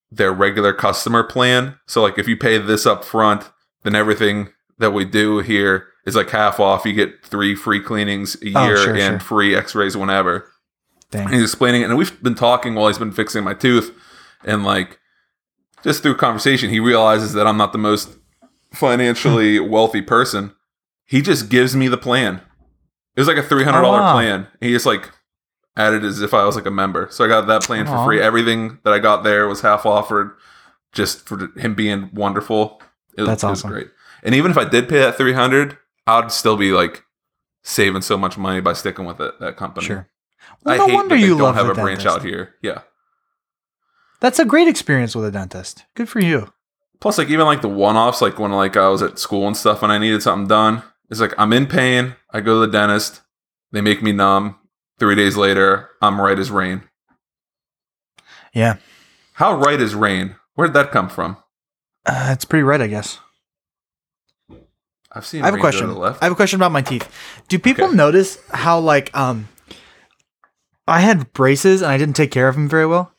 their 0.10 0.32
regular 0.32 0.72
customer 0.72 1.24
plan. 1.24 1.76
So 1.88 2.02
like 2.02 2.18
if 2.18 2.26
you 2.30 2.38
pay 2.38 2.58
this 2.58 2.86
up 2.86 3.04
front, 3.04 3.52
then 3.84 3.96
everything 3.96 4.50
that 4.78 4.92
we 4.92 5.04
do 5.04 5.40
here 5.40 5.88
is 6.06 6.16
like 6.16 6.30
half 6.30 6.58
off. 6.58 6.86
You 6.86 6.94
get 6.94 7.26
three 7.26 7.54
free 7.54 7.82
cleanings 7.82 8.36
a 8.42 8.54
Oh, 8.56 8.66
year 8.68 8.78
sure, 8.78 8.96
and 8.96 9.20
sure. 9.22 9.28
free 9.28 9.54
X-rays 9.56 9.98
whenever. 9.98 10.50
Dang. 11.12 11.26
And 11.26 11.34
he's 11.34 11.44
explaining 11.44 11.82
it, 11.82 11.90
and 11.90 11.98
we've 11.98 12.24
been 12.24 12.36
talking 12.36 12.76
while 12.76 12.88
he's 12.88 12.98
been 12.98 13.12
fixing 13.12 13.44
my 13.44 13.54
tooth, 13.56 13.94
and 14.46 14.64
like 14.64 15.00
just 15.84 16.02
through 16.02 16.16
conversation, 16.16 16.70
he 16.70 16.80
realizes 16.80 17.34
that 17.34 17.46
I'm 17.46 17.58
not 17.58 17.74
the 17.74 17.78
most 17.78 18.10
financially 18.74 19.60
wealthy 19.76 20.02
person. 20.02 20.56
He 21.10 21.22
just 21.22 21.50
gives 21.50 21.76
me 21.76 21.88
the 21.88 21.98
plan. 21.98 22.42
It 23.16 23.20
was 23.22 23.28
like 23.28 23.38
a 23.38 23.44
three 23.44 23.64
hundred 23.64 23.82
dollar 23.82 23.98
Oh, 23.98 24.02
wow. 24.02 24.14
plan. 24.14 24.48
He 24.62 24.72
just 24.72 24.86
like 24.86 25.10
added 25.76 26.04
as 26.06 26.22
if 26.22 26.34
I 26.34 26.46
was 26.46 26.56
like 26.56 26.66
a 26.68 26.72
member. 26.72 27.08
So 27.12 27.26
I 27.26 27.28
got 27.28 27.48
that 27.48 27.64
plan 27.64 27.86
for 27.88 28.06
free. 28.06 28.22
Everything 28.22 28.80
that 28.84 28.94
I 28.94 29.00
got 29.00 29.24
there 29.24 29.48
was 29.48 29.62
half 29.62 29.86
offered, 29.86 30.32
just 30.94 31.26
for 31.28 31.50
him 31.58 31.74
being 31.76 32.10
wonderful. 32.14 32.82
It, 33.18 33.22
was- 33.22 33.28
That's 33.30 33.44
it 33.44 33.48
was 33.50 33.60
awesome. 33.62 33.72
great. 33.72 33.88
And 34.24 34.36
even 34.36 34.52
if 34.52 34.58
I 34.58 34.66
did 34.66 34.88
pay 34.88 35.00
that 35.00 35.16
three 35.18 35.34
hundred, 35.34 35.78
I'd 36.06 36.32
still 36.32 36.58
be 36.58 36.72
like 36.72 37.04
saving 37.64 38.02
so 38.04 38.18
much 38.18 38.38
money 38.38 38.62
by 38.62 38.74
sticking 38.74 39.06
with 39.06 39.20
it. 39.20 39.40
That 39.40 39.58
company. 39.58 39.86
Sure. 39.88 40.08
Well, 40.64 40.76
I 40.76 40.78
no 40.78 40.88
hate 40.88 40.94
wonder 40.94 41.16
that 41.16 41.22
they 41.22 41.28
you 41.28 41.34
don't 41.38 41.42
love 41.42 41.56
have 41.56 41.70
a 41.70 41.74
branch 41.74 42.06
out 42.06 42.24
here. 42.24 42.56
Yeah. 42.62 42.82
That's 44.20 44.40
a 44.40 44.46
great 44.46 44.68
experience 44.68 45.16
with 45.16 45.26
a 45.26 45.32
dentist. 45.32 45.86
Good 45.96 46.10
for 46.10 46.20
you. 46.20 46.52
Plus, 47.00 47.18
like 47.18 47.30
even 47.30 47.46
like 47.46 47.62
the 47.62 47.70
one-offs, 47.70 48.22
like 48.22 48.38
when 48.40 48.52
like 48.52 48.76
I 48.76 48.90
was 48.90 49.02
at 49.02 49.18
school 49.20 49.48
and 49.48 49.56
stuff, 49.56 49.82
and 49.84 49.92
I 49.92 49.98
needed 49.98 50.22
something 50.22 50.48
done, 50.48 50.84
it's 51.10 51.20
like 51.20 51.34
I'm 51.38 51.54
in 51.54 51.66
pain. 51.68 52.16
I 52.32 52.40
go 52.42 52.60
to 52.62 52.68
the 52.68 52.72
dentist. 52.72 53.22
They 53.72 53.82
make 53.82 54.02
me 54.02 54.12
numb. 54.12 54.56
Three 55.00 55.16
days 55.16 55.38
later, 55.38 55.90
I'm 56.02 56.20
right 56.20 56.38
as 56.38 56.52
rain. 56.52 56.84
Yeah. 58.54 58.78
How 59.34 59.56
right 59.56 59.80
is 59.80 59.96
rain? 59.96 60.36
Where'd 60.56 60.74
that 60.74 60.92
come 60.92 61.08
from? 61.10 61.38
Uh, 62.06 62.30
it's 62.32 62.44
pretty 62.46 62.64
right, 62.64 62.82
I 62.82 62.88
guess. 62.88 63.20
I've 65.12 65.26
seen. 65.26 65.42
I 65.42 65.46
have 65.46 65.56
a 65.56 65.60
question. 65.60 65.88
To 65.88 65.94
the 65.94 66.00
left. 66.00 66.22
I 66.22 66.26
have 66.26 66.34
a 66.34 66.36
question 66.36 66.58
about 66.60 66.72
my 66.72 66.82
teeth. 66.82 67.08
Do 67.48 67.58
people 67.58 67.86
Okay. 67.86 67.96
notice 67.96 68.38
how 68.52 68.80
like 68.80 69.16
um 69.16 69.48
I 70.88 71.00
had 71.02 71.32
braces 71.34 71.82
and 71.82 71.92
I 71.92 71.98
didn't 71.98 72.16
take 72.16 72.32
care 72.32 72.48
of 72.48 72.56
them 72.56 72.68
very 72.70 72.86
well? 72.86 73.12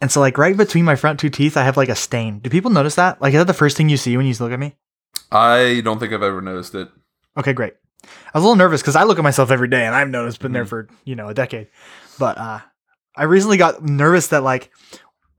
And 0.00 0.10
so 0.10 0.20
like 0.20 0.38
right 0.38 0.56
between 0.56 0.84
my 0.84 0.96
front 0.96 1.20
two 1.20 1.30
teeth 1.30 1.56
I 1.56 1.64
have 1.64 1.76
like 1.76 1.88
a 1.88 1.94
stain. 1.94 2.40
Do 2.40 2.50
people 2.50 2.70
notice 2.70 2.94
that? 2.96 3.20
Like 3.22 3.34
is 3.34 3.38
that 3.38 3.46
the 3.46 3.54
first 3.54 3.76
thing 3.76 3.88
you 3.88 3.96
see 3.96 4.16
when 4.16 4.26
you 4.26 4.34
look 4.40 4.52
at 4.52 4.58
me? 4.58 4.76
I 5.30 5.82
don't 5.84 5.98
think 5.98 6.12
I've 6.12 6.22
ever 6.22 6.40
noticed 6.40 6.74
it. 6.74 6.88
Okay, 7.36 7.52
great. 7.52 7.74
I 8.04 8.38
was 8.38 8.44
a 8.44 8.46
little 8.46 8.56
nervous 8.56 8.82
because 8.82 8.96
I 8.96 9.02
look 9.04 9.18
at 9.18 9.24
myself 9.24 9.50
every 9.50 9.68
day 9.68 9.84
and 9.84 9.94
I've 9.94 10.08
noticed 10.10 10.40
been 10.40 10.52
there 10.52 10.64
Mhm. 10.64 10.68
for, 10.68 10.88
you 11.04 11.16
know, 11.16 11.28
a 11.28 11.34
decade. 11.34 11.68
But 12.18 12.38
uh 12.38 12.60
I 13.16 13.24
recently 13.24 13.56
got 13.56 13.82
nervous 13.82 14.28
that 14.28 14.42
like 14.42 14.70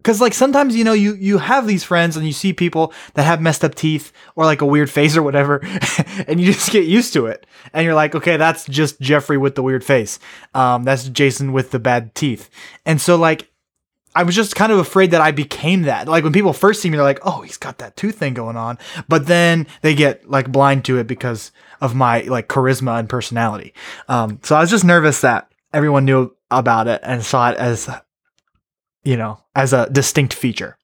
Cause 0.03 0.21
like 0.21 0.33
sometimes 0.33 0.73
you 0.75 0.85
know 0.85 0.93
you 0.93 1.15
you 1.15 1.37
have 1.37 1.67
these 1.67 1.83
friends 1.83 2.15
and 2.15 2.25
you 2.25 2.31
see 2.31 2.53
people 2.53 2.93
that 3.15 3.23
have 3.23 3.41
messed 3.41 3.65
up 3.65 3.75
teeth 3.75 4.13
or 4.37 4.45
like 4.45 4.61
a 4.61 4.65
weird 4.65 4.89
face 4.89 5.17
or 5.17 5.23
whatever, 5.23 5.59
and 6.27 6.39
you 6.39 6.53
just 6.53 6.71
get 6.71 6.85
used 6.85 7.11
to 7.13 7.25
it, 7.25 7.45
and 7.73 7.83
you're 7.83 7.95
like, 7.95 8.15
okay, 8.15 8.37
that's 8.37 8.63
just 8.65 9.01
Jeffrey 9.01 9.37
with 9.37 9.55
the 9.55 9.63
weird 9.63 9.83
face, 9.83 10.17
um, 10.53 10.83
that's 10.83 11.09
Jason 11.09 11.51
with 11.51 11.71
the 11.71 11.79
bad 11.79 12.15
teeth, 12.15 12.49
and 12.85 13.01
so 13.01 13.17
like 13.17 13.49
I 14.17 14.23
was 14.23 14.33
just 14.33 14.55
kind 14.55 14.71
of 14.71 14.79
afraid 14.79 15.11
that 15.11 15.21
I 15.21 15.29
became 15.29 15.83
that. 15.83 16.07
Like 16.07 16.23
when 16.23 16.33
people 16.33 16.51
first 16.51 16.81
see 16.81 16.89
me, 16.89 16.97
they're 16.97 17.03
like, 17.03 17.19
"Oh, 17.21 17.41
he's 17.41 17.57
got 17.57 17.77
that 17.77 17.95
tooth 17.95 18.17
thing 18.17 18.33
going 18.33 18.57
on," 18.57 18.79
but 19.07 19.27
then 19.27 19.67
they 19.83 19.93
get 19.93 20.27
like 20.27 20.51
blind 20.51 20.85
to 20.85 20.97
it 20.97 21.05
because 21.05 21.51
of 21.81 21.93
my 21.93 22.21
like 22.21 22.47
charisma 22.47 22.97
and 22.97 23.07
personality. 23.07 23.75
Um, 24.07 24.39
so 24.41 24.55
I 24.55 24.61
was 24.61 24.71
just 24.71 24.83
nervous 24.83 25.21
that 25.21 25.51
everyone 25.71 26.05
knew 26.05 26.35
about 26.49 26.87
it 26.87 26.99
and 27.03 27.23
saw 27.23 27.51
it 27.51 27.57
as, 27.57 27.87
you 29.03 29.17
know, 29.17 29.39
as 29.55 29.71
a 29.71 29.87
distinct 29.91 30.33
feature. 30.33 30.79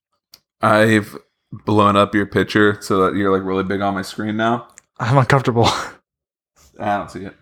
I've 0.62 1.18
blown 1.52 1.96
up 1.96 2.14
your 2.14 2.28
picture 2.28 2.78
so 2.82 3.04
that 3.04 3.16
you're 3.18 3.36
like 3.36 3.46
really 3.48 3.64
big 3.64 3.82
on 3.82 3.96
my 3.96 4.04
screen 4.04 4.38
now. 4.38 4.68
I'm 5.00 5.18
uncomfortable. 5.18 5.66
I 6.80 6.98
don't 6.98 7.10
see 7.10 7.26
it. 7.26 7.36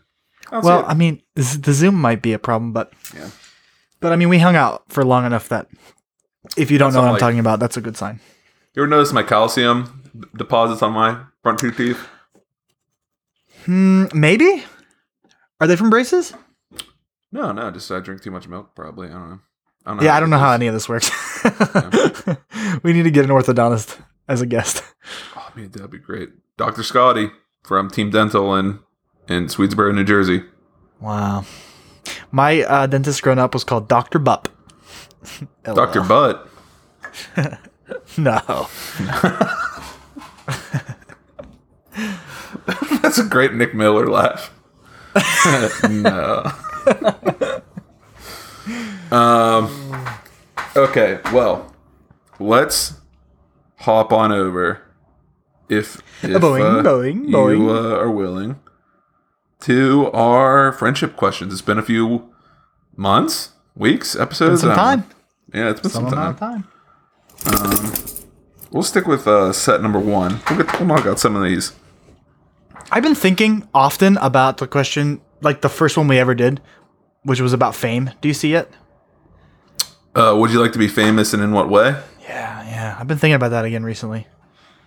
I 0.47 0.51
don't 0.51 0.63
well, 0.63 0.79
see 0.79 0.85
it. 0.85 0.89
I 0.89 0.93
mean, 0.93 1.21
the 1.35 1.73
Zoom 1.73 1.95
might 1.95 2.21
be 2.21 2.31
a 2.31 2.39
problem, 2.39 2.71
but 2.71 2.93
Yeah. 3.13 3.29
But 4.01 4.11
I 4.11 4.15
mean, 4.17 4.27
we 4.29 4.39
hung 4.39 4.55
out 4.57 4.83
for 4.89 5.03
long 5.05 5.25
enough 5.25 5.47
that 5.49 5.67
if 6.57 6.69
you 6.71 6.77
don't 6.77 6.87
That's 6.87 6.95
know 6.95 7.01
what 7.01 7.07
I'm 7.07 7.13
like- 7.13 7.19
talking 7.21 7.39
about, 7.39 7.59
that's 7.59 7.77
a 7.77 7.81
good 7.81 7.95
sign. 7.95 8.19
you 8.75 8.83
ever 8.83 8.89
notice 8.89 9.13
my 9.13 9.23
calcium 9.23 10.03
deposits 10.35 10.81
on 10.81 10.91
my 10.93 11.21
front 11.43 11.59
two 11.59 11.71
teeth? 11.71 11.99
Hmm, 13.65 14.05
maybe. 14.13 14.63
Are 15.59 15.67
they 15.67 15.75
from 15.75 15.89
braces? 15.89 16.33
No, 17.31 17.51
no, 17.51 17.69
just 17.71 17.89
I 17.91 17.99
drink 17.99 18.21
too 18.23 18.31
much 18.31 18.47
milk. 18.47 18.75
Probably. 18.75 19.07
I 19.07 19.13
don't 19.13 19.29
know. 19.29 19.39
I 19.85 19.89
don't 19.91 19.97
know 19.97 20.03
Yeah, 20.03 20.15
I 20.15 20.19
don't 20.19 20.29
know 20.29 20.37
how 20.39 20.51
any 20.51 20.67
of 20.67 20.73
this 20.73 20.89
works. 20.89 21.09
we 22.83 22.93
need 22.93 23.03
to 23.03 23.11
get 23.11 23.23
an 23.25 23.31
orthodontist 23.31 23.99
as 24.27 24.41
a 24.41 24.45
guest. 24.45 24.83
Oh 25.35 25.51
man, 25.55 25.69
that'd 25.71 25.91
be 25.91 25.97
great. 25.99 26.29
Dr. 26.57 26.83
Scotty 26.83 27.29
from 27.63 27.89
Team 27.89 28.09
Dental 28.09 28.55
in 28.55 28.79
in 29.27 29.45
Swedesboro, 29.47 29.93
New 29.93 30.03
Jersey. 30.03 30.43
Wow. 30.99 31.45
My 32.31 32.63
uh, 32.63 32.87
dentist 32.87 33.21
growing 33.21 33.39
up 33.39 33.53
was 33.53 33.63
called 33.63 33.87
Dr. 33.87 34.19
Bupp. 34.19 34.47
Dr. 35.63 36.01
Butt. 36.01 36.47
No. 38.17 38.39
That's 43.01 43.17
a 43.17 43.23
great 43.29 43.53
Nick 43.53 43.73
Miller 43.73 44.07
laugh. 44.07 44.53
no. 45.89 46.43
um. 49.11 50.05
Okay. 50.75 51.19
Well, 51.33 51.73
let's 52.39 52.93
hop 53.77 54.13
on 54.13 54.31
over, 54.31 54.81
if, 55.67 55.97
if 56.23 56.41
Boing, 56.41 56.79
uh, 56.79 56.83
boing, 56.83 57.27
you 57.27 57.35
boing. 57.35 57.69
Uh, 57.69 57.97
are 57.99 58.11
willing, 58.11 58.59
to 59.61 60.09
our 60.13 60.71
friendship 60.73 61.15
questions. 61.15 61.53
It's 61.53 61.61
been 61.61 61.77
a 61.77 61.83
few 61.83 62.31
months, 62.95 63.51
weeks, 63.75 64.15
episodes. 64.15 64.61
Some 64.61 64.75
time. 64.75 65.05
Yeah, 65.53 65.69
it's 65.71 65.81
been 65.81 65.91
some, 65.91 66.09
Some 66.09 66.35
time. 66.35 66.63
time. 66.65 66.67
We'll 68.71 68.83
stick 68.83 69.05
with 69.05 69.27
uh, 69.27 69.51
set 69.51 69.81
number 69.81 69.99
one. 69.99 70.39
We'll, 70.49 70.63
get, 70.63 70.79
we'll 70.79 70.87
knock 70.87 71.05
out 71.05 71.19
some 71.19 71.35
of 71.35 71.43
these. 71.43 71.73
I've 72.91 73.03
been 73.03 73.15
thinking 73.15 73.67
often 73.73 74.17
about 74.17 74.57
the 74.57 74.67
question, 74.67 75.21
like 75.41 75.61
the 75.61 75.69
first 75.69 75.97
one 75.97 76.07
we 76.07 76.19
ever 76.19 76.33
did, 76.35 76.61
which 77.23 77.41
was 77.41 77.53
about 77.53 77.75
fame. 77.75 78.11
Do 78.21 78.27
you 78.27 78.33
see 78.33 78.53
it? 78.53 78.69
Uh, 80.15 80.35
would 80.37 80.51
you 80.51 80.59
like 80.61 80.73
to 80.73 80.79
be 80.79 80.87
famous 80.87 81.33
and 81.33 81.41
in 81.43 81.51
what 81.51 81.69
way? 81.69 82.01
Yeah, 82.21 82.63
yeah. 82.65 82.97
I've 82.99 83.07
been 83.07 83.17
thinking 83.17 83.35
about 83.35 83.49
that 83.49 83.65
again 83.65 83.83
recently. 83.83 84.27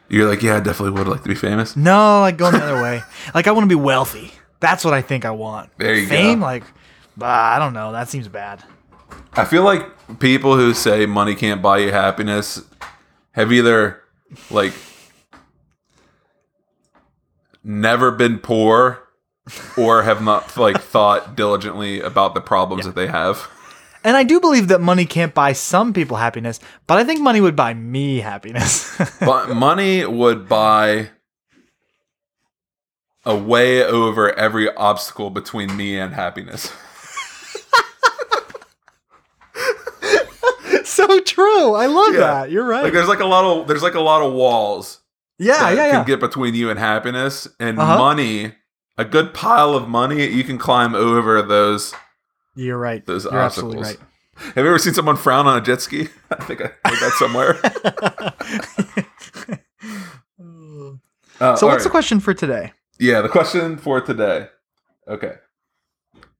You're 0.08 0.28
like, 0.28 0.42
yeah, 0.42 0.56
I 0.56 0.60
definitely 0.60 0.98
would 0.98 1.08
like 1.08 1.22
to 1.22 1.28
be 1.28 1.34
famous. 1.34 1.76
No, 1.76 2.20
like 2.20 2.36
going 2.36 2.52
the 2.52 2.62
other 2.62 2.82
way. 2.82 3.02
Like 3.34 3.46
I 3.46 3.52
want 3.52 3.64
to 3.64 3.68
be 3.68 3.74
wealthy. 3.74 4.32
That's 4.64 4.82
what 4.82 4.94
I 4.94 5.02
think 5.02 5.26
I 5.26 5.30
want. 5.30 5.68
There 5.76 5.94
you 5.94 6.06
go. 6.06 6.08
Fame, 6.08 6.40
like, 6.40 6.64
bah, 7.18 7.54
I 7.54 7.58
don't 7.58 7.74
know. 7.74 7.92
That 7.92 8.08
seems 8.08 8.28
bad. 8.28 8.64
I 9.34 9.44
feel 9.44 9.62
like 9.62 9.86
people 10.20 10.56
who 10.56 10.72
say 10.72 11.04
money 11.04 11.34
can't 11.34 11.60
buy 11.60 11.78
you 11.78 11.92
happiness 11.92 12.62
have 13.32 13.52
either 13.52 14.00
like 14.50 14.72
never 17.62 18.10
been 18.10 18.38
poor 18.38 19.06
or 19.76 20.02
have 20.02 20.22
not 20.22 20.56
like 20.56 20.80
thought 20.94 21.36
diligently 21.36 22.00
about 22.00 22.32
the 22.32 22.40
problems 22.40 22.86
that 22.86 22.94
they 22.94 23.06
have. 23.06 23.50
And 24.02 24.16
I 24.16 24.22
do 24.22 24.40
believe 24.40 24.68
that 24.68 24.80
money 24.80 25.04
can't 25.04 25.34
buy 25.34 25.52
some 25.52 25.92
people 25.92 26.16
happiness, 26.16 26.58
but 26.86 26.96
I 26.96 27.04
think 27.04 27.20
money 27.20 27.42
would 27.42 27.56
buy 27.56 27.74
me 27.74 28.20
happiness. 28.20 28.98
But 29.20 29.50
money 29.50 30.06
would 30.06 30.48
buy 30.48 31.10
a 33.26 33.36
way 33.36 33.84
over 33.84 34.32
every 34.34 34.72
obstacle 34.74 35.30
between 35.30 35.76
me 35.76 35.98
and 35.98 36.14
happiness. 36.14 36.72
so 40.84 41.20
true. 41.20 41.74
I 41.74 41.86
love 41.86 42.14
Yeah. 42.14 42.20
that. 42.20 42.50
You're 42.50 42.64
right. 42.66 42.84
Like 42.84 42.92
there's 42.92 43.08
like 43.08 43.20
a 43.20 43.26
lot 43.26 43.44
of 43.44 43.68
there's 43.68 43.82
like 43.82 43.94
a 43.94 44.00
lot 44.00 44.22
of 44.22 44.32
walls 44.32 45.00
yeah, 45.38 45.58
that 45.58 45.76
yeah, 45.76 45.90
can 45.90 46.04
get 46.06 46.20
between 46.20 46.54
you 46.54 46.70
and 46.70 46.78
happiness 46.78 47.48
and 47.58 47.78
Uh-huh. 47.78 47.98
money 47.98 48.54
a 48.96 49.04
good 49.04 49.34
pile 49.34 49.74
of 49.74 49.88
money 49.88 50.24
you 50.28 50.44
can 50.44 50.58
climb 50.58 50.94
over 50.94 51.42
those 51.42 51.92
You're 52.54 52.78
right. 52.78 53.04
those 53.04 53.24
You're 53.24 53.40
absolutely 53.40 53.78
right. 53.78 53.86
obstacles 53.96 54.10
have 54.54 54.64
you 54.64 54.68
ever 54.68 54.78
seen 54.78 54.94
someone 54.94 55.16
frown 55.16 55.48
on 55.48 55.58
a 55.58 55.60
jet 55.60 55.80
ski 55.80 56.08
i 56.30 56.44
think 56.44 56.60
i 56.60 56.70
heard 56.88 57.00
that 57.00 57.12
somewhere 57.18 57.56
Uh, 61.40 61.56
So 61.56 61.66
what's 61.66 61.82
the 61.82 61.90
question 61.90 62.20
for 62.20 62.32
today? 62.32 62.72
Yeah 62.98 63.20
the 63.20 63.28
question 63.28 63.76
for 63.76 64.00
today 64.00 64.48
okay 65.08 65.34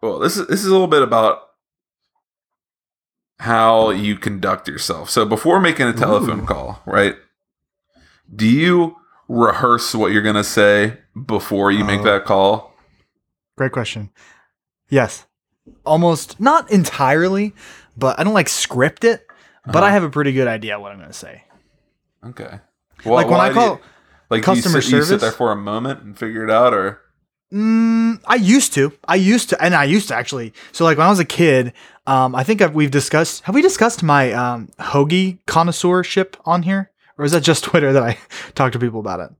well 0.00 0.18
this 0.18 0.36
is 0.36 0.46
this 0.46 0.60
is 0.60 0.66
a 0.66 0.72
little 0.72 0.86
bit 0.86 1.02
about 1.02 1.40
how 3.40 3.90
you 3.90 4.16
conduct 4.16 4.68
yourself 4.68 5.10
so 5.10 5.24
before 5.24 5.60
making 5.60 5.86
a 5.86 5.92
telephone 5.92 6.40
Ooh. 6.40 6.46
call 6.46 6.82
right 6.86 7.16
do 8.34 8.46
you 8.48 8.96
rehearse 9.28 9.94
what 9.94 10.12
you're 10.12 10.22
going 10.22 10.34
to 10.34 10.44
say 10.44 10.98
before 11.26 11.70
you 11.72 11.84
make 11.84 12.00
Oh. 12.00 12.04
that 12.04 12.24
call 12.24 12.72
Great 13.56 13.70
question. 13.70 14.10
Yes. 14.90 15.26
Almost 15.86 16.40
not 16.40 16.68
entirely, 16.72 17.54
but 17.96 18.18
I 18.18 18.24
don't 18.24 18.34
like 18.34 18.48
script 18.48 19.04
it, 19.04 19.24
but 19.64 19.76
Uh-huh. 19.76 19.84
I 19.86 19.90
have 19.92 20.02
a 20.02 20.10
pretty 20.10 20.32
good 20.32 20.48
idea 20.48 20.78
what 20.80 20.90
I'm 20.90 20.98
going 20.98 21.08
to 21.08 21.14
say. 21.14 21.44
Okay. 22.26 22.58
like 23.04 23.28
when 23.28 23.38
I 23.40 23.48
do 23.50 23.54
you- 23.54 23.60
call 23.60 23.80
like 24.30 24.44
do 24.44 24.50
you 24.50 24.56
customer 24.62 24.80
sit, 24.80 24.90
you 24.92 25.00
sit 25.02 25.06
service- 25.08 25.22
there 25.22 25.32
for 25.32 25.52
a 25.52 25.56
moment 25.56 26.02
and 26.02 26.18
figure 26.18 26.44
it 26.44 26.50
out, 26.50 26.72
or 26.74 27.00
Mm, 27.52 28.20
I 28.26 28.34
used 28.34 28.72
to. 28.74 28.92
I 29.06 29.14
used 29.14 29.50
to, 29.50 29.62
and 29.62 29.74
I 29.76 29.84
used 29.84 30.08
to 30.08 30.14
actually. 30.16 30.52
So, 30.72 30.82
like 30.84 30.98
when 30.98 31.06
I 31.06 31.10
was 31.10 31.20
a 31.20 31.24
kid, 31.24 31.72
um, 32.06 32.34
I 32.34 32.42
think 32.42 32.60
I've, 32.60 32.74
we've 32.74 32.90
discussed. 32.90 33.44
Have 33.44 33.54
we 33.54 33.62
discussed 33.62 34.02
my 34.02 34.32
um, 34.32 34.68
hoagie 34.80 35.38
connoisseurship 35.46 36.36
on 36.44 36.64
here, 36.64 36.90
or 37.16 37.24
is 37.24 37.30
that 37.32 37.42
just 37.44 37.62
Twitter 37.68 37.92
that 37.92 38.02
I 38.02 38.18
talk 38.56 38.72
to 38.72 38.78
people 38.80 38.98
about 38.98 39.20
it? 39.20 39.30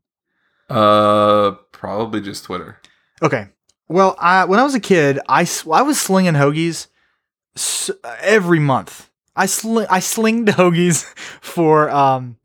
uh, 0.70 1.52
probably 1.72 2.20
just 2.20 2.44
Twitter. 2.44 2.78
Okay. 3.22 3.48
Well, 3.88 4.16
I, 4.18 4.44
when 4.44 4.58
I 4.58 4.62
was 4.64 4.74
a 4.74 4.80
kid, 4.80 5.18
I, 5.28 5.46
I 5.72 5.82
was 5.82 6.00
slinging 6.00 6.32
hoagies 6.34 6.86
s- 7.56 7.90
every 8.20 8.58
month. 8.60 9.10
I 9.36 9.46
sling 9.46 9.86
I 9.90 9.98
slinged 9.98 10.48
hoagies 10.56 11.04
for 11.40 11.90
um 11.90 12.36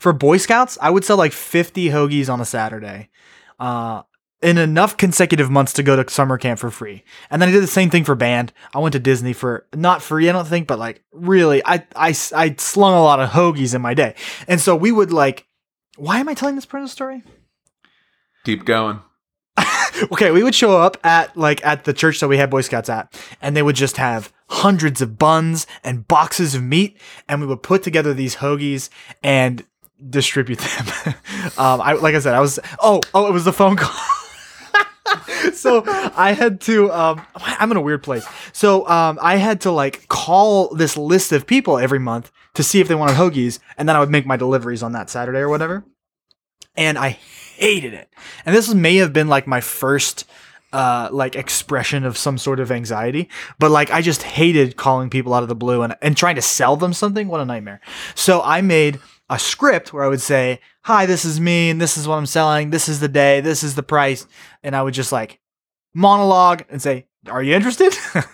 for 0.00 0.12
Boy 0.12 0.38
Scouts. 0.38 0.76
I 0.80 0.90
would 0.90 1.04
sell 1.04 1.16
like 1.16 1.32
50 1.32 1.90
hoagies 1.90 2.28
on 2.28 2.40
a 2.40 2.44
Saturday. 2.44 3.10
Uh 3.58 4.02
in 4.42 4.56
enough 4.56 4.96
consecutive 4.96 5.50
months 5.50 5.74
to 5.74 5.82
go 5.82 6.02
to 6.02 6.10
summer 6.10 6.38
camp 6.38 6.58
for 6.58 6.70
free. 6.70 7.04
And 7.28 7.42
then 7.42 7.50
I 7.50 7.52
did 7.52 7.62
the 7.62 7.66
same 7.66 7.90
thing 7.90 8.04
for 8.04 8.14
band. 8.14 8.54
I 8.72 8.78
went 8.78 8.94
to 8.94 8.98
Disney 8.98 9.34
for 9.34 9.66
not 9.74 10.00
free, 10.00 10.30
I 10.30 10.32
don't 10.32 10.48
think, 10.48 10.66
but 10.66 10.78
like 10.78 11.04
really 11.12 11.60
I, 11.62 11.84
I, 11.94 12.14
I 12.34 12.54
slung 12.56 12.94
a 12.94 13.02
lot 13.02 13.20
of 13.20 13.28
hoagies 13.28 13.74
in 13.74 13.82
my 13.82 13.92
day. 13.92 14.14
And 14.48 14.58
so 14.58 14.74
we 14.74 14.92
would 14.92 15.12
like 15.12 15.46
why 16.00 16.18
am 16.18 16.28
I 16.28 16.34
telling 16.34 16.54
this 16.54 16.66
part 16.66 16.82
of 16.82 16.88
the 16.88 16.92
story? 16.92 17.22
Keep 18.44 18.64
going. 18.64 19.00
okay, 20.12 20.30
we 20.30 20.42
would 20.42 20.54
show 20.54 20.78
up 20.78 20.96
at 21.04 21.36
like 21.36 21.64
at 21.64 21.84
the 21.84 21.92
church 21.92 22.20
that 22.20 22.28
we 22.28 22.38
had 22.38 22.48
Boy 22.48 22.62
Scouts 22.62 22.88
at, 22.88 23.12
and 23.42 23.54
they 23.54 23.62
would 23.62 23.76
just 23.76 23.98
have 23.98 24.32
hundreds 24.48 25.02
of 25.02 25.18
buns 25.18 25.66
and 25.84 26.08
boxes 26.08 26.54
of 26.54 26.62
meat, 26.62 26.98
and 27.28 27.40
we 27.40 27.46
would 27.46 27.62
put 27.62 27.82
together 27.82 28.14
these 28.14 28.36
hoagies 28.36 28.88
and 29.22 29.64
distribute 30.08 30.58
them. 30.58 30.86
um, 31.58 31.80
I 31.80 31.92
like 31.92 32.14
I 32.14 32.20
said, 32.20 32.34
I 32.34 32.40
was 32.40 32.58
oh 32.80 33.00
oh 33.14 33.26
it 33.26 33.32
was 33.32 33.44
the 33.44 33.52
phone 33.52 33.76
call. 33.76 33.94
so 35.52 35.82
I 35.86 36.32
had 36.32 36.60
to 36.62 36.90
um 36.92 37.24
I'm 37.34 37.70
in 37.70 37.76
a 37.76 37.80
weird 37.80 38.02
place. 38.02 38.26
So 38.52 38.88
um 38.88 39.18
I 39.20 39.36
had 39.36 39.62
to 39.62 39.70
like 39.70 40.08
call 40.08 40.74
this 40.74 40.96
list 40.96 41.32
of 41.32 41.46
people 41.46 41.78
every 41.78 41.98
month 41.98 42.30
to 42.54 42.62
see 42.62 42.80
if 42.80 42.88
they 42.88 42.94
wanted 42.94 43.16
hoagies, 43.16 43.58
and 43.78 43.88
then 43.88 43.96
I 43.96 44.00
would 44.00 44.10
make 44.10 44.26
my 44.26 44.36
deliveries 44.36 44.82
on 44.82 44.92
that 44.92 45.10
Saturday 45.10 45.38
or 45.38 45.48
whatever. 45.48 45.84
And 46.76 46.98
I 46.98 47.10
hated 47.10 47.94
it. 47.94 48.08
And 48.46 48.54
this 48.54 48.72
may 48.72 48.96
have 48.96 49.12
been 49.12 49.28
like 49.28 49.46
my 49.46 49.60
first 49.60 50.24
uh, 50.72 51.08
like 51.10 51.34
expression 51.36 52.04
of 52.04 52.16
some 52.16 52.38
sort 52.38 52.60
of 52.60 52.70
anxiety. 52.70 53.28
But 53.58 53.70
like 53.70 53.90
I 53.90 54.02
just 54.02 54.22
hated 54.22 54.76
calling 54.76 55.10
people 55.10 55.34
out 55.34 55.42
of 55.42 55.48
the 55.48 55.54
blue 55.54 55.82
and, 55.82 55.96
and 56.00 56.16
trying 56.16 56.36
to 56.36 56.42
sell 56.42 56.76
them 56.76 56.92
something. 56.92 57.28
What 57.28 57.40
a 57.40 57.44
nightmare. 57.44 57.80
So 58.14 58.42
I 58.42 58.60
made 58.60 59.00
a 59.30 59.38
script 59.38 59.92
where 59.94 60.04
I 60.04 60.08
would 60.08 60.20
say, 60.20 60.60
Hi, 60.82 61.06
this 61.06 61.24
is 61.24 61.40
me, 61.40 61.70
and 61.70 61.80
this 61.80 61.96
is 61.96 62.06
what 62.06 62.16
I'm 62.16 62.26
selling, 62.26 62.68
this 62.70 62.88
is 62.88 63.00
the 63.00 63.08
day, 63.08 63.40
this 63.40 63.62
is 63.62 63.74
the 63.76 63.82
price. 63.82 64.26
And 64.62 64.76
I 64.76 64.82
would 64.82 64.92
just 64.92 65.12
like 65.12 65.40
monologue 65.94 66.64
and 66.68 66.80
say, 66.82 67.06
Are 67.28 67.42
you 67.42 67.54
interested? 67.54 67.94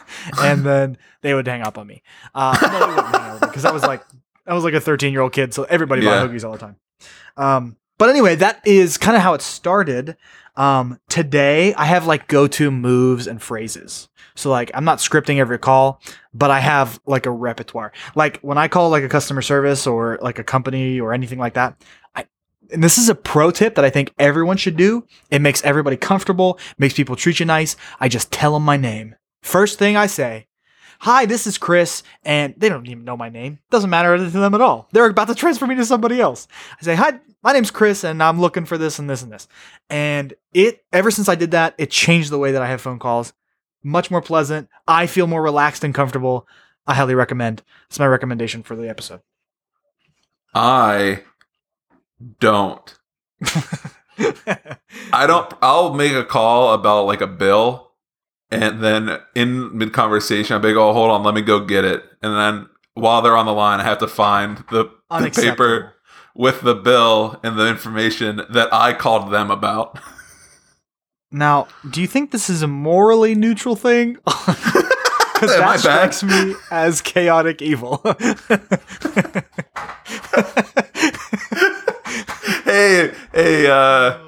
and 0.43 0.65
then 0.65 0.99
they 1.23 1.35
would 1.35 1.47
hang 1.47 1.63
up 1.63 1.79
on 1.79 1.87
me. 1.87 2.03
Uh, 2.35 2.57
no, 2.61 2.81
they 2.81 2.87
wouldn't 2.87 3.07
hang 3.07 3.15
up 3.15 3.35
on 3.35 3.41
me 3.43 3.47
because 3.49 3.65
I 3.65 3.71
was 3.73 3.83
like 3.83 4.03
I 4.47 4.55
was 4.55 4.65
like 4.65 4.75
a 4.75 4.81
13 4.81 5.13
year 5.13 5.23
old 5.23 5.33
kid, 5.33 5.55
so 5.55 5.65
everybody 5.65 6.03
Yeah. 6.03 6.21
bought 6.21 6.31
hoagies 6.31 6.45
all 6.45 6.53
the 6.53 6.59
time. 6.59 6.77
Um, 7.37 7.77
but 7.99 8.11
anyway, 8.11 8.35
that 8.37 8.61
is 8.67 8.99
kind 8.99 9.17
of 9.17 9.23
how 9.23 9.35
it 9.35 9.43
started. 9.43 10.17
Um, 10.57 10.99
today 11.09 11.75
I 11.75 11.85
have 11.85 12.07
like 12.07 12.29
go 12.29 12.47
to 12.47 12.71
moves 12.71 13.27
and 13.27 13.43
phrases. 13.43 14.09
So 14.35 14.51
like 14.51 14.71
I'm 14.75 14.85
not 14.85 14.99
scripting 14.99 15.39
every 15.39 15.59
call, 15.59 16.01
but 16.35 16.51
I 16.51 16.61
have 16.61 17.01
like 17.07 17.27
a 17.27 17.31
repertoire. 17.31 17.93
Like 18.15 18.41
when 18.41 18.59
I 18.59 18.69
call 18.69 18.91
like 18.91 19.05
a 19.05 19.09
customer 19.09 19.43
service 19.43 19.87
or 19.87 20.19
like 20.23 20.39
a 20.39 20.45
company 20.45 21.01
or 21.01 21.13
anything 21.13 21.39
like 21.39 21.55
that, 21.55 21.83
I 22.15 22.27
and 22.73 22.83
this 22.83 22.99
is 22.99 23.09
a 23.09 23.15
pro 23.15 23.51
tip 23.51 23.75
that 23.75 23.85
I 23.85 23.91
think 23.91 24.13
everyone 24.19 24.57
should 24.57 24.77
do. 24.77 25.07
It 25.31 25.41
makes 25.41 25.63
everybody 25.65 25.97
comfortable, 25.97 26.59
makes 26.79 26.95
people 26.95 27.17
treat 27.17 27.41
you 27.41 27.47
nice. 27.47 27.77
I 28.01 28.09
just 28.09 28.33
tell 28.33 28.55
them 28.55 28.65
my 28.65 28.77
name. 28.77 29.17
First 29.43 29.79
thing 29.79 29.97
I 29.97 30.07
say, 30.07 30.47
Hi, 31.01 31.27
this 31.27 31.47
is 31.47 31.59
Chris, 31.59 32.03
and 32.25 32.55
they 32.57 32.71
don't 32.71 32.87
even 32.87 33.05
know 33.05 33.17
my 33.17 33.29
name. 33.29 33.59
Doesn't 33.71 33.91
matter 33.91 34.17
to 34.17 34.31
them 34.31 34.55
at 34.55 34.63
all. 34.63 34.89
They're 34.93 35.07
about 35.07 35.29
to 35.29 35.35
transfer 35.35 35.67
me 35.67 35.75
to 35.75 35.85
somebody 35.85 36.21
else. 36.21 36.49
I 36.81 36.85
say, 36.85 36.95
Hi, 36.95 37.21
my 37.47 37.53
name's 37.53 37.71
Chris, 37.71 38.03
and 38.03 38.21
I'm 38.21 38.41
looking 38.41 38.65
for 38.65 38.77
this 38.77 38.99
and 38.99 39.09
this 39.09 39.23
and 39.23 39.31
this. 39.31 39.47
And 39.89 40.35
it, 40.53 40.85
ever 40.93 41.13
since 41.13 41.29
I 41.29 41.37
did 41.37 41.53
that, 41.53 41.77
it 41.79 41.93
changed 41.93 42.31
the 42.31 42.41
way 42.41 42.51
that 42.51 42.61
I 42.61 42.67
have 42.67 42.81
phone 42.81 42.99
calls. 42.99 43.33
Much 43.85 44.11
more 44.11 44.21
pleasant. 44.21 44.69
I 44.89 45.07
feel 45.07 45.29
more 45.29 45.41
relaxed 45.41 45.85
and 45.85 45.95
comfortable. 45.95 46.49
I 46.89 46.95
highly 46.95 47.15
recommend. 47.15 47.63
It's 47.87 48.01
my 48.01 48.07
recommendation 48.09 48.65
for 48.65 48.75
the 48.75 48.89
episode. 48.89 49.21
I 50.57 51.23
don't. 52.41 52.99
I 55.13 55.29
don't. 55.29 55.55
I'll 55.63 55.95
make 55.95 56.15
a 56.15 56.25
call 56.25 56.75
about 56.75 57.07
like 57.07 57.21
a 57.21 57.29
bill, 57.29 57.93
and 58.51 58.83
then 58.83 59.21
in 59.37 59.79
mid 59.79 59.93
conversation, 59.93 60.55
I'll 60.55 60.61
be 60.61 60.69
like, 60.69 60.77
"Oh, 60.79 60.93
hold 60.93 61.13
on, 61.13 61.23
let 61.23 61.35
me 61.35 61.43
go 61.43 61.65
get 61.65 61.85
it." 61.85 62.03
And 62.23 62.35
then 62.35 62.69
while 62.95 63.23
they're 63.23 63.37
on 63.37 63.47
the 63.47 63.53
line, 63.53 63.79
I 63.79 63.85
have 63.85 63.99
to 63.99 64.09
find 64.09 64.65
the, 64.73 64.91
the 65.11 65.31
paper 65.31 65.96
with 66.37 66.61
the 66.61 66.75
bill 66.75 67.41
and 67.43 67.59
the 67.59 67.67
information 67.67 68.43
that 68.51 68.73
I 68.73 68.93
called 68.93 69.33
them 69.33 69.51
about. 69.51 69.99
Now, 71.33 71.67
do 71.91 72.01
you 72.01 72.07
think 72.07 72.31
this 72.31 72.49
is 72.49 72.63
a 72.63 72.69
morally 72.69 73.35
neutral 73.35 73.75
thing? 73.75 74.17
Because 75.37 75.57
that 75.59 75.81
strikes 75.81 76.23
me 76.23 76.55
as 76.71 77.03
chaotic 77.03 77.61
evil. 77.61 78.01
hey, 82.65 83.13
hey, 83.35 83.67
uh, 83.67 84.19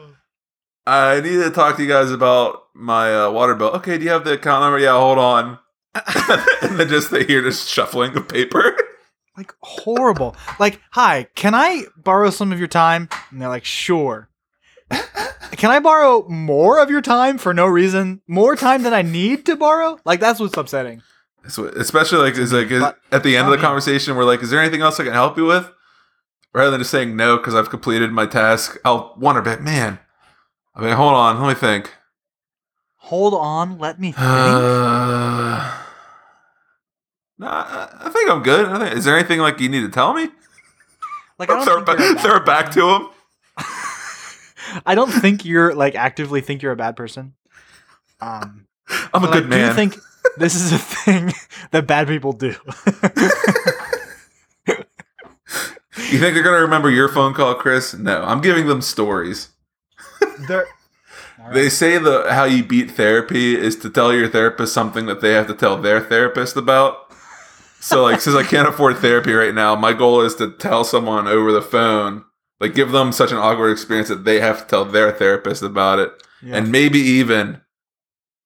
I 0.86 1.22
need 1.22 1.42
to 1.42 1.50
talk 1.50 1.76
to 1.76 1.82
you 1.82 1.88
guys 1.88 2.10
about 2.10 2.64
my 2.74 3.14
uh, 3.14 3.30
water 3.30 3.54
bill. 3.54 3.68
Okay, 3.76 3.96
do 3.96 4.04
you 4.04 4.10
have 4.10 4.24
the 4.24 4.32
account 4.32 4.60
number? 4.60 4.78
Yeah, 4.78 4.98
hold 4.98 5.16
on. 5.16 5.58
and 6.60 6.78
then 6.78 6.88
just 6.90 7.10
they 7.10 7.24
hear 7.24 7.40
just 7.40 7.70
shuffling 7.70 8.14
of 8.14 8.28
paper. 8.28 8.76
Like 9.38 9.54
horrible. 9.62 10.36
Like, 10.58 10.80
hi, 10.90 11.28
can 11.34 11.54
I 11.54 11.84
borrow 11.96 12.30
some 12.30 12.52
of 12.52 12.58
your 12.58 12.68
time? 12.68 13.08
And 13.30 13.40
they're 13.40 13.48
like, 13.48 13.64
sure. 13.64 14.28
Can 15.52 15.70
I 15.70 15.78
borrow 15.80 16.26
more 16.28 16.80
of 16.80 16.90
your 16.90 17.00
time 17.00 17.38
for 17.38 17.54
no 17.54 17.66
reason? 17.66 18.20
More 18.26 18.56
time 18.56 18.82
than 18.82 18.92
I 18.92 19.02
need 19.02 19.46
to 19.46 19.56
borrow? 19.56 19.98
Like 20.04 20.20
that's 20.20 20.40
what's 20.40 20.56
upsetting. 20.56 21.02
So 21.48 21.66
especially 21.66 22.18
like 22.18 22.36
is 22.36 22.52
like 22.52 22.68
But- 22.68 22.98
at 23.12 23.22
the 23.22 23.36
end 23.36 23.46
of 23.46 23.52
the 23.52 23.58
conversation, 23.58 24.16
we're 24.16 24.24
like, 24.24 24.42
is 24.42 24.50
there 24.50 24.60
anything 24.60 24.82
else 24.82 24.98
I 25.00 25.04
can 25.04 25.12
help 25.12 25.36
you 25.36 25.44
with? 25.44 25.70
Rather 26.52 26.70
than 26.70 26.80
just 26.80 26.90
saying 26.90 27.14
no 27.16 27.36
because 27.36 27.54
I've 27.54 27.70
completed 27.70 28.10
my 28.10 28.26
task, 28.26 28.78
I'll 28.84 29.14
wonder, 29.18 29.42
but 29.42 29.60
man, 29.62 29.98
I 30.74 30.80
mean, 30.82 30.94
hold 30.94 31.14
on, 31.14 31.40
let 31.40 31.48
me 31.48 31.54
think. 31.54 31.92
Hold 32.96 33.34
on, 33.34 33.78
let 33.78 34.00
me 34.00 34.12
think. 34.12 34.18
Uh, 34.28 35.84
nah, 37.38 37.48
I- 37.48 38.06
I 38.06 38.10
think 38.10 38.30
I'm 38.30 38.42
good. 38.42 38.66
I 38.66 38.78
think, 38.78 38.96
is 38.96 39.04
there 39.04 39.16
anything 39.16 39.40
like 39.40 39.60
you 39.60 39.68
need 39.68 39.82
to 39.82 39.88
tell 39.88 40.12
me? 40.14 40.28
like 41.38 41.50
I 41.50 41.54
don't, 41.54 41.64
throw, 41.64 41.84
think 41.84 41.88
it 41.88 41.92
a 41.92 41.96
back, 41.96 42.14
bad 42.16 42.20
throw 42.22 42.36
it 42.36 42.46
back 42.46 42.70
to 42.72 42.88
him. 42.88 43.08
I 44.86 44.94
don't 44.94 45.10
think 45.10 45.44
you're 45.44 45.74
like 45.74 45.94
actively 45.94 46.40
think 46.40 46.62
you're 46.62 46.72
a 46.72 46.76
bad 46.76 46.96
person. 46.96 47.34
Um, 48.20 48.66
I'm 49.14 49.24
a 49.24 49.28
good 49.30 49.44
I 49.44 49.48
man. 49.48 49.68
do 49.70 49.74
think 49.74 49.96
this 50.36 50.54
is 50.54 50.72
a 50.72 50.78
thing 50.78 51.32
that 51.70 51.86
bad 51.86 52.08
people 52.08 52.32
do. 52.32 52.54
you 54.66 56.18
think 56.18 56.34
they're 56.34 56.42
gonna 56.42 56.60
remember 56.60 56.90
your 56.90 57.08
phone 57.08 57.34
call, 57.34 57.54
Chris? 57.54 57.94
No, 57.94 58.22
I'm 58.22 58.40
giving 58.40 58.66
them 58.66 58.80
stories. 58.82 59.48
They're 60.48 60.66
They 61.52 61.68
say 61.68 61.98
the 61.98 62.32
how 62.32 62.44
you 62.44 62.62
beat 62.64 62.90
therapy 62.92 63.56
is 63.56 63.76
to 63.76 63.90
tell 63.90 64.12
your 64.12 64.28
therapist 64.28 64.72
something 64.72 65.06
that 65.06 65.20
they 65.20 65.32
have 65.32 65.46
to 65.48 65.54
tell 65.54 65.76
their 65.80 66.00
therapist 66.00 66.56
about. 66.56 67.07
So 67.80 68.02
like 68.02 68.20
since 68.20 68.36
I 68.36 68.42
can't 68.42 68.68
afford 68.68 68.98
therapy 68.98 69.32
right 69.32 69.54
now, 69.54 69.76
my 69.76 69.92
goal 69.92 70.20
is 70.20 70.34
to 70.36 70.50
tell 70.52 70.84
someone 70.84 71.26
over 71.28 71.52
the 71.52 71.62
phone, 71.62 72.24
like 72.60 72.74
give 72.74 72.90
them 72.90 73.12
such 73.12 73.30
an 73.30 73.38
awkward 73.38 73.70
experience 73.70 74.08
that 74.08 74.24
they 74.24 74.40
have 74.40 74.62
to 74.62 74.66
tell 74.66 74.84
their 74.84 75.12
therapist 75.12 75.62
about 75.62 75.98
it. 75.98 76.10
Yeah. 76.42 76.56
And 76.56 76.72
maybe 76.72 76.98
even 76.98 77.60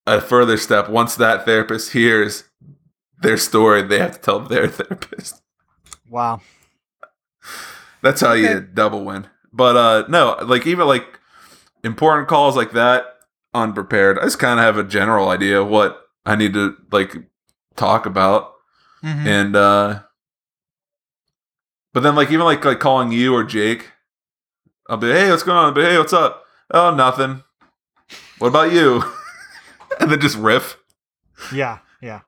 a 0.06 0.20
further 0.20 0.56
step, 0.56 0.88
once 0.88 1.16
that 1.16 1.44
therapist 1.44 1.92
hears 1.92 2.44
their 3.22 3.36
story, 3.36 3.82
they 3.82 3.98
have 3.98 4.14
to 4.14 4.20
tell 4.20 4.40
their 4.40 4.68
therapist. 4.68 5.40
wow. 6.08 6.40
That's 8.02 8.20
how 8.20 8.32
you 8.32 8.60
double 8.60 9.04
win. 9.04 9.28
But 9.52 9.76
uh 9.76 10.04
no, 10.08 10.36
like 10.44 10.66
even 10.66 10.86
like 10.86 11.20
important 11.84 12.28
calls 12.28 12.56
like 12.56 12.72
that, 12.72 13.04
unprepared. 13.54 14.18
I 14.18 14.24
just 14.24 14.38
kind 14.38 14.58
of 14.58 14.64
have 14.64 14.76
a 14.76 14.84
general 14.88 15.28
idea 15.28 15.60
of 15.60 15.68
what 15.68 16.00
I 16.24 16.36
need 16.36 16.54
to 16.54 16.76
like 16.90 17.14
talk 17.76 18.06
about, 18.06 18.51
Mhm. 19.02 19.26
and 19.26 19.56
uh 19.56 20.02
but 21.92 22.02
then 22.02 22.14
like 22.14 22.30
even 22.30 22.44
like 22.44 22.64
like 22.64 22.80
calling 22.80 23.12
you 23.12 23.34
or 23.34 23.44
Jake, 23.44 23.90
I'll 24.88 24.96
be 24.96 25.08
hey, 25.08 25.30
what's 25.30 25.42
going 25.42 25.56
on? 25.58 25.64
I'll 25.66 25.72
be 25.72 25.82
hey, 25.82 25.98
what's 25.98 26.12
up? 26.12 26.44
Oh, 26.70 26.94
nothing. 26.94 27.42
What 28.38 28.48
about 28.48 28.72
you? 28.72 29.02
and 30.00 30.10
then 30.10 30.20
just 30.20 30.36
riff. 30.38 30.78
Yeah, 31.52 31.78
yeah. 32.00 32.20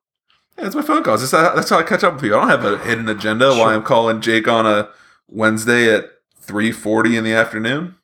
Yeah, 0.59 0.67
it's 0.67 0.75
my 0.77 0.83
phone 0.83 1.03
calls. 1.03 1.21
That's 1.21 1.33
how, 1.33 1.55
that's 1.55 1.71
how 1.71 1.79
I 1.79 1.83
catch 1.83 2.05
up 2.05 2.15
with 2.15 2.25
you. 2.25 2.37
I 2.37 2.41
don't 2.41 2.49
have 2.49 2.65
a 2.65 2.79
hidden 2.79 3.09
agenda 3.09 3.51
Sure. 3.51 3.59
while 3.59 3.75
I'm 3.75 3.83
calling 3.83 4.21
Jake 4.21 4.47
on 4.47 4.67
a 4.67 4.89
Wednesday 5.29 5.93
at 5.95 6.05
three 6.39 6.71
forty 6.73 7.17
in 7.17 7.25
the 7.25 7.33
afternoon. 7.33 7.97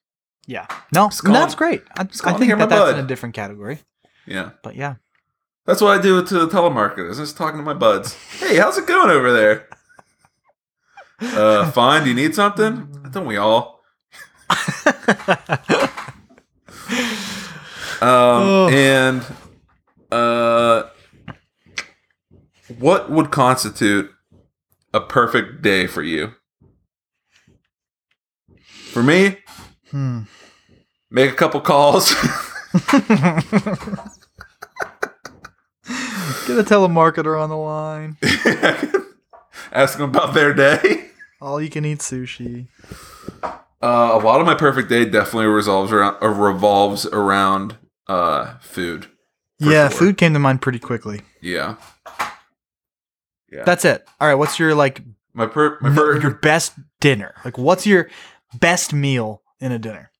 Yeah. 0.46 0.66
No, 0.92 1.08
call 1.10 1.32
that's 1.34 1.54
great. 1.54 1.82
I, 1.96 2.02
I 2.24 2.32
think 2.32 2.56
that 2.56 2.68
that's 2.68 2.92
in 2.98 3.04
a 3.04 3.06
different 3.06 3.34
category. 3.34 3.80
Yeah, 4.26 4.50
But 4.62 4.74
yeah. 4.76 4.94
That's 5.70 5.80
what 5.80 5.96
I 5.96 6.02
do 6.02 6.24
to 6.24 6.34
the 6.34 6.48
telemarketers. 6.48 7.10
I'm 7.12 7.18
just 7.18 7.36
talking 7.36 7.58
to 7.58 7.62
my 7.62 7.74
buds. 7.74 8.16
Hey, 8.40 8.56
how's 8.56 8.76
it 8.76 8.88
going 8.88 9.08
over 9.08 9.32
there? 9.32 9.68
Uh, 11.20 11.70
fine. 11.70 12.02
Do 12.02 12.08
you 12.08 12.14
need 12.16 12.34
something? 12.34 13.08
Don't 13.12 13.26
we 13.26 13.36
all? 13.36 13.80
Um, 18.02 18.08
Oh. 18.08 18.68
and 18.72 19.22
uh, 20.10 20.84
what 22.78 23.10
would 23.10 23.30
constitute 23.30 24.10
a 24.94 25.00
perfect 25.00 25.60
day 25.60 25.86
for 25.86 26.02
you? 26.02 26.32
For 28.92 29.02
me, 29.02 29.36
hmm. 29.90 30.22
make 31.10 31.30
a 31.30 31.34
couple 31.34 31.60
calls. 31.60 32.14
Get 36.47 36.59
a 36.59 36.62
telemarketer 36.62 37.41
on 37.41 37.49
the 37.49 37.57
line. 37.57 38.16
Ask 39.72 39.99
them 39.99 40.09
about 40.09 40.35
their 40.35 40.53
day. 40.53 41.11
All 41.41 41.61
you 41.61 41.70
can 41.70 41.85
eat 41.85 41.99
sushi. 41.99 42.66
Uh, 43.43 44.11
a 44.12 44.18
lot 44.18 44.41
of 44.41 44.47
my 44.47 44.55
perfect 44.55 44.89
day 44.89 45.05
definitely 45.05 45.47
resolves 45.47 45.91
around 45.93 46.16
uh, 46.22 46.28
revolves 46.28 47.07
around 47.07 47.76
uh, 48.09 48.59
food. 48.59 49.07
Yeah, 49.59 49.89
sure. 49.89 49.99
food 49.99 50.18
came 50.18 50.33
to 50.35 50.39
mind 50.39 50.61
pretty 50.61 50.78
quickly. 50.78 51.22
Yeah, 51.41 51.76
yeah. 53.51 53.64
That's 53.64 53.85
it. 53.85 54.07
All 54.20 54.28
right, 54.28 54.35
what's 54.35 54.59
your 54.59 54.74
like 54.74 55.03
my 55.33 55.47
per 55.47 55.78
my 55.81 55.95
per- 55.95 56.20
your 56.20 56.35
best 56.35 56.74
dinner? 57.01 57.35
Like 57.45 57.57
what's 57.57 57.87
your 57.87 58.11
best 58.59 58.93
meal 58.93 59.43
in 59.61 59.72
a 59.72 59.78
dinner? 59.78 60.11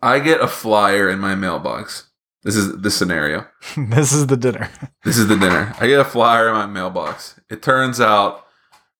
I 0.00 0.20
get 0.20 0.40
a 0.40 0.46
flyer 0.48 1.08
in 1.08 1.18
my 1.18 1.34
mailbox. 1.34 2.07
This 2.44 2.56
is 2.56 2.80
the 2.80 2.90
scenario. 2.90 3.46
this 3.76 4.12
is 4.12 4.26
the 4.26 4.36
dinner. 4.36 4.70
This 5.04 5.16
is 5.16 5.26
the 5.28 5.36
dinner. 5.36 5.74
I 5.80 5.86
get 5.86 6.00
a 6.00 6.04
flyer 6.04 6.48
in 6.48 6.54
my 6.54 6.66
mailbox. 6.66 7.40
It 7.48 7.62
turns 7.62 7.98
out 8.00 8.44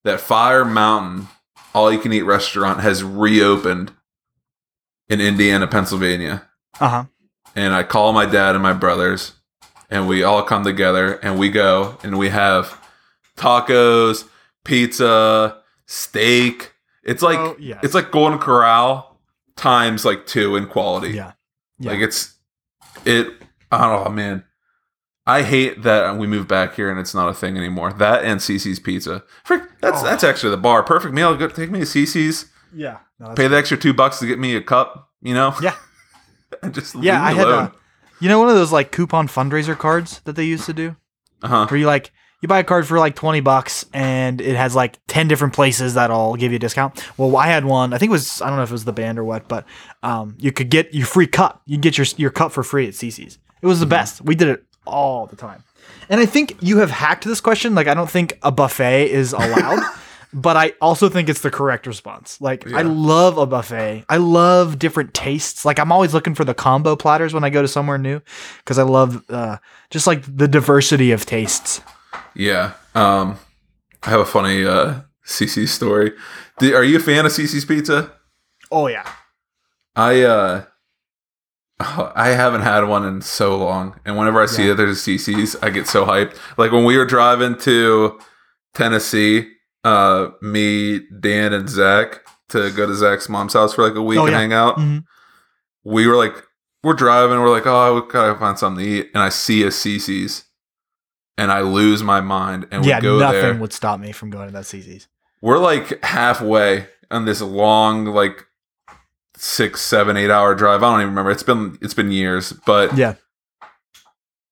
that 0.03 0.19
Fire 0.19 0.65
Mountain 0.65 1.27
all 1.75 1.91
you 1.91 1.99
can 1.99 2.11
eat 2.11 2.23
restaurant 2.23 2.79
has 2.79 3.03
reopened 3.03 3.91
in 5.07 5.21
Indiana, 5.21 5.67
Pennsylvania. 5.67 6.47
Uh-huh. 6.79 7.05
And 7.55 7.73
I 7.75 7.83
call 7.83 8.11
my 8.13 8.25
dad 8.25 8.55
and 8.55 8.63
my 8.63 8.73
brothers 8.73 9.33
and 9.91 10.07
we 10.07 10.23
all 10.23 10.41
come 10.43 10.63
together 10.63 11.13
and 11.21 11.37
we 11.37 11.49
go 11.49 11.97
and 12.03 12.17
we 12.17 12.29
have 12.29 12.79
tacos, 13.37 14.27
pizza, 14.65 15.57
steak. 15.85 16.73
It's 17.03 17.21
like 17.21 17.37
Oh, 17.39 17.55
yes. 17.59 17.79
it's 17.83 17.93
like 17.93 18.09
Golden 18.11 18.39
Corral 18.39 19.19
times 19.55 20.05
like 20.05 20.25
two 20.25 20.55
in 20.55 20.67
quality. 20.67 21.09
Yeah. 21.11 21.33
Yeah. 21.77 21.91
Like 21.91 21.99
it's 22.01 22.35
it. 23.05 23.33
oh 23.71 24.09
man. 24.09 24.43
I 25.27 25.43
hate 25.43 25.83
that 25.83 26.17
we 26.17 26.25
moved 26.25 26.47
back 26.47 26.73
here 26.73 26.89
and 26.89 26.99
it's 26.99 27.13
not 27.13 27.29
a 27.29 27.33
thing 27.35 27.55
anymore. 27.55 27.93
That 27.93 28.23
and 28.23 28.39
CiCi's 28.39 28.79
Pizza. 28.79 29.23
Frick, 29.43 29.61
that's 29.79 30.01
Oh. 30.01 30.03
that's 30.05 30.23
actually 30.23 30.49
the 30.51 30.57
bar. 30.57 30.81
Perfect 30.81 31.13
meal. 31.13 31.35
Go 31.35 31.47
take 31.47 31.69
me 31.69 31.79
to 31.79 31.85
CiCi's. 31.85 32.45
yeah. 32.73 32.97
No, 33.19 33.33
Pay 33.35 33.47
the 33.47 33.57
extra 33.57 33.77
two 33.77 33.93
bucks 33.93 34.17
to 34.19 34.25
get 34.27 34.39
me 34.39 34.55
a 34.55 34.61
cup. 34.61 35.09
You 35.21 35.33
know. 35.35 35.53
Yeah. 35.61 35.75
and 36.63 36.73
just 36.73 36.95
leave 36.95 37.03
Yeah, 37.05 37.19
me 37.19 37.25
I 37.25 37.33
had 37.33 37.47
alone. 37.47 37.63
a, 37.65 37.71
you 38.21 38.27
know 38.29 38.39
one 38.39 38.49
of 38.49 38.55
those 38.55 38.71
like 38.71 38.91
coupon 38.91 39.27
fundraiser 39.27 39.77
cards 39.77 40.21
that 40.21 40.35
they 40.35 40.45
used 40.45 40.65
to 40.65 40.73
do, 40.73 40.95
uh-huh. 41.43 41.67
where 41.67 41.79
you 41.79 41.85
like 41.85 42.11
you 42.41 42.47
buy 42.47 42.59
a 42.59 42.63
card 42.63 42.87
for 42.87 42.99
like 42.99 43.15
twenty 43.15 43.41
bucks 43.41 43.85
and 43.93 44.39
it 44.41 44.55
has 44.55 44.75
like 44.75 44.99
ten 45.07 45.27
different 45.27 45.53
places 45.53 45.93
that'll 45.95 46.35
give 46.35 46.51
you 46.51 46.57
a 46.57 46.59
discount. 46.59 47.03
Well, 47.17 47.35
I 47.37 47.47
had 47.47 47.65
one. 47.65 47.93
I 47.93 47.97
think 47.97 48.09
it 48.09 48.13
was 48.13 48.41
I 48.41 48.47
don't 48.47 48.57
know 48.57 48.63
if 48.63 48.69
it 48.69 48.73
was 48.73 48.85
the 48.85 48.93
band 48.93 49.19
or 49.19 49.23
what, 49.23 49.47
but 49.47 49.65
um, 50.03 50.35
you 50.39 50.51
could 50.51 50.69
get 50.69 50.93
your 50.93 51.05
free 51.07 51.27
cup. 51.27 51.61
You 51.65 51.77
get 51.77 51.97
your 51.97 52.07
your 52.17 52.29
cup 52.31 52.51
for 52.51 52.63
free 52.63 52.87
at 52.87 52.93
CiCi's. 52.93 53.37
It 53.61 53.67
was 53.67 53.79
the 53.79 53.85
Mm-hmm. 53.85 53.89
best. 53.91 54.21
We 54.21 54.35
did 54.35 54.47
it 54.47 54.63
all 54.85 55.25
the 55.27 55.35
time. 55.35 55.63
And 56.09 56.19
I 56.19 56.25
think 56.25 56.55
you 56.61 56.77
have 56.79 56.91
hacked 56.91 57.25
this 57.25 57.41
question. 57.41 57.75
Like 57.75 57.87
I 57.87 57.93
don't 57.93 58.09
think 58.09 58.37
a 58.41 58.51
buffet 58.51 59.09
is 59.11 59.33
allowed. 59.33 59.79
But 60.31 60.57
I 60.57 60.73
also 60.79 61.09
think 61.09 61.27
it's 61.27 61.41
the 61.41 61.49
correct 61.49 61.87
response. 61.87 62.39
Like 62.39 62.71
I 62.71 62.83
love 62.83 63.39
a 63.39 63.47
buffet. 63.47 64.05
I 64.07 64.17
love 64.17 64.77
different 64.77 65.15
tastes. 65.15 65.65
Like 65.65 65.79
I'm 65.79 65.91
always 65.91 66.13
looking 66.13 66.35
for 66.35 66.45
the 66.45 66.53
combo 66.53 66.95
platters 66.95 67.33
when 67.33 67.43
I 67.43 67.49
go 67.49 67.63
to 67.63 67.67
somewhere 67.67 67.97
new 67.97 68.21
because 68.59 68.77
I 68.77 68.83
love 68.83 69.23
uh, 69.31 69.57
just 69.89 70.05
like 70.05 70.21
the 70.37 70.47
diversity 70.47 71.11
of 71.13 71.25
tastes. 71.25 71.81
Yeah. 72.39 72.73
Um, 72.95 73.37
I 74.03 74.09
have 74.11 74.21
a 74.21 74.25
funny 74.25 74.63
uh, 74.65 75.01
CiCi 75.25 75.67
story. 75.67 76.13
Do, 76.59 76.73
are 76.73 76.83
you 76.83 76.97
a 76.97 77.01
fan 77.01 77.25
of 77.25 77.31
CiCi's 77.33 77.65
Pizza? 77.65 78.11
Oh 78.71 78.87
yeah. 78.87 79.07
I 79.95 80.21
uh 80.21 80.63
I 81.81 82.29
haven't 82.29 82.61
had 82.61 82.85
one 82.87 83.05
in 83.05 83.21
so 83.21 83.57
long, 83.57 83.99
and 84.05 84.17
whenever 84.17 84.41
I 84.41 84.45
see 84.45 84.63
Yeah. 84.63 84.69
that 84.69 84.75
there's 84.77 85.05
a 85.07 85.09
CiCi's, 85.11 85.55
I 85.61 85.69
get 85.69 85.87
so 85.87 86.05
hyped. 86.05 86.35
Like 86.57 86.71
when 86.71 86.83
we 86.85 86.97
were 86.97 87.05
driving 87.05 87.57
to 87.59 88.19
Tennessee, 88.73 89.49
uh, 89.83 90.29
me, 90.41 91.01
Dan, 91.19 91.53
and 91.53 91.69
Zach 91.69 92.21
to 92.49 92.69
go 92.71 92.85
to 92.85 92.93
Zach's 92.95 93.27
mom's 93.29 93.53
house 93.53 93.73
for 93.73 93.83
like 93.87 93.95
a 93.95 94.01
week 94.01 94.19
Oh, 94.19 94.23
and 94.25 94.31
yeah. 94.31 94.39
hang 94.39 94.53
out. 94.53 94.77
Mhm. 94.77 95.03
We 95.85 96.07
were 96.07 96.15
like, 96.17 96.35
we're 96.83 96.93
driving, 96.93 97.39
we're 97.39 97.49
like, 97.49 97.65
oh, 97.67 97.95
we 97.95 98.11
gotta 98.11 98.37
find 98.39 98.57
something 98.59 98.83
to 98.85 98.89
eat, 98.91 99.11
and 99.13 99.23
I 99.23 99.29
see 99.29 99.63
a 99.63 99.67
CiCi's, 99.69 100.45
and 101.39 101.51
I 101.51 101.61
lose 101.61 102.03
my 102.03 102.21
mind, 102.21 102.67
and 102.71 102.85
yeah, 102.85 102.97
we 102.97 103.01
go 103.03 103.17
there. 103.17 103.27
nothing 103.27 103.41
there. 103.41 103.55
would 103.61 103.73
stop 103.73 103.99
me 103.99 104.11
from 104.11 104.29
going 104.29 104.47
to 104.47 104.53
that 104.53 104.65
CiCi's. 104.65 105.07
We're 105.41 105.57
like 105.57 106.03
halfway 106.03 106.87
on 107.09 107.25
this 107.25 107.41
long, 107.41 108.05
like 108.05 108.45
six, 109.37 109.81
seven, 109.81 110.17
eight 110.17 110.29
hour 110.29 110.53
drive. 110.53 110.83
I 110.83 110.91
don't 110.91 110.99
even 111.01 111.09
remember. 111.11 111.31
It's 111.31 111.43
been 111.43 111.77
it's 111.81 111.93
been 111.93 112.11
years, 112.11 112.51
but 112.65 112.95
Yeah. 112.97 113.15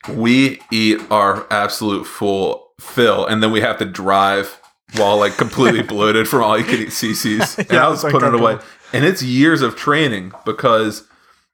we 0.09 0.61
eat 0.71 0.99
our 1.11 1.45
absolute 1.51 2.05
full 2.05 2.69
fill, 2.79 3.25
and 3.25 3.43
then 3.43 3.51
we 3.51 3.61
have 3.61 3.77
to 3.79 3.85
drive 3.85 4.59
while 4.95 5.17
like 5.17 5.35
completely 5.37 5.81
bloated 5.93 6.27
from 6.27 6.43
all 6.43 6.57
you 6.57 6.63
can 6.63 6.79
eat 6.79 6.89
CiCi's. 6.89 7.57
And 7.59 7.71
Yeah, 7.71 7.85
I 7.87 7.89
was 7.89 8.01
putting 8.01 8.29
it 8.29 8.33
away, 8.35 8.57
and 8.93 9.03
it's 9.05 9.21
years 9.21 9.61
of 9.61 9.75
training 9.75 10.31
because 10.45 11.05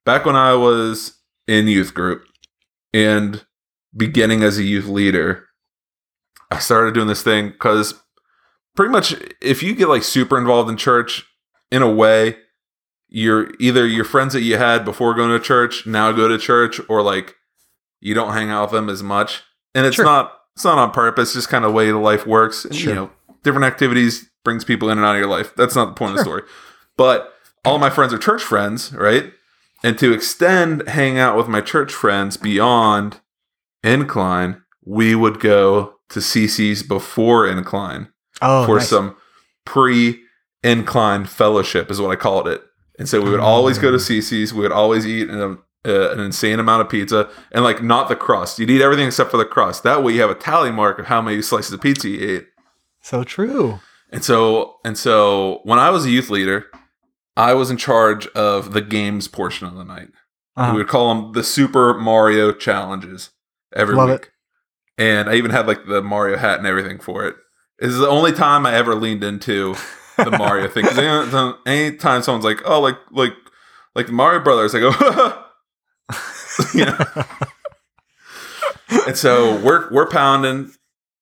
back 0.05 0.25
when 0.25 0.35
I 0.35 0.53
was 0.53 1.17
in 1.47 1.67
youth 1.67 1.93
group 1.93 2.25
and 2.93 3.43
beginning 3.95 4.43
as 4.43 4.57
a 4.57 4.63
youth 4.63 4.85
leader, 4.87 5.47
I 6.51 6.59
started 6.59 6.93
doing 6.93 7.07
this 7.07 7.23
thing 7.23 7.49
because 7.49 7.95
pretty 8.75 8.91
much 8.91 9.15
if 9.41 9.61
you 9.63 9.75
get 9.75 9.89
like 9.89 10.03
super 10.03 10.37
involved 10.37 10.69
in 10.69 10.77
church 10.77 11.25
in 11.71 11.81
a 11.81 11.91
way 11.91 12.37
you're 13.09 13.51
either 13.59 13.85
your 13.85 14.03
friends 14.05 14.33
that 14.33 14.41
you 14.41 14.57
had 14.57 14.83
before 14.83 15.13
going 15.13 15.29
to 15.29 15.39
church 15.39 15.85
now 15.85 16.11
go 16.11 16.27
to 16.27 16.37
church 16.37 16.81
or 16.89 17.01
like 17.03 17.35
you 18.01 18.13
don't 18.15 18.33
hang 18.33 18.49
out 18.49 18.63
with 18.63 18.71
them 18.71 18.89
as 18.89 19.03
much. 19.03 19.43
And 19.75 19.85
it's 19.85 19.95
Sure. 19.97 20.05
not 20.05 20.33
it's 20.55 20.65
not 20.65 20.77
on 20.77 20.91
purpose 20.91 21.33
just 21.33 21.49
kind 21.49 21.63
of 21.65 21.71
the 21.71 21.75
way 21.75 21.89
the 21.91 21.97
life 21.97 22.25
works. 22.27 22.65
And, 22.65 22.75
Sure. 22.75 22.89
you 22.89 22.95
know 22.95 23.11
different 23.43 23.65
activities 23.65 24.29
brings 24.43 24.63
people 24.65 24.89
in 24.89 24.97
and 24.97 25.05
out 25.05 25.15
of 25.15 25.19
your 25.19 25.29
life. 25.29 25.53
That's 25.55 25.75
not 25.75 25.85
the 25.85 25.93
point 25.93 26.11
of 26.11 26.17
the 26.17 26.23
story. 26.23 26.41
But 26.97 27.33
all 27.65 27.77
my 27.77 27.89
friends 27.89 28.13
are 28.13 28.17
church 28.17 28.41
friends 28.43 28.91
right? 28.93 29.31
And 29.83 29.97
to 29.99 30.11
extend 30.13 30.87
hang 30.87 31.19
out 31.19 31.37
with 31.37 31.47
my 31.47 31.61
church 31.61 31.93
friends 31.93 32.37
beyond 32.37 33.19
incline 33.83 34.61
we 34.85 35.15
would 35.15 35.39
go 35.39 35.95
to 36.09 36.19
CiCi's 36.19 36.83
before 36.83 37.47
incline 37.47 38.09
Oh, 38.41 38.65
for 38.65 38.77
nice. 38.77 38.89
some 38.89 39.15
pre 39.65 40.19
incline 40.63 41.25
fellowship 41.25 41.89
is 41.91 41.99
what 42.01 42.11
I 42.11 42.15
called 42.15 42.47
it. 42.47 42.61
And 42.99 43.07
so 43.09 43.21
we 43.21 43.29
would 43.29 43.39
always 43.39 43.77
go 43.77 43.91
to 43.91 43.97
Mm. 43.97 44.19
CiCi's. 44.19 44.53
We 44.53 44.61
would 44.61 44.71
always 44.71 45.05
eat 45.07 45.29
an, 45.29 45.57
uh, 45.85 46.11
an 46.11 46.19
insane 46.19 46.59
amount 46.59 46.81
of 46.81 46.89
pizza 46.89 47.29
and 47.51 47.63
like 47.63 47.81
not 47.83 48.07
the 48.09 48.15
crust. 48.15 48.59
You'd 48.59 48.69
eat 48.69 48.81
everything 48.81 49.07
except 49.07 49.31
for 49.31 49.37
the 49.37 49.45
crust. 49.45 49.83
That 49.83 50.03
way 50.03 50.13
you 50.13 50.21
have 50.21 50.29
a 50.29 50.35
tally 50.35 50.71
mark 50.71 50.99
of 50.99 51.07
how 51.07 51.21
many 51.21 51.41
slices 51.41 51.73
of 51.73 51.81
pizza 51.81 52.09
you 52.09 52.37
ate. 52.37 52.47
so 53.01 53.23
true. 53.23 53.79
And 54.11 54.23
so 54.23 54.75
and 54.85 54.97
so 54.97 55.59
when 55.63 55.79
I 55.79 55.89
was 55.89 56.05
a 56.05 56.09
youth 56.11 56.29
leader, 56.29 56.67
I 57.35 57.53
was 57.55 57.71
in 57.71 57.77
charge 57.77 58.27
of 58.27 58.73
the 58.73 58.81
games 58.81 59.27
portion 59.27 59.67
of 59.67 59.73
the 59.75 59.83
night. 59.83 60.09
Uh-huh. 60.55 60.71
We 60.73 60.77
would 60.79 60.87
call 60.87 61.13
them 61.13 61.33
the 61.33 61.43
Super 61.43 61.95
Mario 61.95 62.51
challenges 62.53 63.31
every 63.75 63.95
Love 63.95 64.09
week. 64.09 64.31
And 64.97 65.29
I 65.29 65.35
even 65.35 65.51
had 65.51 65.67
like 65.67 65.85
the 65.85 66.01
Mario 66.01 66.37
hat 66.37 66.59
and 66.59 66.67
everything 66.67 66.99
for 66.99 67.25
it. 67.25 67.35
This 67.79 67.91
is 67.91 67.99
the 67.99 68.07
only 68.07 68.31
time 68.31 68.65
I 68.65 68.75
ever 68.75 68.95
leaned 68.95 69.23
into 69.23 69.75
the 70.17 70.31
Mario 70.37 70.67
thing. 70.67 70.85
Because 70.85 71.55
anytime 71.65 72.21
someone's 72.21 72.45
like, 72.45 72.61
"Oh, 72.65 72.79
like 72.79 72.97
like 73.11 73.33
like 73.95 74.07
the 74.07 74.11
Mario 74.11 74.43
Brothers," 74.43 74.75
I 74.75 74.79
go, 74.79 74.91
you 76.73 76.85
know. 76.85 76.97
and 79.07 79.17
so 79.17 79.59
we're 79.61 79.91
we're 79.91 80.07
pounding 80.07 80.71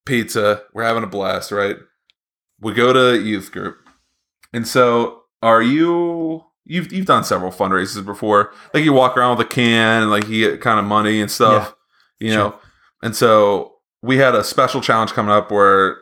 pizza. 0.05 0.63
We're 0.73 0.83
having 0.83 1.03
a 1.03 1.07
blast, 1.07 1.51
right? 1.51 1.77
We 2.59 2.73
go 2.73 2.93
to 2.93 3.21
youth 3.21 3.51
group, 3.51 3.77
and 4.53 4.67
so 4.67 5.23
are 5.41 5.61
you? 5.61 6.45
You've 6.65 6.91
you've 6.93 7.07
done 7.07 7.23
several 7.23 7.51
fundraisers 7.51 8.05
before. 8.05 8.53
Like 8.73 8.83
you 8.83 8.93
walk 8.93 9.17
around 9.17 9.37
with 9.37 9.47
a 9.47 9.49
can, 9.49 10.03
and 10.03 10.11
like 10.11 10.27
you 10.27 10.49
get 10.49 10.61
kind 10.61 10.79
of 10.79 10.85
money 10.85 11.21
and 11.21 11.31
stuff, 11.31 11.75
you 12.21 12.33
know. 12.33 12.55
And 13.03 13.15
so 13.15 13.75
we 14.01 14.17
had 14.17 14.35
a 14.35 14.43
special 14.43 14.81
challenge 14.81 15.11
coming 15.13 15.31
up 15.31 15.51
where 15.51 15.97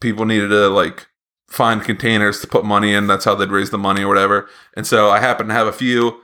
people 0.00 0.24
needed 0.24 0.48
to 0.48 0.68
like 0.68 1.06
find 1.48 1.82
containers 1.82 2.40
to 2.40 2.46
put 2.46 2.64
money 2.64 2.94
in. 2.94 3.06
That's 3.06 3.24
how 3.24 3.34
they'd 3.34 3.50
raise 3.50 3.70
the 3.70 3.78
money 3.78 4.02
or 4.02 4.08
whatever. 4.08 4.48
And 4.76 4.86
so 4.86 5.10
I 5.10 5.18
happened 5.20 5.48
to 5.50 5.54
have 5.54 5.66
a 5.66 5.72
few 5.72 6.20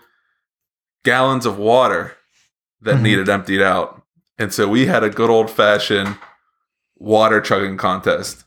gallons 1.04 1.44
of 1.46 1.58
water 1.58 2.16
that 2.80 2.96
Mhm. 2.96 3.02
needed 3.02 3.28
emptied 3.28 3.62
out. 3.62 4.02
And 4.38 4.52
so 4.54 4.68
we 4.68 4.86
had 4.86 5.02
a 5.02 5.10
good 5.10 5.30
old 5.30 5.50
fashioned 5.50 6.16
water 6.96 7.40
chugging 7.40 7.76
contest. 7.76 8.44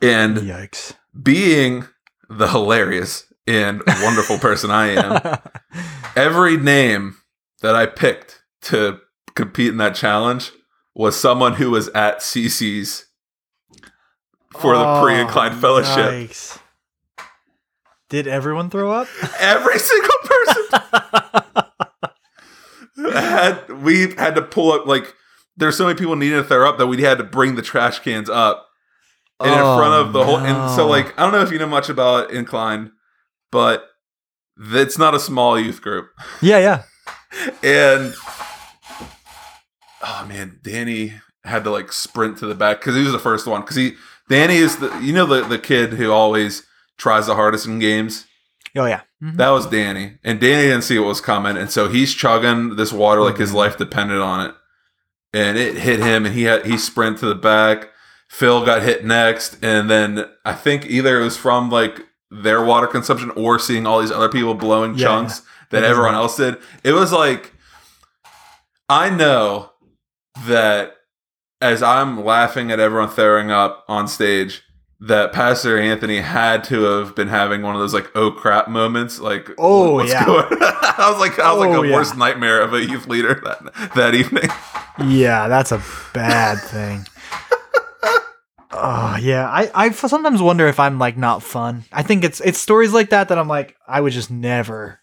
And 0.00 0.36
Yikes. 0.38 0.94
being 1.20 1.86
the 2.28 2.48
hilarious 2.48 3.24
and 3.46 3.82
wonderful 4.02 4.38
person 4.38 4.70
I 4.70 4.88
am, 4.88 5.38
every 6.16 6.56
name 6.56 7.16
that 7.62 7.74
I 7.74 7.86
picked 7.86 8.42
to 8.62 9.00
compete 9.38 9.68
in 9.68 9.76
that 9.78 9.94
challenge 9.94 10.52
was 10.94 11.18
someone 11.18 11.54
who 11.54 11.70
was 11.70 11.88
at 11.88 12.18
CiCi's 12.18 13.06
for 14.58 14.76
the 14.76 14.84
Oh, 14.84 15.02
pre-inclined 15.02 15.54
fellowship. 15.60 16.10
yikes. 16.12 16.58
Did 18.10 18.26
everyone 18.26 18.68
throw 18.70 18.90
up? 18.90 19.06
Every 19.38 19.78
single 19.90 20.18
person 20.24 20.80
had 23.12 23.82
we 23.82 24.14
had 24.14 24.34
to 24.34 24.42
pull 24.42 24.72
up 24.72 24.86
like 24.86 25.14
there's 25.56 25.76
so 25.76 25.84
many 25.86 25.98
people 25.98 26.16
needing 26.16 26.38
to 26.38 26.44
throw 26.44 26.68
up 26.68 26.78
that 26.78 26.86
we 26.86 27.00
had 27.02 27.18
to 27.18 27.24
bring 27.24 27.54
the 27.54 27.62
trash 27.62 27.98
cans 28.00 28.28
up 28.30 28.66
and 29.40 29.50
in 29.50 29.56
front 29.58 29.94
oh, 29.94 30.00
of 30.02 30.12
the 30.12 30.24
whole 30.24 30.38
and 30.38 30.70
so 30.74 30.84
Oh, 30.84 30.88
like 30.88 31.16
I 31.18 31.22
don't 31.22 31.32
know 31.32 31.42
if 31.42 31.52
you 31.52 31.58
know 31.58 31.66
much 31.68 31.88
about 31.88 32.30
incline, 32.32 32.92
but 33.52 33.84
it's 34.58 34.98
not 34.98 35.14
a 35.14 35.20
small 35.20 35.58
youth 35.58 35.80
group. 35.82 36.08
yeah, 36.42 36.58
yeah. 36.58 36.82
And 37.62 38.14
oh 40.02 40.26
man, 40.28 40.58
Danny 40.62 41.14
had 41.44 41.64
to 41.64 41.70
like 41.70 41.92
sprint 41.92 42.38
to 42.38 42.46
the 42.46 42.54
back 42.54 42.80
because 42.80 42.94
he 42.94 43.02
was 43.02 43.12
the 43.12 43.18
first 43.18 43.46
one. 43.46 43.60
Because 43.62 43.76
he 43.76 43.94
Danny 44.28 44.56
is 44.56 44.76
the 44.78 44.96
you 45.00 45.12
know 45.12 45.26
the 45.26 45.42
the 45.46 45.58
kid 45.58 45.94
who 45.94 46.10
always 46.10 46.64
tries 46.98 47.26
the 47.26 47.34
hardest 47.34 47.66
in 47.66 47.78
games. 47.78 48.26
Oh 48.76 48.84
yeah. 48.86 49.02
Mhm. 49.22 49.36
That 49.36 49.50
was 49.50 49.66
Danny, 49.66 50.18
and 50.22 50.38
Danny 50.40 50.68
didn't 50.68 50.82
see 50.82 50.98
what 50.98 51.08
was 51.08 51.20
coming, 51.20 51.56
and 51.56 51.70
so 51.70 51.88
he's 51.88 52.14
chugging 52.14 52.76
this 52.76 52.92
water 52.92 53.22
like 53.22 53.38
his 53.38 53.50
Mhm. 53.50 53.54
life 53.54 53.76
depended 53.78 54.20
on 54.20 54.46
it. 54.46 54.54
And 55.32 55.58
it 55.58 55.76
hit 55.78 56.00
him, 56.00 56.24
and 56.26 56.34
he 56.34 56.44
had 56.44 56.66
he 56.66 56.78
sprint 56.78 57.18
to 57.18 57.26
the 57.26 57.34
back. 57.34 57.88
Phil 58.28 58.64
got 58.64 58.82
hit 58.82 59.04
next, 59.04 59.56
and 59.62 59.88
then 59.90 60.26
I 60.44 60.52
think 60.52 60.84
either 60.86 61.20
it 61.20 61.24
was 61.24 61.36
from 61.36 61.70
like 61.70 62.06
their 62.30 62.62
water 62.62 62.86
consumption 62.86 63.30
or 63.30 63.58
seeing 63.58 63.86
all 63.86 64.00
these 64.00 64.10
other 64.12 64.28
people 64.28 64.54
blowing 64.54 64.94
Yeah. 64.94 65.06
chunks 65.06 65.40
that 65.70 65.80
That 65.80 65.84
is 65.84 65.90
everyone 65.90 66.14
else 66.14 66.36
did. 66.36 66.58
It 66.84 66.92
was 66.92 67.10
like 67.12 67.52
I 68.88 69.10
know 69.10 69.70
that 70.46 70.94
as 71.60 71.82
I'm 71.82 72.24
laughing 72.24 72.70
at 72.70 72.78
everyone 72.80 73.08
throwing 73.08 73.50
up 73.50 73.84
on 73.88 74.06
stage, 74.08 74.62
that 75.00 75.32
Pastor 75.32 75.78
Anthony 75.78 76.18
had 76.20 76.64
to 76.64 76.82
have 76.82 77.14
been 77.14 77.28
having 77.28 77.62
one 77.62 77.74
of 77.74 77.80
those 77.80 77.94
like 77.94 78.10
oh 78.16 78.30
crap 78.30 78.68
moments. 78.68 79.18
Like 79.20 79.50
Oh, 79.58 80.02
yeah. 80.02 80.24
I 80.26 81.08
was 81.10 81.20
like 81.20 81.38
I 81.38 81.52
was 81.52 81.64
Oh, 81.64 81.68
like 81.70 81.84
a 81.84 81.88
yeah. 81.88 81.94
worst 81.94 82.16
nightmare 82.16 82.60
of 82.60 82.74
a 82.74 82.84
youth 82.84 83.06
leader 83.06 83.40
that 83.44 83.94
that 83.94 84.14
evening. 84.14 84.48
Yeah, 85.06 85.46
that's 85.48 85.70
a 85.72 85.80
bad 86.12 86.58
thing. 86.58 87.06
Oh 88.70 89.16
yeah, 89.20 89.48
I 89.48 89.70
I 89.74 89.90
sometimes 89.90 90.42
wonder 90.42 90.66
if 90.66 90.78
I'm 90.78 90.98
like 90.98 91.16
not 91.16 91.42
fun. 91.42 91.84
I 91.92 92.02
think 92.02 92.22
it's 92.22 92.40
it's 92.40 92.58
stories 92.58 92.92
like 92.92 93.10
that 93.10 93.28
that 93.28 93.38
I'm 93.38 93.48
like 93.48 93.76
I 93.86 94.00
would 94.00 94.12
just 94.12 94.30
never 94.30 95.00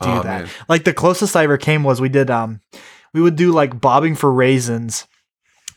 do 0.00 0.08
Oh, 0.08 0.22
that. 0.22 0.42
man. 0.42 0.48
Like 0.68 0.84
the 0.84 0.94
closest 0.94 1.34
I 1.34 1.44
ever 1.44 1.58
came 1.58 1.82
was 1.82 2.00
we 2.00 2.08
did 2.08 2.30
um 2.30 2.60
we 3.12 3.20
would 3.20 3.36
do 3.36 3.52
like 3.52 3.80
bobbing 3.80 4.14
for 4.14 4.32
raisins 4.32 5.06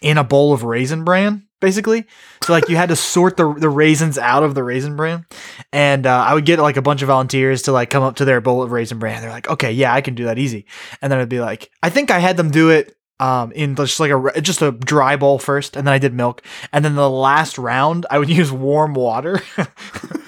in 0.01 0.17
a 0.17 0.23
bowl 0.23 0.53
of 0.53 0.63
raisin 0.63 1.03
bran 1.03 1.45
basically. 1.65 2.05
So 2.43 2.53
like 2.53 2.69
you 2.69 2.75
had 2.75 2.89
to 2.89 2.95
sort 2.95 3.37
the 3.37 3.51
the 3.53 3.69
raisins 3.69 4.17
out 4.17 4.43
of 4.43 4.55
the 4.55 4.63
raisin 4.63 4.95
bran, 4.95 5.25
and 5.73 6.05
uh, 6.05 6.23
I 6.27 6.33
would 6.33 6.45
get 6.45 6.59
like 6.59 6.77
a 6.77 6.81
bunch 6.81 7.01
of 7.01 7.07
volunteers 7.07 7.63
to 7.63 7.71
like 7.71 7.89
come 7.89 8.03
up 8.03 8.17
to 8.17 8.25
their 8.25 8.39
bowl 8.39 8.61
of 8.61 8.71
raisin 8.71 8.99
bran. 8.99 9.21
They're 9.21 9.31
like, 9.31 9.49
okay, 9.49 9.71
yeah, 9.71 9.93
I 9.93 10.01
can 10.01 10.15
do 10.15 10.25
that 10.25 10.37
easy. 10.37 10.65
And 11.01 11.11
then 11.11 11.19
I'd 11.19 11.29
be 11.29 11.41
like, 11.41 11.71
I 11.81 11.89
think 11.89 12.11
I 12.11 12.19
had 12.19 12.37
them 12.37 12.51
do 12.51 12.69
it 12.69 12.95
um 13.17 13.53
in 13.53 13.75
just 13.77 13.99
like 13.99 14.11
a 14.11 14.41
just 14.41 14.61
a 14.61 14.71
dry 14.71 15.15
bowl 15.15 15.39
first, 15.39 15.75
and 15.75 15.87
then 15.87 15.93
I 15.93 15.97
did 15.97 16.13
milk, 16.13 16.43
and 16.71 16.85
then 16.85 16.95
the 16.95 17.09
last 17.09 17.57
round 17.57 18.05
I 18.09 18.19
would 18.19 18.29
use 18.41 18.51
warm 18.51 18.93
water. 18.93 19.41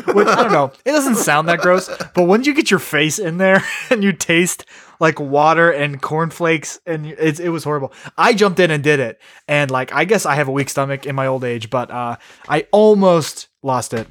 Which 0.07 0.27
I 0.27 0.41
don't 0.41 0.53
know. 0.53 0.71
It 0.85 0.91
doesn't 0.91 1.17
sound 1.17 1.49
that 1.49 1.59
gross, 1.59 1.89
but 2.15 2.23
when 2.23 2.45
you 2.45 2.53
get 2.53 2.71
your 2.71 2.79
face 2.79 3.19
in 3.19 3.37
there 3.37 3.61
and 3.91 4.03
you 4.03 4.13
taste 4.13 4.65
like 4.99 5.19
water 5.19 5.71
and 5.71 6.01
cornflakes, 6.01 6.79
and 6.85 7.05
it's, 7.05 7.39
it 7.39 7.49
was 7.49 7.63
horrible. 7.63 7.93
I 8.17 8.33
jumped 8.33 8.59
in 8.59 8.71
and 8.71 8.83
did 8.83 8.99
it, 8.99 9.19
and 9.47 9.69
like 9.71 9.93
I 9.93 10.05
guess 10.05 10.25
I 10.25 10.35
have 10.35 10.47
a 10.47 10.51
weak 10.51 10.69
stomach 10.69 11.05
in 11.05 11.15
my 11.15 11.27
old 11.27 11.43
age, 11.43 11.69
but 11.69 11.89
uh, 11.91 12.17
I 12.49 12.67
almost 12.71 13.47
lost 13.63 13.93
it. 13.93 14.07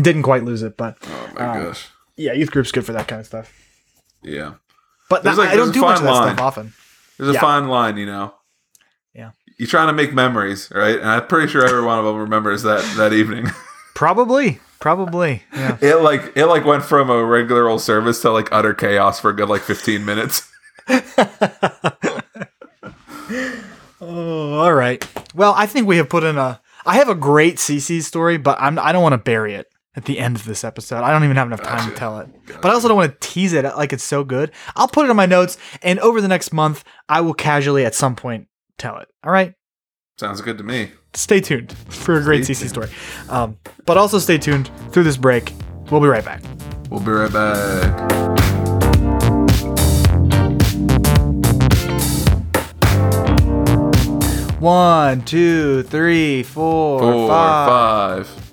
Didn't 0.00 0.22
quite 0.22 0.44
lose 0.44 0.62
it, 0.62 0.76
but 0.76 0.96
Oh 1.04 1.30
my 1.34 1.40
Um, 1.46 1.62
gosh. 1.64 1.88
yeah, 2.16 2.32
youth 2.32 2.50
group's 2.50 2.72
good 2.72 2.86
for 2.86 2.92
that 2.92 3.08
kind 3.08 3.20
of 3.20 3.26
stuff. 3.26 3.52
Yeah. 4.22 4.54
But 5.10 5.22
that- 5.24 5.36
like- 5.36 5.50
I 5.50 5.56
don't 5.56 5.72
do 5.72 5.80
much 5.82 5.98
of 5.98 6.04
that 6.04 6.10
line. 6.12 6.34
stuff 6.34 6.40
often. 6.40 6.72
There's 7.18 7.30
a 7.30 7.34
Yeah. 7.34 7.40
fine 7.40 7.68
line, 7.68 7.96
you 7.98 8.06
know. 8.06 8.34
Yeah. 9.14 9.32
You're 9.58 9.68
trying 9.68 9.88
to 9.88 9.92
make 9.92 10.14
memories, 10.14 10.70
right? 10.74 10.98
And 10.98 11.08
I'm 11.08 11.26
pretty 11.26 11.48
sure 11.52 11.64
every 11.66 11.82
one 11.82 11.98
of 11.98 12.04
them 12.06 12.16
remembers 12.16 12.62
that 12.62 12.82
that 12.96 13.12
evening. 13.12 13.46
Probably, 13.94 14.60
probably. 14.80 15.42
Yeah. 15.54 15.78
It 15.80 15.96
like 15.96 16.32
it 16.36 16.46
like 16.46 16.64
went 16.64 16.84
from 16.84 17.10
a 17.10 17.24
regular 17.24 17.68
old 17.68 17.80
service 17.82 18.22
to 18.22 18.30
like 18.30 18.48
utter 18.52 18.74
chaos 18.74 19.20
for 19.20 19.30
a 19.30 19.36
good 19.36 19.48
like 19.48 19.62
15 19.62 20.04
minutes. 20.04 20.50
Oh, 24.04 24.58
all 24.58 24.74
right. 24.74 25.06
Well, 25.32 25.54
I 25.56 25.66
think 25.66 25.86
we 25.86 25.96
have 25.98 26.08
put 26.08 26.24
in 26.24 26.36
a. 26.36 26.60
I 26.84 26.96
have 26.96 27.08
a 27.08 27.14
great 27.14 27.56
CiCi 27.56 28.02
story, 28.02 28.36
but 28.36 28.60
I'm. 28.60 28.76
I 28.78 28.90
don't 28.90 29.02
want 29.02 29.12
to 29.12 29.18
bury 29.18 29.54
it 29.54 29.68
at 29.94 30.06
the 30.06 30.18
end 30.18 30.34
of 30.34 30.44
this 30.44 30.64
episode. 30.64 31.04
I 31.04 31.12
don't 31.12 31.22
even 31.22 31.36
have 31.36 31.46
enough 31.46 31.62
time 31.62 31.88
to 31.88 31.96
tell 31.96 32.18
it. 32.18 32.28
But 32.60 32.66
I 32.66 32.74
also 32.74 32.88
don't 32.88 32.96
want 32.96 33.12
to 33.20 33.28
tease 33.28 33.52
it 33.52 33.64
like 33.64 33.92
it's 33.92 34.02
so 34.02 34.24
good. 34.24 34.50
I'll 34.74 34.88
put 34.88 35.04
it 35.04 35.10
on 35.10 35.16
my 35.16 35.26
notes, 35.26 35.56
and 35.82 36.00
over 36.00 36.20
the 36.20 36.26
next 36.28 36.52
month, 36.52 36.82
I 37.08 37.20
will 37.20 37.32
casually 37.34 37.84
at 37.84 37.94
some 37.94 38.16
point 38.16 38.48
tell 38.76 38.98
it. 38.98 39.08
All 39.22 39.30
right. 39.32 39.54
Sounds 40.18 40.40
good 40.40 40.58
to 40.58 40.64
me. 40.64 40.90
Stay 41.14 41.40
tuned 41.40 41.72
for 41.88 42.18
a 42.18 42.22
great 42.22 42.44
Stay 42.44 42.54
CiCi 42.54 42.68
story. 42.68 42.88
Um, 43.28 43.56
but 43.86 43.96
also 43.96 44.18
stay 44.18 44.38
tuned 44.38 44.70
through 44.90 45.04
this 45.04 45.16
break. 45.16 45.52
We'll 45.90 46.00
be 46.00 46.06
right 46.06 46.24
back. 46.24 46.42
We'll 46.90 47.00
be 47.00 47.10
right 47.10 47.32
back. 47.32 48.12
One, 54.60 55.22
two, 55.22 55.82
three, 55.84 56.42
four, 56.44 57.00
Four, 57.00 57.28
five. 57.28 58.26
five. 58.28 58.52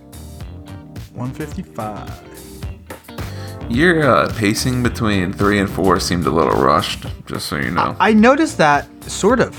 155. 1.13 3.69
Your 3.69 4.01
uh, 4.03 4.33
pacing 4.35 4.81
between 4.81 5.31
three 5.33 5.59
and 5.59 5.69
four 5.69 5.99
seemed 5.99 6.25
a 6.25 6.31
little 6.31 6.59
rushed, 6.59 7.05
just 7.27 7.45
so 7.45 7.57
you 7.57 7.69
know. 7.69 7.95
I 7.99 8.13
noticed 8.13 8.57
that 8.57 8.87
sort 9.03 9.39
of. 9.39 9.55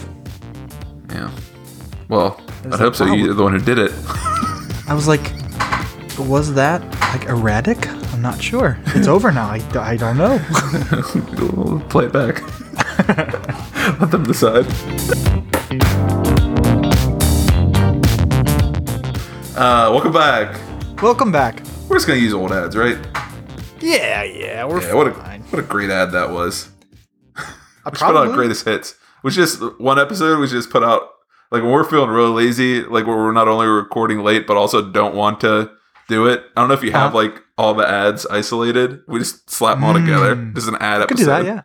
yeah. 1.09 1.30
Well, 2.11 2.40
I 2.72 2.76
hope 2.76 2.96
so. 2.96 3.04
You're 3.06 3.34
the 3.34 3.42
one 3.44 3.52
who 3.52 3.61
did 3.64 3.78
it. 3.78 3.92
I 4.88 4.94
was 4.94 5.06
like, 5.06 5.22
was 6.18 6.52
that 6.54 6.82
like 7.14 7.26
erratic? 7.26 7.88
I'm 8.12 8.20
not 8.20 8.42
sure. 8.42 8.78
It's 8.86 9.06
over 9.06 9.30
now. 9.30 9.46
I, 9.46 9.62
I 9.76 9.96
don't 9.96 10.18
know. 10.18 10.40
we'll 11.54 11.80
play 11.82 12.06
it 12.06 12.12
back. 12.12 12.42
Let 14.00 14.11
them 14.11 14.24
decide. 14.24 14.66
Uh, 19.56 19.88
welcome 19.92 20.12
back. 20.12 20.61
Welcome 21.00 21.30
back. 21.30 21.62
We're 21.88 21.96
just 21.96 22.08
gonna 22.08 22.18
use 22.18 22.34
old 22.34 22.50
ads, 22.50 22.76
right? 22.76 22.98
Yeah, 23.80 24.24
yeah, 24.24 24.64
we're 24.64 24.82
Yeah, 24.82 24.94
what 24.94 25.06
a 25.06 25.14
fine. 25.14 25.42
what 25.42 25.61
a 25.61 25.62
great 25.62 25.90
ad 25.90 26.11
that 26.11 26.30
was. 26.30 26.70
I 27.36 27.44
We 27.86 27.90
just 27.92 28.02
put 28.04 28.16
out 28.16 28.34
greatest 28.34 28.64
hits. 28.64 28.96
We 29.22 29.30
just 29.30 29.61
one 29.78 30.00
episode. 30.00 30.40
We 30.40 30.48
just 30.48 30.70
put 30.70 30.82
out 30.82 31.08
like 31.51 31.62
when 31.62 31.70
we're 31.72 31.84
feeling 31.84 32.11
really 32.11 32.30
lazy, 32.44 32.82
like 32.82 33.07
where 33.07 33.16
we're 33.16 33.32
not 33.32 33.48
only 33.48 33.66
recording 33.66 34.20
late 34.20 34.46
but 34.46 34.57
also 34.57 34.90
don't 34.90 35.14
want 35.14 35.40
to 35.40 35.70
do 36.09 36.26
it. 36.26 36.44
I 36.57 36.61
don't 36.61 36.68
know 36.68 36.74
if 36.74 36.82
you 36.82 36.92
have 36.92 37.14
Uh-huh. 37.14 37.24
like 37.28 37.42
all 37.57 37.74
the 37.74 37.88
ads 37.88 38.26
isolated. 38.26 39.01
We 39.07 39.18
just 39.20 39.48
slap 39.51 39.76
them 39.76 39.84
all 39.84 39.94
together. 39.94 40.34
Mm. 40.36 40.55
Just 40.55 40.68
an 40.68 40.76
ad 40.76 41.01
could 41.09 41.12
episode. 41.12 41.38
do 41.38 41.44
that, 41.44 41.44
yeah. 41.46 41.62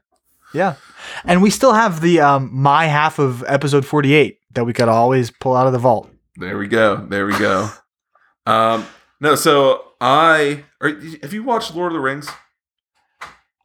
Yeah. 0.53 0.75
And 1.23 1.41
we 1.41 1.49
still 1.49 1.73
have 1.73 2.01
the 2.01 2.19
um 2.21 2.49
my 2.53 2.85
half 2.85 3.19
of 3.19 3.43
episode 3.47 3.85
48 3.85 4.39
that 4.53 4.65
we 4.65 4.73
could 4.73 4.87
always 4.89 5.31
pull 5.31 5.55
out 5.55 5.67
of 5.67 5.73
the 5.73 5.79
vault. 5.79 6.09
There 6.37 6.57
we 6.57 6.67
go. 6.67 6.97
There 6.97 7.25
we 7.25 7.37
go. 7.37 7.69
um, 8.45 8.85
no, 9.19 9.35
so 9.35 9.83
I 10.01 10.63
are, 10.81 10.89
have 11.21 11.33
you 11.33 11.43
watched 11.43 11.73
Lord 11.75 11.91
of 11.91 11.97
the 11.97 12.01
Rings? 12.01 12.29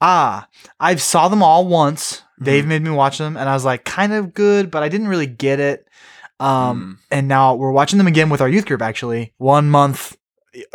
Ah, 0.01 0.49
I've 0.79 1.03
saw 1.03 1.29
them 1.29 1.43
all 1.43 1.67
once. 1.67 2.17
Mm-hmm. 2.17 2.45
Dave 2.45 2.67
made 2.67 2.83
me 2.83 2.91
watch 2.91 3.19
them 3.19 3.37
and 3.37 3.49
I 3.49 3.53
was 3.55 3.65
like 3.65 3.85
kind 3.85 4.13
of 4.13 4.33
good, 4.33 4.71
but 4.71 4.83
I 4.83 4.89
didn't 4.89 5.09
really 5.09 5.27
get 5.27 5.61
it. 5.61 5.87
Um 6.41 6.99
and 7.11 7.29
now 7.29 7.55
we're 7.55 7.71
watching 7.73 7.99
them 7.99 8.07
again 8.07 8.31
with 8.31 8.41
our 8.41 8.49
youth 8.49 8.67
group 8.67 8.83
actually. 8.83 9.33
One 9.39 9.69
month 9.71 10.17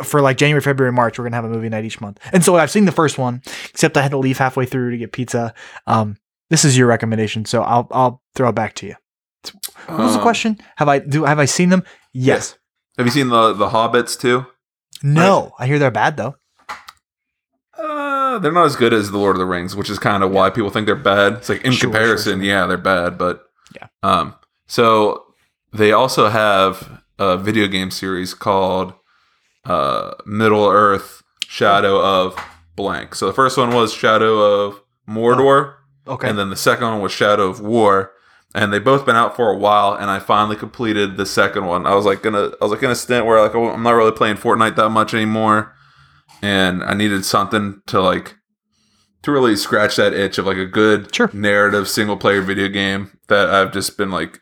for 0.02 0.22
like 0.22 0.38
January, 0.38 0.62
February, 0.62 0.92
March, 0.92 1.18
we're 1.18 1.24
gonna 1.24 1.36
have 1.36 1.44
a 1.44 1.48
movie 1.50 1.68
night 1.68 1.84
each 1.84 2.00
month. 2.00 2.18
And 2.32 2.42
so 2.44 2.56
I've 2.56 2.70
seen 2.70 2.84
the 2.86 2.92
first 2.92 3.18
one, 3.18 3.42
except 3.68 3.96
I 3.96 4.02
had 4.02 4.12
to 4.12 4.18
leave 4.18 4.38
halfway 4.38 4.64
through 4.64 4.92
to 4.92 4.96
get 4.96 5.12
pizza. 5.12 5.52
Um, 5.86 6.16
this 6.48 6.64
is 6.64 6.78
your 6.78 6.86
recommendation, 6.86 7.44
so 7.44 7.62
I'll 7.62 7.86
I'll 7.90 8.22
throw 8.34 8.48
it 8.48 8.54
back 8.54 8.74
to 8.76 8.86
you. 8.86 8.94
What 9.86 9.98
was 9.98 10.12
the 10.12 10.18
Um, 10.18 10.22
question? 10.22 10.58
Have 10.76 10.88
I 10.88 11.00
do 11.00 11.24
have 11.24 11.38
I 11.38 11.44
seen 11.44 11.68
them? 11.68 11.82
Yes. 12.14 12.56
Have 12.96 13.06
you 13.06 13.12
seen 13.12 13.28
the 13.28 13.52
the 13.52 13.68
Hobbits 13.68 14.18
too? 14.18 14.46
No. 15.02 15.52
I 15.58 15.66
hear 15.66 15.78
they're 15.78 15.90
bad 15.90 16.16
though. 16.16 16.36
Uh, 17.76 18.38
they're 18.38 18.52
not 18.52 18.64
as 18.66 18.76
good 18.76 18.94
as 18.94 19.10
the 19.10 19.18
Lord 19.18 19.36
of 19.36 19.40
the 19.40 19.46
Rings, 19.46 19.76
which 19.76 19.90
is 19.90 19.98
kind 19.98 20.22
of 20.22 20.30
why 20.30 20.48
people 20.50 20.70
think 20.70 20.86
they're 20.86 20.94
bad. 20.96 21.34
It's 21.34 21.48
like 21.50 21.62
in 21.62 21.72
Sure, 21.72 21.90
comparison, 21.90 22.38
sure, 22.38 22.44
yeah, 22.46 22.66
they're 22.66 22.78
bad, 22.78 23.18
but 23.18 23.44
Yeah. 23.74 23.88
Um, 24.02 24.34
so 24.66 25.25
they 25.72 25.92
also 25.92 26.28
have 26.28 27.02
a 27.18 27.36
video 27.36 27.66
game 27.66 27.90
series 27.90 28.34
called 28.34 28.94
uh, 29.64 30.12
Middle 30.24 30.66
Earth: 30.66 31.22
Shadow 31.46 32.00
of 32.00 32.36
Blank. 32.76 33.14
So 33.14 33.26
the 33.26 33.32
first 33.32 33.56
one 33.58 33.74
was 33.74 33.92
Shadow 33.92 34.38
of 34.38 34.80
Mordor, 35.08 35.74
Okay. 36.06 36.28
and 36.28 36.38
then 36.38 36.50
the 36.50 36.56
second 36.56 36.86
one 36.88 37.00
was 37.00 37.12
Shadow 37.12 37.48
of 37.48 37.60
War. 37.60 38.12
And 38.54 38.72
they 38.72 38.78
both 38.78 39.04
been 39.04 39.16
out 39.16 39.36
for 39.36 39.50
a 39.50 39.56
while, 39.58 39.92
and 39.92 40.10
I 40.10 40.18
finally 40.18 40.56
completed 40.56 41.16
the 41.18 41.26
second 41.26 41.66
one. 41.66 41.84
I 41.86 41.94
was 41.94 42.06
like 42.06 42.22
gonna, 42.22 42.52
I 42.58 42.64
was 42.64 42.70
like 42.70 42.82
in 42.82 42.90
a 42.90 42.94
stint 42.94 43.26
where 43.26 43.40
like 43.40 43.54
oh, 43.54 43.70
I'm 43.70 43.82
not 43.82 43.90
really 43.90 44.12
playing 44.12 44.36
Fortnite 44.36 44.76
that 44.76 44.88
much 44.90 45.12
anymore, 45.12 45.74
and 46.40 46.82
I 46.82 46.94
needed 46.94 47.24
something 47.26 47.82
to 47.88 48.00
like 48.00 48.36
to 49.24 49.32
really 49.32 49.56
scratch 49.56 49.96
that 49.96 50.14
itch 50.14 50.38
of 50.38 50.46
like 50.46 50.56
a 50.56 50.64
good 50.64 51.14
Sure. 51.14 51.28
narrative 51.34 51.86
single 51.88 52.16
player 52.16 52.40
video 52.40 52.68
game 52.68 53.18
that 53.28 53.50
I've 53.50 53.72
just 53.72 53.98
been 53.98 54.10
like 54.10 54.40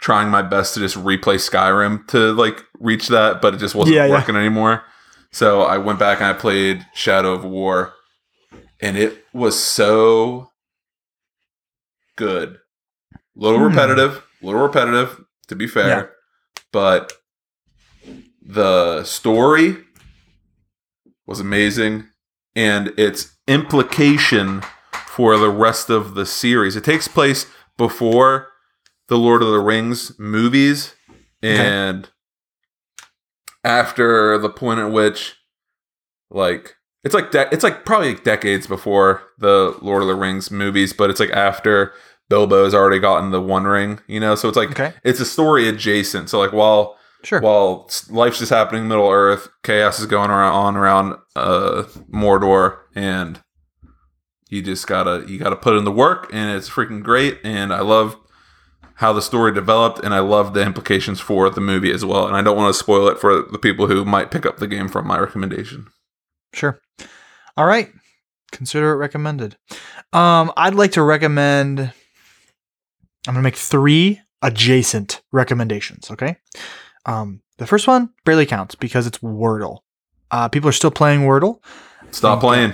trying 0.00 0.28
my 0.30 0.42
best 0.42 0.74
to 0.74 0.80
just 0.80 0.96
replay 0.96 1.36
Skyrim 1.36 2.06
to 2.08 2.32
like 2.32 2.62
reach 2.78 3.08
that, 3.08 3.40
but 3.42 3.54
it 3.54 3.58
just 3.58 3.74
wasn't 3.74 3.96
Yeah, 3.96 4.06
yeah. 4.06 4.12
working 4.12 4.36
anymore. 4.36 4.84
So 5.32 5.62
I 5.62 5.78
went 5.78 5.98
back 5.98 6.18
and 6.20 6.26
I 6.28 6.32
played 6.32 6.86
Shadow 6.94 7.32
of 7.32 7.44
War, 7.44 7.92
and 8.80 8.96
it 8.96 9.24
was 9.32 9.62
so 9.62 10.50
good. 12.16 12.58
A 13.14 13.18
little 13.34 13.58
Hmm. 13.58 13.66
repetitive, 13.66 14.22
a 14.42 14.46
little 14.46 14.60
repetitive, 14.62 15.24
to 15.48 15.54
be 15.56 15.66
fair, 15.66 15.88
Yeah. 15.88 16.06
but 16.72 17.12
the 18.40 19.04
story 19.04 19.84
was 21.26 21.40
amazing 21.40 22.08
and 22.56 22.88
its 22.98 23.36
implication 23.46 24.62
for 25.06 25.36
the 25.36 25.50
rest 25.50 25.90
of 25.90 26.14
the 26.14 26.24
series. 26.24 26.74
It 26.76 26.84
takes 26.84 27.06
place 27.08 27.46
before 27.76 28.48
the 29.08 29.18
Lord 29.18 29.42
of 29.42 29.48
the 29.48 29.58
Rings 29.60 30.18
movies 30.18 30.94
and 31.42 32.08
after 33.64 34.38
the 34.38 34.48
point 34.50 34.80
at 34.80 34.90
which 34.90 35.36
like 36.30 36.76
it's 37.04 37.14
like 37.14 37.30
de- 37.30 37.48
it's 37.52 37.64
like 37.64 37.84
probably 37.84 38.14
decades 38.14 38.66
before 38.66 39.22
the 39.38 39.76
Lord 39.80 40.02
of 40.02 40.08
the 40.08 40.14
Rings 40.14 40.50
movies, 40.50 40.92
but 40.92 41.10
it's 41.10 41.20
like 41.20 41.30
after 41.30 41.92
Bilbo's 42.28 42.74
already 42.74 42.98
gotten 42.98 43.30
the 43.30 43.40
One 43.40 43.64
Ring. 43.64 44.00
You 44.06 44.20
know, 44.20 44.34
so 44.34 44.48
it's 44.48 44.56
like 44.56 44.70
Okay. 44.72 44.92
it's 45.04 45.20
a 45.20 45.24
story 45.24 45.68
adjacent. 45.68 46.28
So 46.28 46.38
like 46.38 46.52
while 46.52 46.96
Sure. 47.24 47.40
while 47.40 47.90
life's 48.10 48.38
just 48.38 48.50
happening 48.52 48.82
in 48.82 48.88
Middle 48.88 49.08
Earth, 49.10 49.48
chaos 49.64 49.98
is 49.98 50.06
going 50.06 50.30
around 50.30 50.52
on 50.52 50.76
around 50.76 51.16
uh, 51.34 51.84
Mordor, 52.12 52.78
and 52.94 53.40
you 54.50 54.62
just 54.62 54.86
gotta 54.86 55.24
you 55.26 55.38
gotta 55.38 55.56
put 55.56 55.76
in 55.76 55.84
the 55.84 55.90
work, 55.92 56.28
and 56.32 56.56
it's 56.56 56.68
freaking 56.70 57.02
great. 57.02 57.40
And 57.42 57.72
I 57.72 57.80
love 57.80 58.16
how 58.98 59.12
the 59.12 59.22
story 59.22 59.52
developed, 59.52 60.00
and 60.04 60.12
I 60.14 60.18
love 60.20 60.54
the 60.54 60.62
implications 60.62 61.20
for 61.20 61.50
the 61.50 61.60
movie 61.60 61.92
as 61.92 62.04
well. 62.04 62.26
And 62.26 62.36
I 62.36 62.42
don't 62.42 62.56
want 62.56 62.72
to 62.74 62.78
spoil 62.78 63.08
it 63.08 63.18
for 63.18 63.42
the 63.42 63.58
people 63.58 63.86
who 63.86 64.04
might 64.04 64.30
pick 64.30 64.44
up 64.46 64.58
the 64.58 64.66
game 64.66 64.88
from 64.88 65.06
my 65.06 65.18
recommendation. 65.18 65.86
Sure. 66.52 66.80
All 67.56 67.66
right. 67.66 67.90
Consider 68.52 68.92
it 68.92 68.96
recommended. 68.96 69.56
Um, 70.12 70.52
I'd 70.56 70.74
like 70.74 70.92
to 70.92 71.02
recommend. 71.02 71.80
I'm 71.80 73.34
gonna 73.34 73.42
make 73.42 73.56
three 73.56 74.20
adjacent 74.42 75.20
recommendations. 75.32 76.10
Okay. 76.10 76.36
Um, 77.04 77.42
the 77.58 77.66
first 77.66 77.86
one 77.86 78.10
barely 78.24 78.46
counts 78.46 78.74
because 78.74 79.06
it's 79.06 79.18
Wordle. 79.18 79.80
Uh, 80.30 80.48
people 80.48 80.68
are 80.68 80.72
still 80.72 80.90
playing 80.90 81.20
Wordle. 81.22 81.60
Stop 82.10 82.38
Okay. 82.38 82.46
playing. 82.46 82.72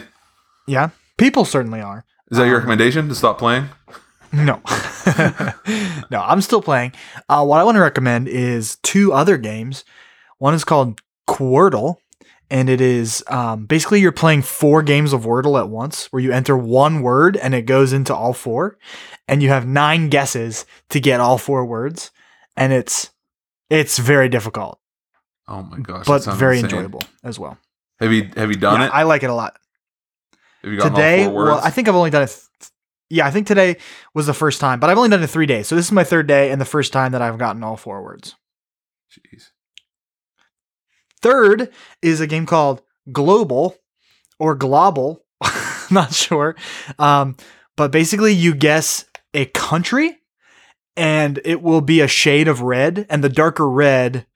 Yeah, 0.67 0.91
people 1.19 1.45
certainly 1.45 1.81
are. 1.81 2.05
Is 2.31 2.39
that 2.39 2.45
your 2.47 2.55
Um, 2.57 2.61
recommendation 2.61 3.09
to 3.09 3.15
stop 3.15 3.39
playing? 3.39 3.69
No, 4.35 4.61
no, 6.11 6.21
I'm 6.21 6.41
still 6.41 6.61
playing. 6.63 6.93
Uh, 7.29 7.45
what 7.45 7.61
I 7.61 7.65
want 7.65 7.77
to 7.77 7.81
recommend 7.81 8.27
is 8.29 8.77
two 8.83 9.13
other 9.13 9.37
games. 9.37 9.85
One 10.39 10.55
is 10.55 10.65
called 10.65 11.01
Quordle, 11.29 11.97
and 12.51 12.69
it 12.69 12.81
is 12.81 13.23
um, 13.29 13.67
basically 13.67 14.01
you're 14.01 14.13
playing 14.13 14.43
four 14.43 14.83
games 14.83 15.13
of 15.13 15.23
Wordle 15.25 15.59
at 15.59 15.69
once, 15.69 16.07
where 16.13 16.21
you 16.21 16.33
enter 16.33 16.57
one 16.57 17.03
word 17.03 17.37
and 17.37 17.55
it 17.55 17.63
goes 17.63 17.93
into 17.93 18.15
all 18.15 18.33
four, 18.33 18.77
and 19.29 19.43
you 19.43 19.51
have 19.51 19.67
nine 19.67 20.09
guesses 20.09 20.67
to 20.91 21.01
get 21.01 21.21
all 21.21 21.39
four 21.39 21.65
words, 21.65 22.11
and 22.57 22.73
it's 22.73 23.11
it's 23.71 23.99
very 23.99 24.29
difficult, 24.29 24.79
Oh 25.49 25.63
my 25.63 25.79
gosh! 25.79 26.07
but 26.07 26.25
very 26.25 26.59
insane. 26.59 26.71
enjoyable 26.71 27.03
as 27.23 27.39
well. 27.39 27.57
Have 28.01 28.13
you 28.13 28.29
have 28.37 28.51
you 28.51 28.57
done 28.57 28.81
Yeah, 28.81 28.87
it? 28.89 28.91
I 28.95 29.05
like 29.05 29.23
it 29.23 29.31
a 29.31 29.35
lot. 29.35 29.57
have 30.63 30.73
you 30.73 30.79
gotten 30.79 30.93
today 30.95 31.21
all 31.25 31.31
four 31.31 31.35
words? 31.35 31.51
well 31.51 31.61
i 31.65 31.71
think 31.71 31.89
i've 31.89 31.95
only 31.95 32.11
done 32.11 32.23
it 32.23 32.29
th- 32.59 32.71
yeah 33.15 33.27
i 33.27 33.31
think 33.31 33.47
today 33.47 33.77
was 34.13 34.27
the 34.27 34.35
first 34.35 34.61
time 34.61 34.81
but 34.81 34.91
i've 34.91 34.97
only 34.97 35.09
done 35.09 35.23
it 35.23 35.29
three 35.29 35.47
days 35.47 35.69
so 35.69 35.77
this 35.77 35.87
is 35.87 35.93
my 35.93 36.05
third 36.05 36.27
day 36.27 36.51
and 36.51 36.61
the 36.61 36.67
first 36.67 36.93
time 36.93 37.13
that 37.13 37.23
i've 37.23 37.39
gotten 37.39 37.63
all 37.63 37.77
four 37.77 38.03
words 38.03 38.35
Jeez. 39.11 39.51
third 41.23 41.71
is 42.03 42.21
a 42.21 42.27
game 42.27 42.47
called 42.47 42.83
Globle 43.13 43.77
or 44.39 44.55
Globle 44.55 45.25
not 45.91 46.13
sure 46.13 46.57
um, 46.99 47.37
but 47.77 47.93
basically 47.93 48.33
you 48.33 48.55
guess 48.55 49.05
a 49.33 49.47
country 49.47 50.19
and 50.97 51.41
it 51.45 51.63
will 51.63 51.81
be 51.81 52.01
a 52.01 52.09
shade 52.09 52.49
of 52.49 52.63
red 52.63 53.07
and 53.09 53.23
the 53.23 53.29
darker 53.29 53.69
red 53.69 54.27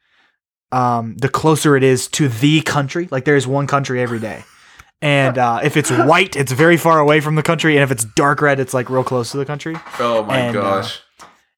um, 0.71 1.17
the 1.17 1.29
closer 1.29 1.77
it 1.77 1.83
is 1.83 2.07
to 2.09 2.29
the 2.29 2.61
country 2.61 3.09
like 3.11 3.25
there's 3.25 3.47
one 3.47 3.67
country 3.67 4.01
every 4.01 4.21
day 4.21 4.45
and 5.03 5.39
uh, 5.47 5.61
if 5.63 5.77
it's 5.77 5.91
white 5.91 6.37
it's 6.37 6.53
very 6.53 6.77
far 6.77 6.99
away 6.99 7.21
from 7.21 7.35
the 7.37 7.43
country 7.43 7.77
and 7.77 7.83
if 7.83 7.91
it's 7.91 8.05
dark 8.05 8.41
red 8.43 8.59
it's 8.61 8.75
like 8.75 8.91
real 8.91 9.05
close 9.05 9.31
to 9.31 9.37
the 9.37 9.45
country 9.45 9.77
Oh 9.99 10.23
my 10.25 10.39
And, 10.39 10.57
uh, 10.57 10.61
gosh! 10.81 11.01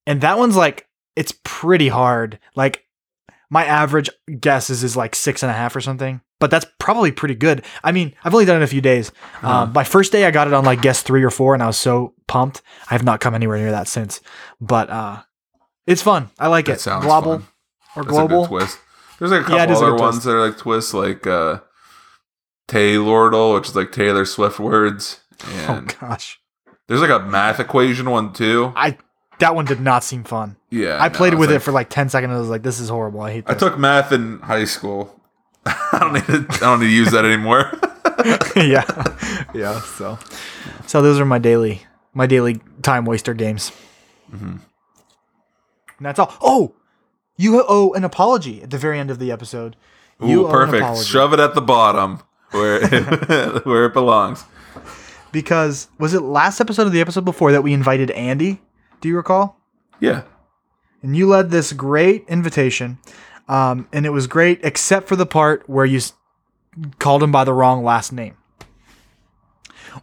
and 0.07 0.20
that 0.20 0.38
one's 0.38 0.57
like 0.57 0.86
it's 1.16 1.32
pretty 1.45 1.88
hard 1.88 2.38
like 2.55 2.84
my 3.51 3.64
average 3.64 4.11
guess 4.41 4.70
is 4.70 4.84
is 4.84 4.97
like 4.97 5.14
six 5.14 5.43
and 5.43 5.51
a 5.51 5.55
half 5.55 5.74
or 5.74 5.80
something 5.80 6.20
but 6.38 6.51
that's 6.51 6.66
probably 6.78 7.11
pretty 7.12 7.34
good 7.34 7.64
i 7.82 7.93
mean 7.93 8.14
i've 8.24 8.32
only 8.32 8.45
done 8.47 8.61
it 8.61 8.64
a 8.64 8.68
few 8.68 8.80
days 8.80 9.11
Huh. 9.34 9.62
um, 9.62 9.72
my 9.72 9.84
first 9.84 10.12
day 10.12 10.24
i 10.24 10.30
got 10.30 10.47
it 10.47 10.55
on 10.55 10.64
like 10.64 10.80
guess 10.82 11.03
three 11.03 11.22
or 11.24 11.30
four 11.30 11.55
and 11.55 11.62
i 11.62 11.66
was 11.66 11.76
so 11.76 12.14
pumped 12.28 12.62
i 12.91 12.95
have 12.95 13.03
not 13.05 13.20
come 13.20 13.34
anywhere 13.34 13.59
near 13.59 13.70
that 13.72 13.88
since 13.88 14.20
but 14.61 14.88
uh 14.91 15.22
it's 15.86 16.03
fun 16.03 16.30
i 16.38 16.47
like 16.47 16.66
that 16.66 16.74
it 16.74 16.80
sounds 16.80 17.05
global 17.05 17.38
fun. 17.41 17.49
or 17.97 18.03
That's 18.05 18.07
a 18.07 18.11
global 18.20 18.43
good 18.43 18.49
twist. 18.49 18.78
There's 19.18 19.32
like 19.32 19.41
a 19.41 19.45
couple 19.45 19.57
Yeah, 19.59 19.64
it 19.64 19.70
is 19.70 19.80
a 19.80 19.84
other 19.84 19.97
ones 19.97 20.14
twist. 20.14 20.24
that 20.26 20.30
are 20.32 20.47
like 20.47 20.57
twists, 20.57 20.95
like 20.95 21.26
uh, 21.26 21.61
Taylordle, 22.70 23.54
which 23.54 23.68
is 23.68 23.76
like 23.76 23.90
Taylor 23.90 24.24
Swift 24.24 24.60
words, 24.60 25.20
oh 25.44 25.66
and 25.68 25.96
gosh. 25.98 26.40
there's 26.86 27.00
like 27.00 27.10
a 27.10 27.18
math 27.18 27.58
equation 27.58 28.08
one 28.08 28.32
too. 28.32 28.72
i 28.76 28.96
that 29.40 29.54
one 29.56 29.64
did 29.64 29.80
not 29.80 30.04
seem 30.04 30.22
fun. 30.22 30.56
Yeah, 30.70 30.98
i 31.02 31.08
no, 31.08 31.14
played 31.14 31.32
it's 31.32 31.40
with 31.40 31.50
it 31.50 31.60
for 31.60 31.72
like 31.72 31.90
10 31.90 32.10
seconds. 32.10 32.30
And 32.30 32.36
i 32.36 32.40
was 32.40 32.48
like 32.48 32.62
this 32.62 32.78
is 32.78 32.88
horrible. 32.88 33.22
I 33.22 33.32
hate 33.32 33.44
I 33.48 33.54
took 33.54 33.76
math 33.76 34.12
in 34.12 34.38
high 34.38 34.64
school. 34.66 35.20
I 35.66 35.98
don't 35.98 36.12
need 36.12 36.26
to. 36.26 36.46
I 36.52 36.58
don't 36.58 36.80
need 36.80 36.86
to 36.86 36.92
use 36.92 37.10
that 37.10 37.24
anymore. 37.24 37.72
yeah. 38.56 38.84
Yeah 39.54 39.80
so. 39.80 40.18
So 40.86 41.02
those 41.02 41.18
are 41.18 41.24
my 41.24 41.38
daily 41.38 41.82
my 42.14 42.26
daily 42.26 42.60
time 42.82 43.04
waster 43.04 43.34
games. 43.34 43.72
Mhm. 44.30 44.60
and 45.98 46.06
that's 46.06 46.20
all. 46.20 46.32
Oh! 46.40 46.74
You 47.36 47.64
owe 47.66 47.92
an 47.94 48.04
apology 48.04 48.62
at 48.62 48.70
the 48.70 48.78
very 48.78 48.98
end 48.98 49.10
of 49.10 49.18
the 49.18 49.32
episode. 49.32 49.74
You 50.22 50.46
Ooh, 50.46 50.50
perfect. 50.50 51.04
Shove 51.06 51.32
it 51.32 51.40
at 51.40 51.54
the 51.54 51.62
bottom 51.62 52.20
where 52.51 52.86
where 53.64 53.86
it 53.86 53.92
belongs. 53.92 54.44
because 55.32 55.88
was 55.98 56.14
it 56.14 56.20
last 56.22 56.61
episode 56.61 56.86
or 56.86 56.90
the 56.90 57.01
episode 57.01 57.24
before 57.24 57.53
that 57.53 57.62
we 57.62 57.72
invited 57.72 58.11
andy? 58.12 58.61
Do 59.01 59.09
you 59.09 59.16
recall? 59.16 59.57
Yeah. 60.01 60.22
and 61.03 61.16
you 61.16 61.26
led 61.28 61.51
this 61.51 61.72
great 61.72 62.24
invitation 62.28 62.98
um, 63.48 63.88
and 63.92 64.07
it 64.07 64.11
was 64.11 64.26
great 64.26 64.61
except 64.62 65.09
for 65.09 65.16
the 65.16 65.26
part 65.26 65.68
where 65.68 65.84
you 65.84 65.98
s- 65.98 66.12
called 66.98 67.22
him 67.22 67.32
by 67.32 67.44
the 67.44 67.53
wrong 67.53 67.82
last 67.84 68.12
name. 68.12 68.36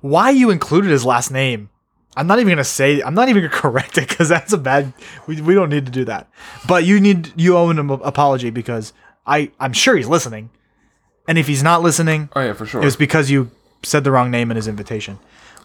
Why 0.02 0.30
you 0.32 0.50
included 0.50 0.92
his 0.92 1.06
last 1.06 1.32
name? 1.32 1.70
I'm 2.16 2.28
not 2.28 2.40
even 2.40 2.50
gonna 2.52 2.64
say 2.64 3.02
i'm 3.02 3.14
not 3.14 3.30
even 3.30 3.44
gonna 3.44 3.54
correct 3.62 3.98
it 3.98 4.08
because 4.10 4.28
that's 4.30 4.52
a 4.52 4.58
bad 4.58 4.92
we, 5.28 5.40
we 5.42 5.54
don't 5.54 5.70
need 5.70 5.86
to 5.86 5.92
do 5.92 6.06
that. 6.06 6.28
But 6.68 6.84
you 6.84 7.00
need 7.00 7.32
you 7.40 7.56
owe 7.56 7.70
him 7.70 7.78
an 7.92 8.00
apology 8.04 8.50
because 8.50 8.92
i 9.26 9.52
i'm 9.60 9.74
sure 9.74 9.96
he's 9.96 10.08
listening 10.08 10.50
and 11.28 11.38
if 11.38 11.48
he's 11.48 11.64
not 11.64 11.82
listening 11.82 12.30
Oh 12.36 12.42
yeah, 12.42 12.54
for 12.54 12.66
sure. 12.66 12.82
it 12.82 12.86
was 12.86 12.96
because 12.96 13.30
you 13.30 13.52
said 13.84 14.04
the 14.04 14.12
wrong 14.12 14.32
name 14.32 14.50
in 14.52 14.56
his 14.58 14.68
invitation 14.68 15.20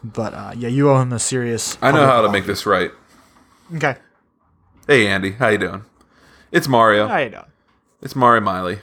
but 0.04 0.34
uh, 0.34 0.52
yeah 0.56 0.68
you 0.68 0.90
owe 0.90 1.00
him 1.00 1.12
a 1.12 1.18
serious 1.18 1.78
I 1.80 1.92
know 1.92 2.06
how 2.06 2.22
to 2.22 2.28
make 2.30 2.44
this 2.46 2.66
right. 2.66 2.90
okay 3.76 3.96
Hey 4.86 5.06
Andy, 5.06 5.32
how 5.32 5.48
you 5.48 5.58
doing? 5.58 5.84
It's 6.50 6.66
Mario. 6.68 7.06
how 7.06 7.18
you 7.18 7.30
doing 7.30 7.44
It's 8.02 8.16
Mario 8.16 8.40
Miley. 8.42 8.80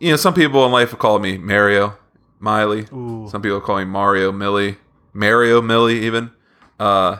You 0.00 0.10
know, 0.10 0.16
some 0.16 0.34
people 0.34 0.64
in 0.66 0.72
life 0.72 0.90
will 0.92 0.98
call 0.98 1.18
me 1.20 1.38
Mario 1.38 1.96
Miley. 2.40 2.86
Ooh. 2.92 3.28
Some 3.30 3.40
people 3.42 3.60
call 3.60 3.78
me 3.78 3.84
Mario 3.84 4.30
Millie. 4.32 4.76
Mario 5.12 5.62
Millie 5.62 6.00
even. 6.04 6.30
Uh 6.78 7.18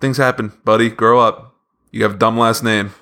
Things 0.00 0.16
happen, 0.18 0.52
buddy. 0.64 0.90
Grow 0.90 1.20
up. 1.20 1.54
You 1.90 2.02
have 2.02 2.14
a 2.14 2.18
dumb 2.18 2.38
last 2.38 2.62
name. 2.64 2.92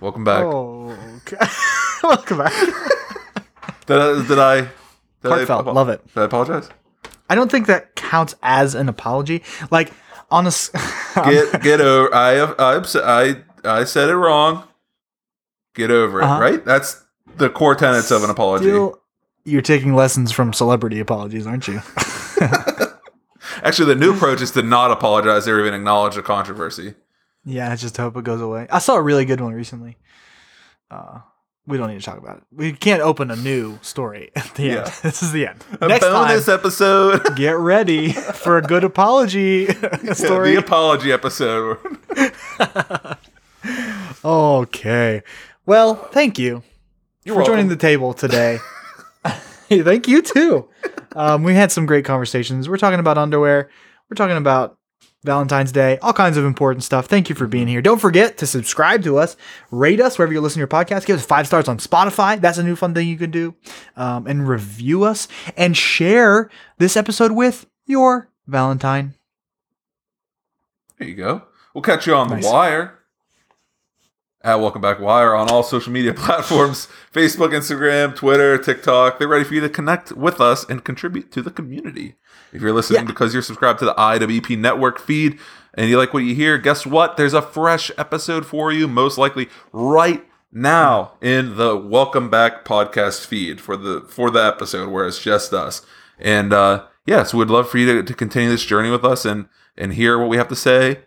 Welcome 0.00 0.24
back. 0.24 0.44
Oh, 0.44 0.96
okay. 1.18 1.36
Welcome 2.02 2.38
back. 2.38 2.52
Did 3.86 3.98
I 3.98 4.26
did 4.26 4.38
I 4.38 4.60
did 4.60 4.70
Heartfelt, 5.24 5.66
I, 5.66 5.72
love 5.72 5.88
it. 5.88 6.06
Did 6.14 6.20
I 6.20 6.24
apologize? 6.24 6.68
I 7.28 7.34
don't 7.34 7.50
think 7.50 7.66
that 7.66 7.94
counts 7.96 8.34
as 8.42 8.74
an 8.74 8.88
apology. 8.88 9.42
Like, 9.70 9.92
on 10.30 10.46
a, 10.46 10.50
Get 11.24 11.62
get 11.62 11.80
over 11.80 12.14
I 12.14 12.40
I 12.58 12.82
I 13.04 13.36
I 13.64 13.84
said 13.84 14.08
it 14.08 14.16
wrong. 14.16 14.64
Get 15.74 15.90
over 15.90 16.20
it, 16.20 16.24
Uh-huh. 16.24 16.40
right? 16.40 16.64
That's 16.64 17.02
the 17.36 17.48
core 17.48 17.74
tenets 17.74 18.10
of 18.10 18.22
an 18.24 18.30
apology. 18.30 18.66
You're 19.44 19.62
taking 19.62 19.94
lessons 19.94 20.30
from 20.32 20.52
celebrity 20.52 21.00
apologies, 21.00 21.46
aren't 21.46 21.66
you? 21.66 21.80
Actually, 23.62 23.86
the 23.94 24.00
new 24.00 24.14
approach 24.14 24.40
is 24.40 24.50
to 24.52 24.62
not 24.62 24.90
apologize 24.90 25.46
or 25.48 25.58
even 25.60 25.74
acknowledge 25.74 26.14
the 26.14 26.22
controversy. 26.22 26.94
yeah, 27.44 27.70
I 27.70 27.76
just 27.76 27.96
hope 27.96 28.16
it 28.16 28.24
goes 28.24 28.40
away. 28.40 28.66
I 28.70 28.78
saw 28.78 28.94
a 28.96 29.02
really 29.02 29.24
good 29.24 29.40
one 29.40 29.52
recently. 29.52 29.96
Uh, 30.90 31.20
we 31.66 31.76
don't 31.78 31.88
need 31.88 32.00
to 32.00 32.04
talk 32.04 32.18
about 32.18 32.38
it. 32.38 32.42
We 32.52 32.72
can't 32.72 33.02
open 33.02 33.30
a 33.30 33.36
new 33.36 33.78
story 33.82 34.30
at 34.34 34.54
the 34.54 34.70
end. 34.70 34.72
Yeah. 34.86 34.94
This 35.02 35.22
is 35.22 35.32
the 35.32 35.46
end. 35.46 35.64
A 35.80 35.88
Next 35.88 36.04
bonus 36.04 36.46
time, 36.46 36.54
episode. 36.54 37.36
get 37.36 37.56
ready 37.56 38.12
for 38.12 38.58
a 38.58 38.62
good 38.62 38.84
apology 38.84 39.66
story. 40.12 40.52
the 40.54 40.58
apology 40.58 41.12
episode. 41.12 41.78
Okay. 44.24 45.22
Well, 45.66 45.94
thank 45.94 46.38
you 46.38 46.62
You're 47.24 47.36
for 47.36 47.44
joining 47.44 47.68
the 47.68 47.76
table 47.76 48.12
today. 48.14 48.58
Thank 49.68 50.06
you 50.06 50.20
too. 50.20 50.68
Um, 51.16 51.44
we 51.44 51.54
had 51.54 51.72
some 51.72 51.86
great 51.86 52.04
conversations. 52.04 52.68
We're 52.68 52.76
talking 52.76 53.00
about 53.00 53.16
underwear. 53.16 53.70
We're 54.10 54.16
talking 54.16 54.36
about 54.36 54.76
Valentine's 55.24 55.70
Day, 55.72 55.98
all 55.98 56.12
kinds 56.12 56.36
of 56.36 56.44
important 56.44 56.82
stuff. 56.84 57.06
Thank 57.06 57.28
you 57.28 57.34
for 57.34 57.46
being 57.46 57.68
here. 57.68 57.80
Don't 57.80 58.00
forget 58.00 58.38
to 58.38 58.46
subscribe 58.46 59.02
to 59.04 59.18
us, 59.18 59.36
rate 59.70 60.00
us 60.00 60.18
wherever 60.18 60.32
you 60.32 60.40
listen 60.40 60.54
to 60.56 60.60
your 60.60 60.66
podcast. 60.66 61.06
Give 61.06 61.16
us 61.16 61.24
five 61.24 61.46
stars 61.46 61.68
on 61.68 61.78
Spotify. 61.78 62.40
That's 62.40 62.58
a 62.58 62.62
new 62.64 62.74
fun 62.76 62.92
thing 62.94 63.06
you 63.08 63.16
can 63.18 63.30
do. 63.30 63.54
Um, 63.96 64.26
and 64.26 64.48
review 64.48 65.04
us 65.04 65.28
and 65.56 65.76
share 65.76 66.50
this 66.78 66.96
episode 66.96 67.32
with 67.32 67.66
your 67.86 68.30
Valentine. 68.48 69.14
There 70.98 71.08
you 71.08 71.14
go. 71.14 71.42
We'll 71.74 71.82
catch 71.82 72.06
you 72.06 72.14
on 72.14 72.28
Nice. 72.28 72.44
the 72.44 72.50
wire. 72.52 72.98
At 74.44 74.56
Welcome 74.60 74.82
Back 74.82 74.98
Wire 75.00 75.34
on 75.34 75.48
all 75.50 75.62
social 75.62 75.92
media 75.92 76.12
platforms 76.14 76.88
Facebook, 77.12 77.50
Instagram, 77.50 78.14
Twitter, 78.14 78.58
TikTok. 78.58 79.18
They're 79.18 79.28
ready 79.28 79.44
for 79.44 79.54
you 79.54 79.60
to 79.60 79.68
connect 79.68 80.12
with 80.12 80.40
us 80.40 80.64
and 80.68 80.84
contribute 80.84 81.30
to 81.32 81.42
the 81.42 81.50
community. 81.50 82.16
If 82.52 82.60
you're 82.60 82.72
listening 82.72 83.02
Yeah. 83.02 83.06
because 83.06 83.32
you're 83.32 83.42
subscribed 83.42 83.78
to 83.80 83.84
the 83.84 83.94
IWP 83.94 84.58
network 84.58 84.98
feed 85.00 85.38
and 85.74 85.88
you 85.88 85.96
like 85.96 86.12
what 86.12 86.24
you 86.24 86.34
hear, 86.34 86.58
guess 86.58 86.84
what? 86.84 87.16
There's 87.16 87.34
a 87.34 87.42
fresh 87.42 87.90
episode 87.96 88.44
for 88.44 88.72
you, 88.72 88.86
most 88.88 89.16
likely 89.16 89.48
right 89.72 90.24
now 90.52 91.12
in 91.22 91.56
the 91.56 91.76
Welcome 91.76 92.28
Back 92.28 92.64
podcast 92.64 93.24
feed 93.24 93.60
for 93.60 93.76
the 93.76 94.02
for 94.02 94.30
the 94.30 94.44
episode 94.44 94.90
where 94.90 95.06
it's 95.06 95.18
just 95.22 95.52
us. 95.54 95.80
And 96.18 96.52
uh 96.52 96.84
yeah, 97.06 97.22
so 97.24 97.38
we'd 97.38 97.48
love 97.48 97.68
for 97.70 97.78
you 97.78 97.86
to, 97.94 98.02
to 98.02 98.14
continue 98.14 98.50
this 98.50 98.64
journey 98.64 98.90
with 98.90 99.04
us 99.04 99.24
and 99.24 99.46
and 99.78 99.94
hear 99.94 100.18
what 100.18 100.28
we 100.28 100.36
have 100.36 100.48
to 100.48 100.56
say 100.56 101.00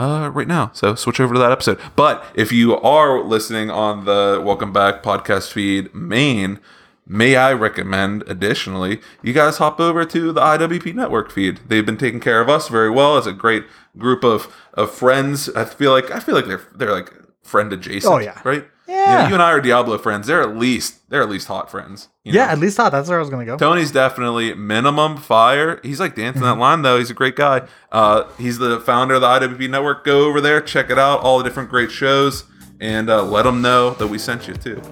uh, 0.00 0.30
right 0.30 0.48
now. 0.48 0.70
So 0.72 0.94
switch 0.94 1.20
over 1.20 1.34
to 1.34 1.40
that 1.40 1.52
episode. 1.52 1.78
But 1.94 2.24
if 2.34 2.50
you 2.50 2.76
are 2.78 3.22
listening 3.22 3.70
on 3.70 4.06
the 4.06 4.42
Welcome 4.44 4.72
Back 4.72 5.02
podcast 5.02 5.52
feed 5.52 5.94
main, 5.94 6.58
may 7.06 7.36
I 7.36 7.52
recommend 7.52 8.24
additionally, 8.26 9.00
you 9.22 9.32
guys 9.32 9.58
hop 9.58 9.78
over 9.78 10.04
to 10.06 10.32
the 10.32 10.40
IWP 10.40 10.94
network 10.94 11.30
feed. 11.30 11.60
They've 11.68 11.84
been 11.84 11.98
taking 11.98 12.20
care 12.20 12.40
of 12.40 12.48
us 12.48 12.68
very 12.68 12.90
well. 12.90 13.18
It's 13.18 13.26
a 13.26 13.32
great 13.32 13.66
group 13.98 14.24
of, 14.24 14.52
of 14.74 14.90
friends. 14.90 15.50
I 15.50 15.66
feel 15.66 15.92
like 15.92 16.10
I 16.10 16.18
feel 16.18 16.34
like 16.34 16.46
they're 16.46 16.62
they're 16.74 16.92
like 16.92 17.12
friend 17.42 17.72
adjacent. 17.72 18.12
Oh, 18.12 18.18
yeah. 18.18 18.40
Right? 18.44 18.66
Yeah. 18.90 19.22
You, 19.22 19.28
you 19.28 19.34
and 19.34 19.42
I 19.42 19.50
are 19.52 19.60
Diablo 19.60 19.96
friends. 19.98 20.26
They're 20.26 20.42
at 20.42 20.56
least 20.56 21.08
they're 21.08 21.22
at 21.22 21.28
least 21.28 21.46
hot 21.48 21.70
friends. 21.70 22.08
you 22.24 22.32
Yeah, 22.32 22.46
know? 22.46 22.52
at 22.52 22.58
least 22.58 22.76
hot. 22.76 22.90
that's 22.92 23.08
where 23.08 23.18
I 23.18 23.20
was 23.20 23.30
gonna 23.30 23.44
go. 23.44 23.56
Tony's 23.56 23.92
definitely 23.92 24.54
minimum 24.54 25.16
fire. 25.16 25.80
He's 25.82 26.00
like 26.00 26.14
dancing 26.14 26.42
that 26.42 26.58
line 26.58 26.82
though. 26.82 26.98
He's 26.98 27.10
a 27.10 27.14
great 27.14 27.36
guy. 27.36 27.66
Uh, 27.92 28.24
he's 28.38 28.58
the 28.58 28.80
founder 28.80 29.14
of 29.14 29.20
the 29.20 29.26
IWP 29.28 29.70
network. 29.70 30.04
Go 30.04 30.26
over 30.28 30.40
there, 30.40 30.60
check 30.60 30.90
it 30.90 30.98
out, 30.98 31.20
all 31.20 31.38
the 31.38 31.44
different 31.44 31.70
great 31.70 31.90
shows, 31.90 32.44
and 32.80 33.08
uh, 33.08 33.22
let 33.22 33.42
them 33.44 33.62
know 33.62 33.90
that 33.94 34.08
we 34.08 34.18
sent 34.18 34.48
you 34.48 34.54
too. 34.54 34.82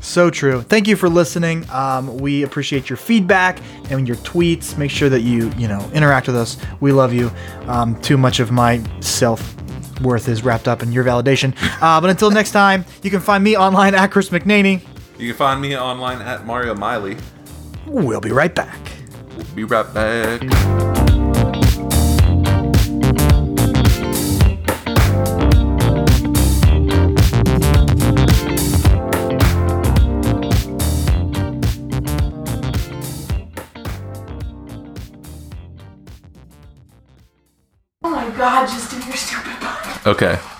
So 0.00 0.30
true. 0.30 0.62
Thank 0.62 0.88
you 0.88 0.96
for 0.96 1.08
listening. 1.08 1.68
Um, 1.70 2.16
we 2.18 2.42
appreciate 2.42 2.88
your 2.88 2.96
feedback 2.96 3.60
and 3.90 4.08
your 4.08 4.16
tweets. 4.18 4.76
Make 4.78 4.90
sure 4.90 5.08
that 5.08 5.20
you 5.20 5.50
you 5.58 5.68
know 5.68 5.88
interact 5.92 6.26
with 6.26 6.36
us. 6.36 6.56
We 6.80 6.92
love 6.92 7.12
you. 7.12 7.30
Um, 7.66 8.00
too 8.00 8.16
much 8.16 8.40
of 8.40 8.50
my 8.50 8.82
self 9.00 9.54
worth 10.00 10.28
is 10.28 10.42
wrapped 10.42 10.68
up 10.68 10.82
in 10.82 10.92
your 10.92 11.04
validation. 11.04 11.54
Uh, 11.80 11.98
but 11.98 12.10
until 12.10 12.30
next 12.30 12.50
time, 12.50 12.84
you 13.02 13.10
can 13.10 13.20
find 13.20 13.42
me 13.42 13.56
online 13.56 13.94
at 13.94 14.10
Chris 14.10 14.28
McNaney. 14.28 14.82
You 15.18 15.28
can 15.28 15.36
find 15.36 15.62
me 15.62 15.78
online 15.78 16.20
at 16.20 16.44
Mario 16.44 16.74
Miley. 16.74 17.16
We'll 17.86 18.20
be 18.20 18.32
right 18.32 18.54
back. 18.54 18.78
We'll 19.34 19.46
be 19.54 19.64
right 19.64 19.94
back. 19.94 21.29
God, 38.40 38.66
just 38.66 38.90
do 38.90 38.96
your 39.06 39.16
stupid 39.16 39.52
podcast. 39.60 40.06
Okay. 40.06 40.59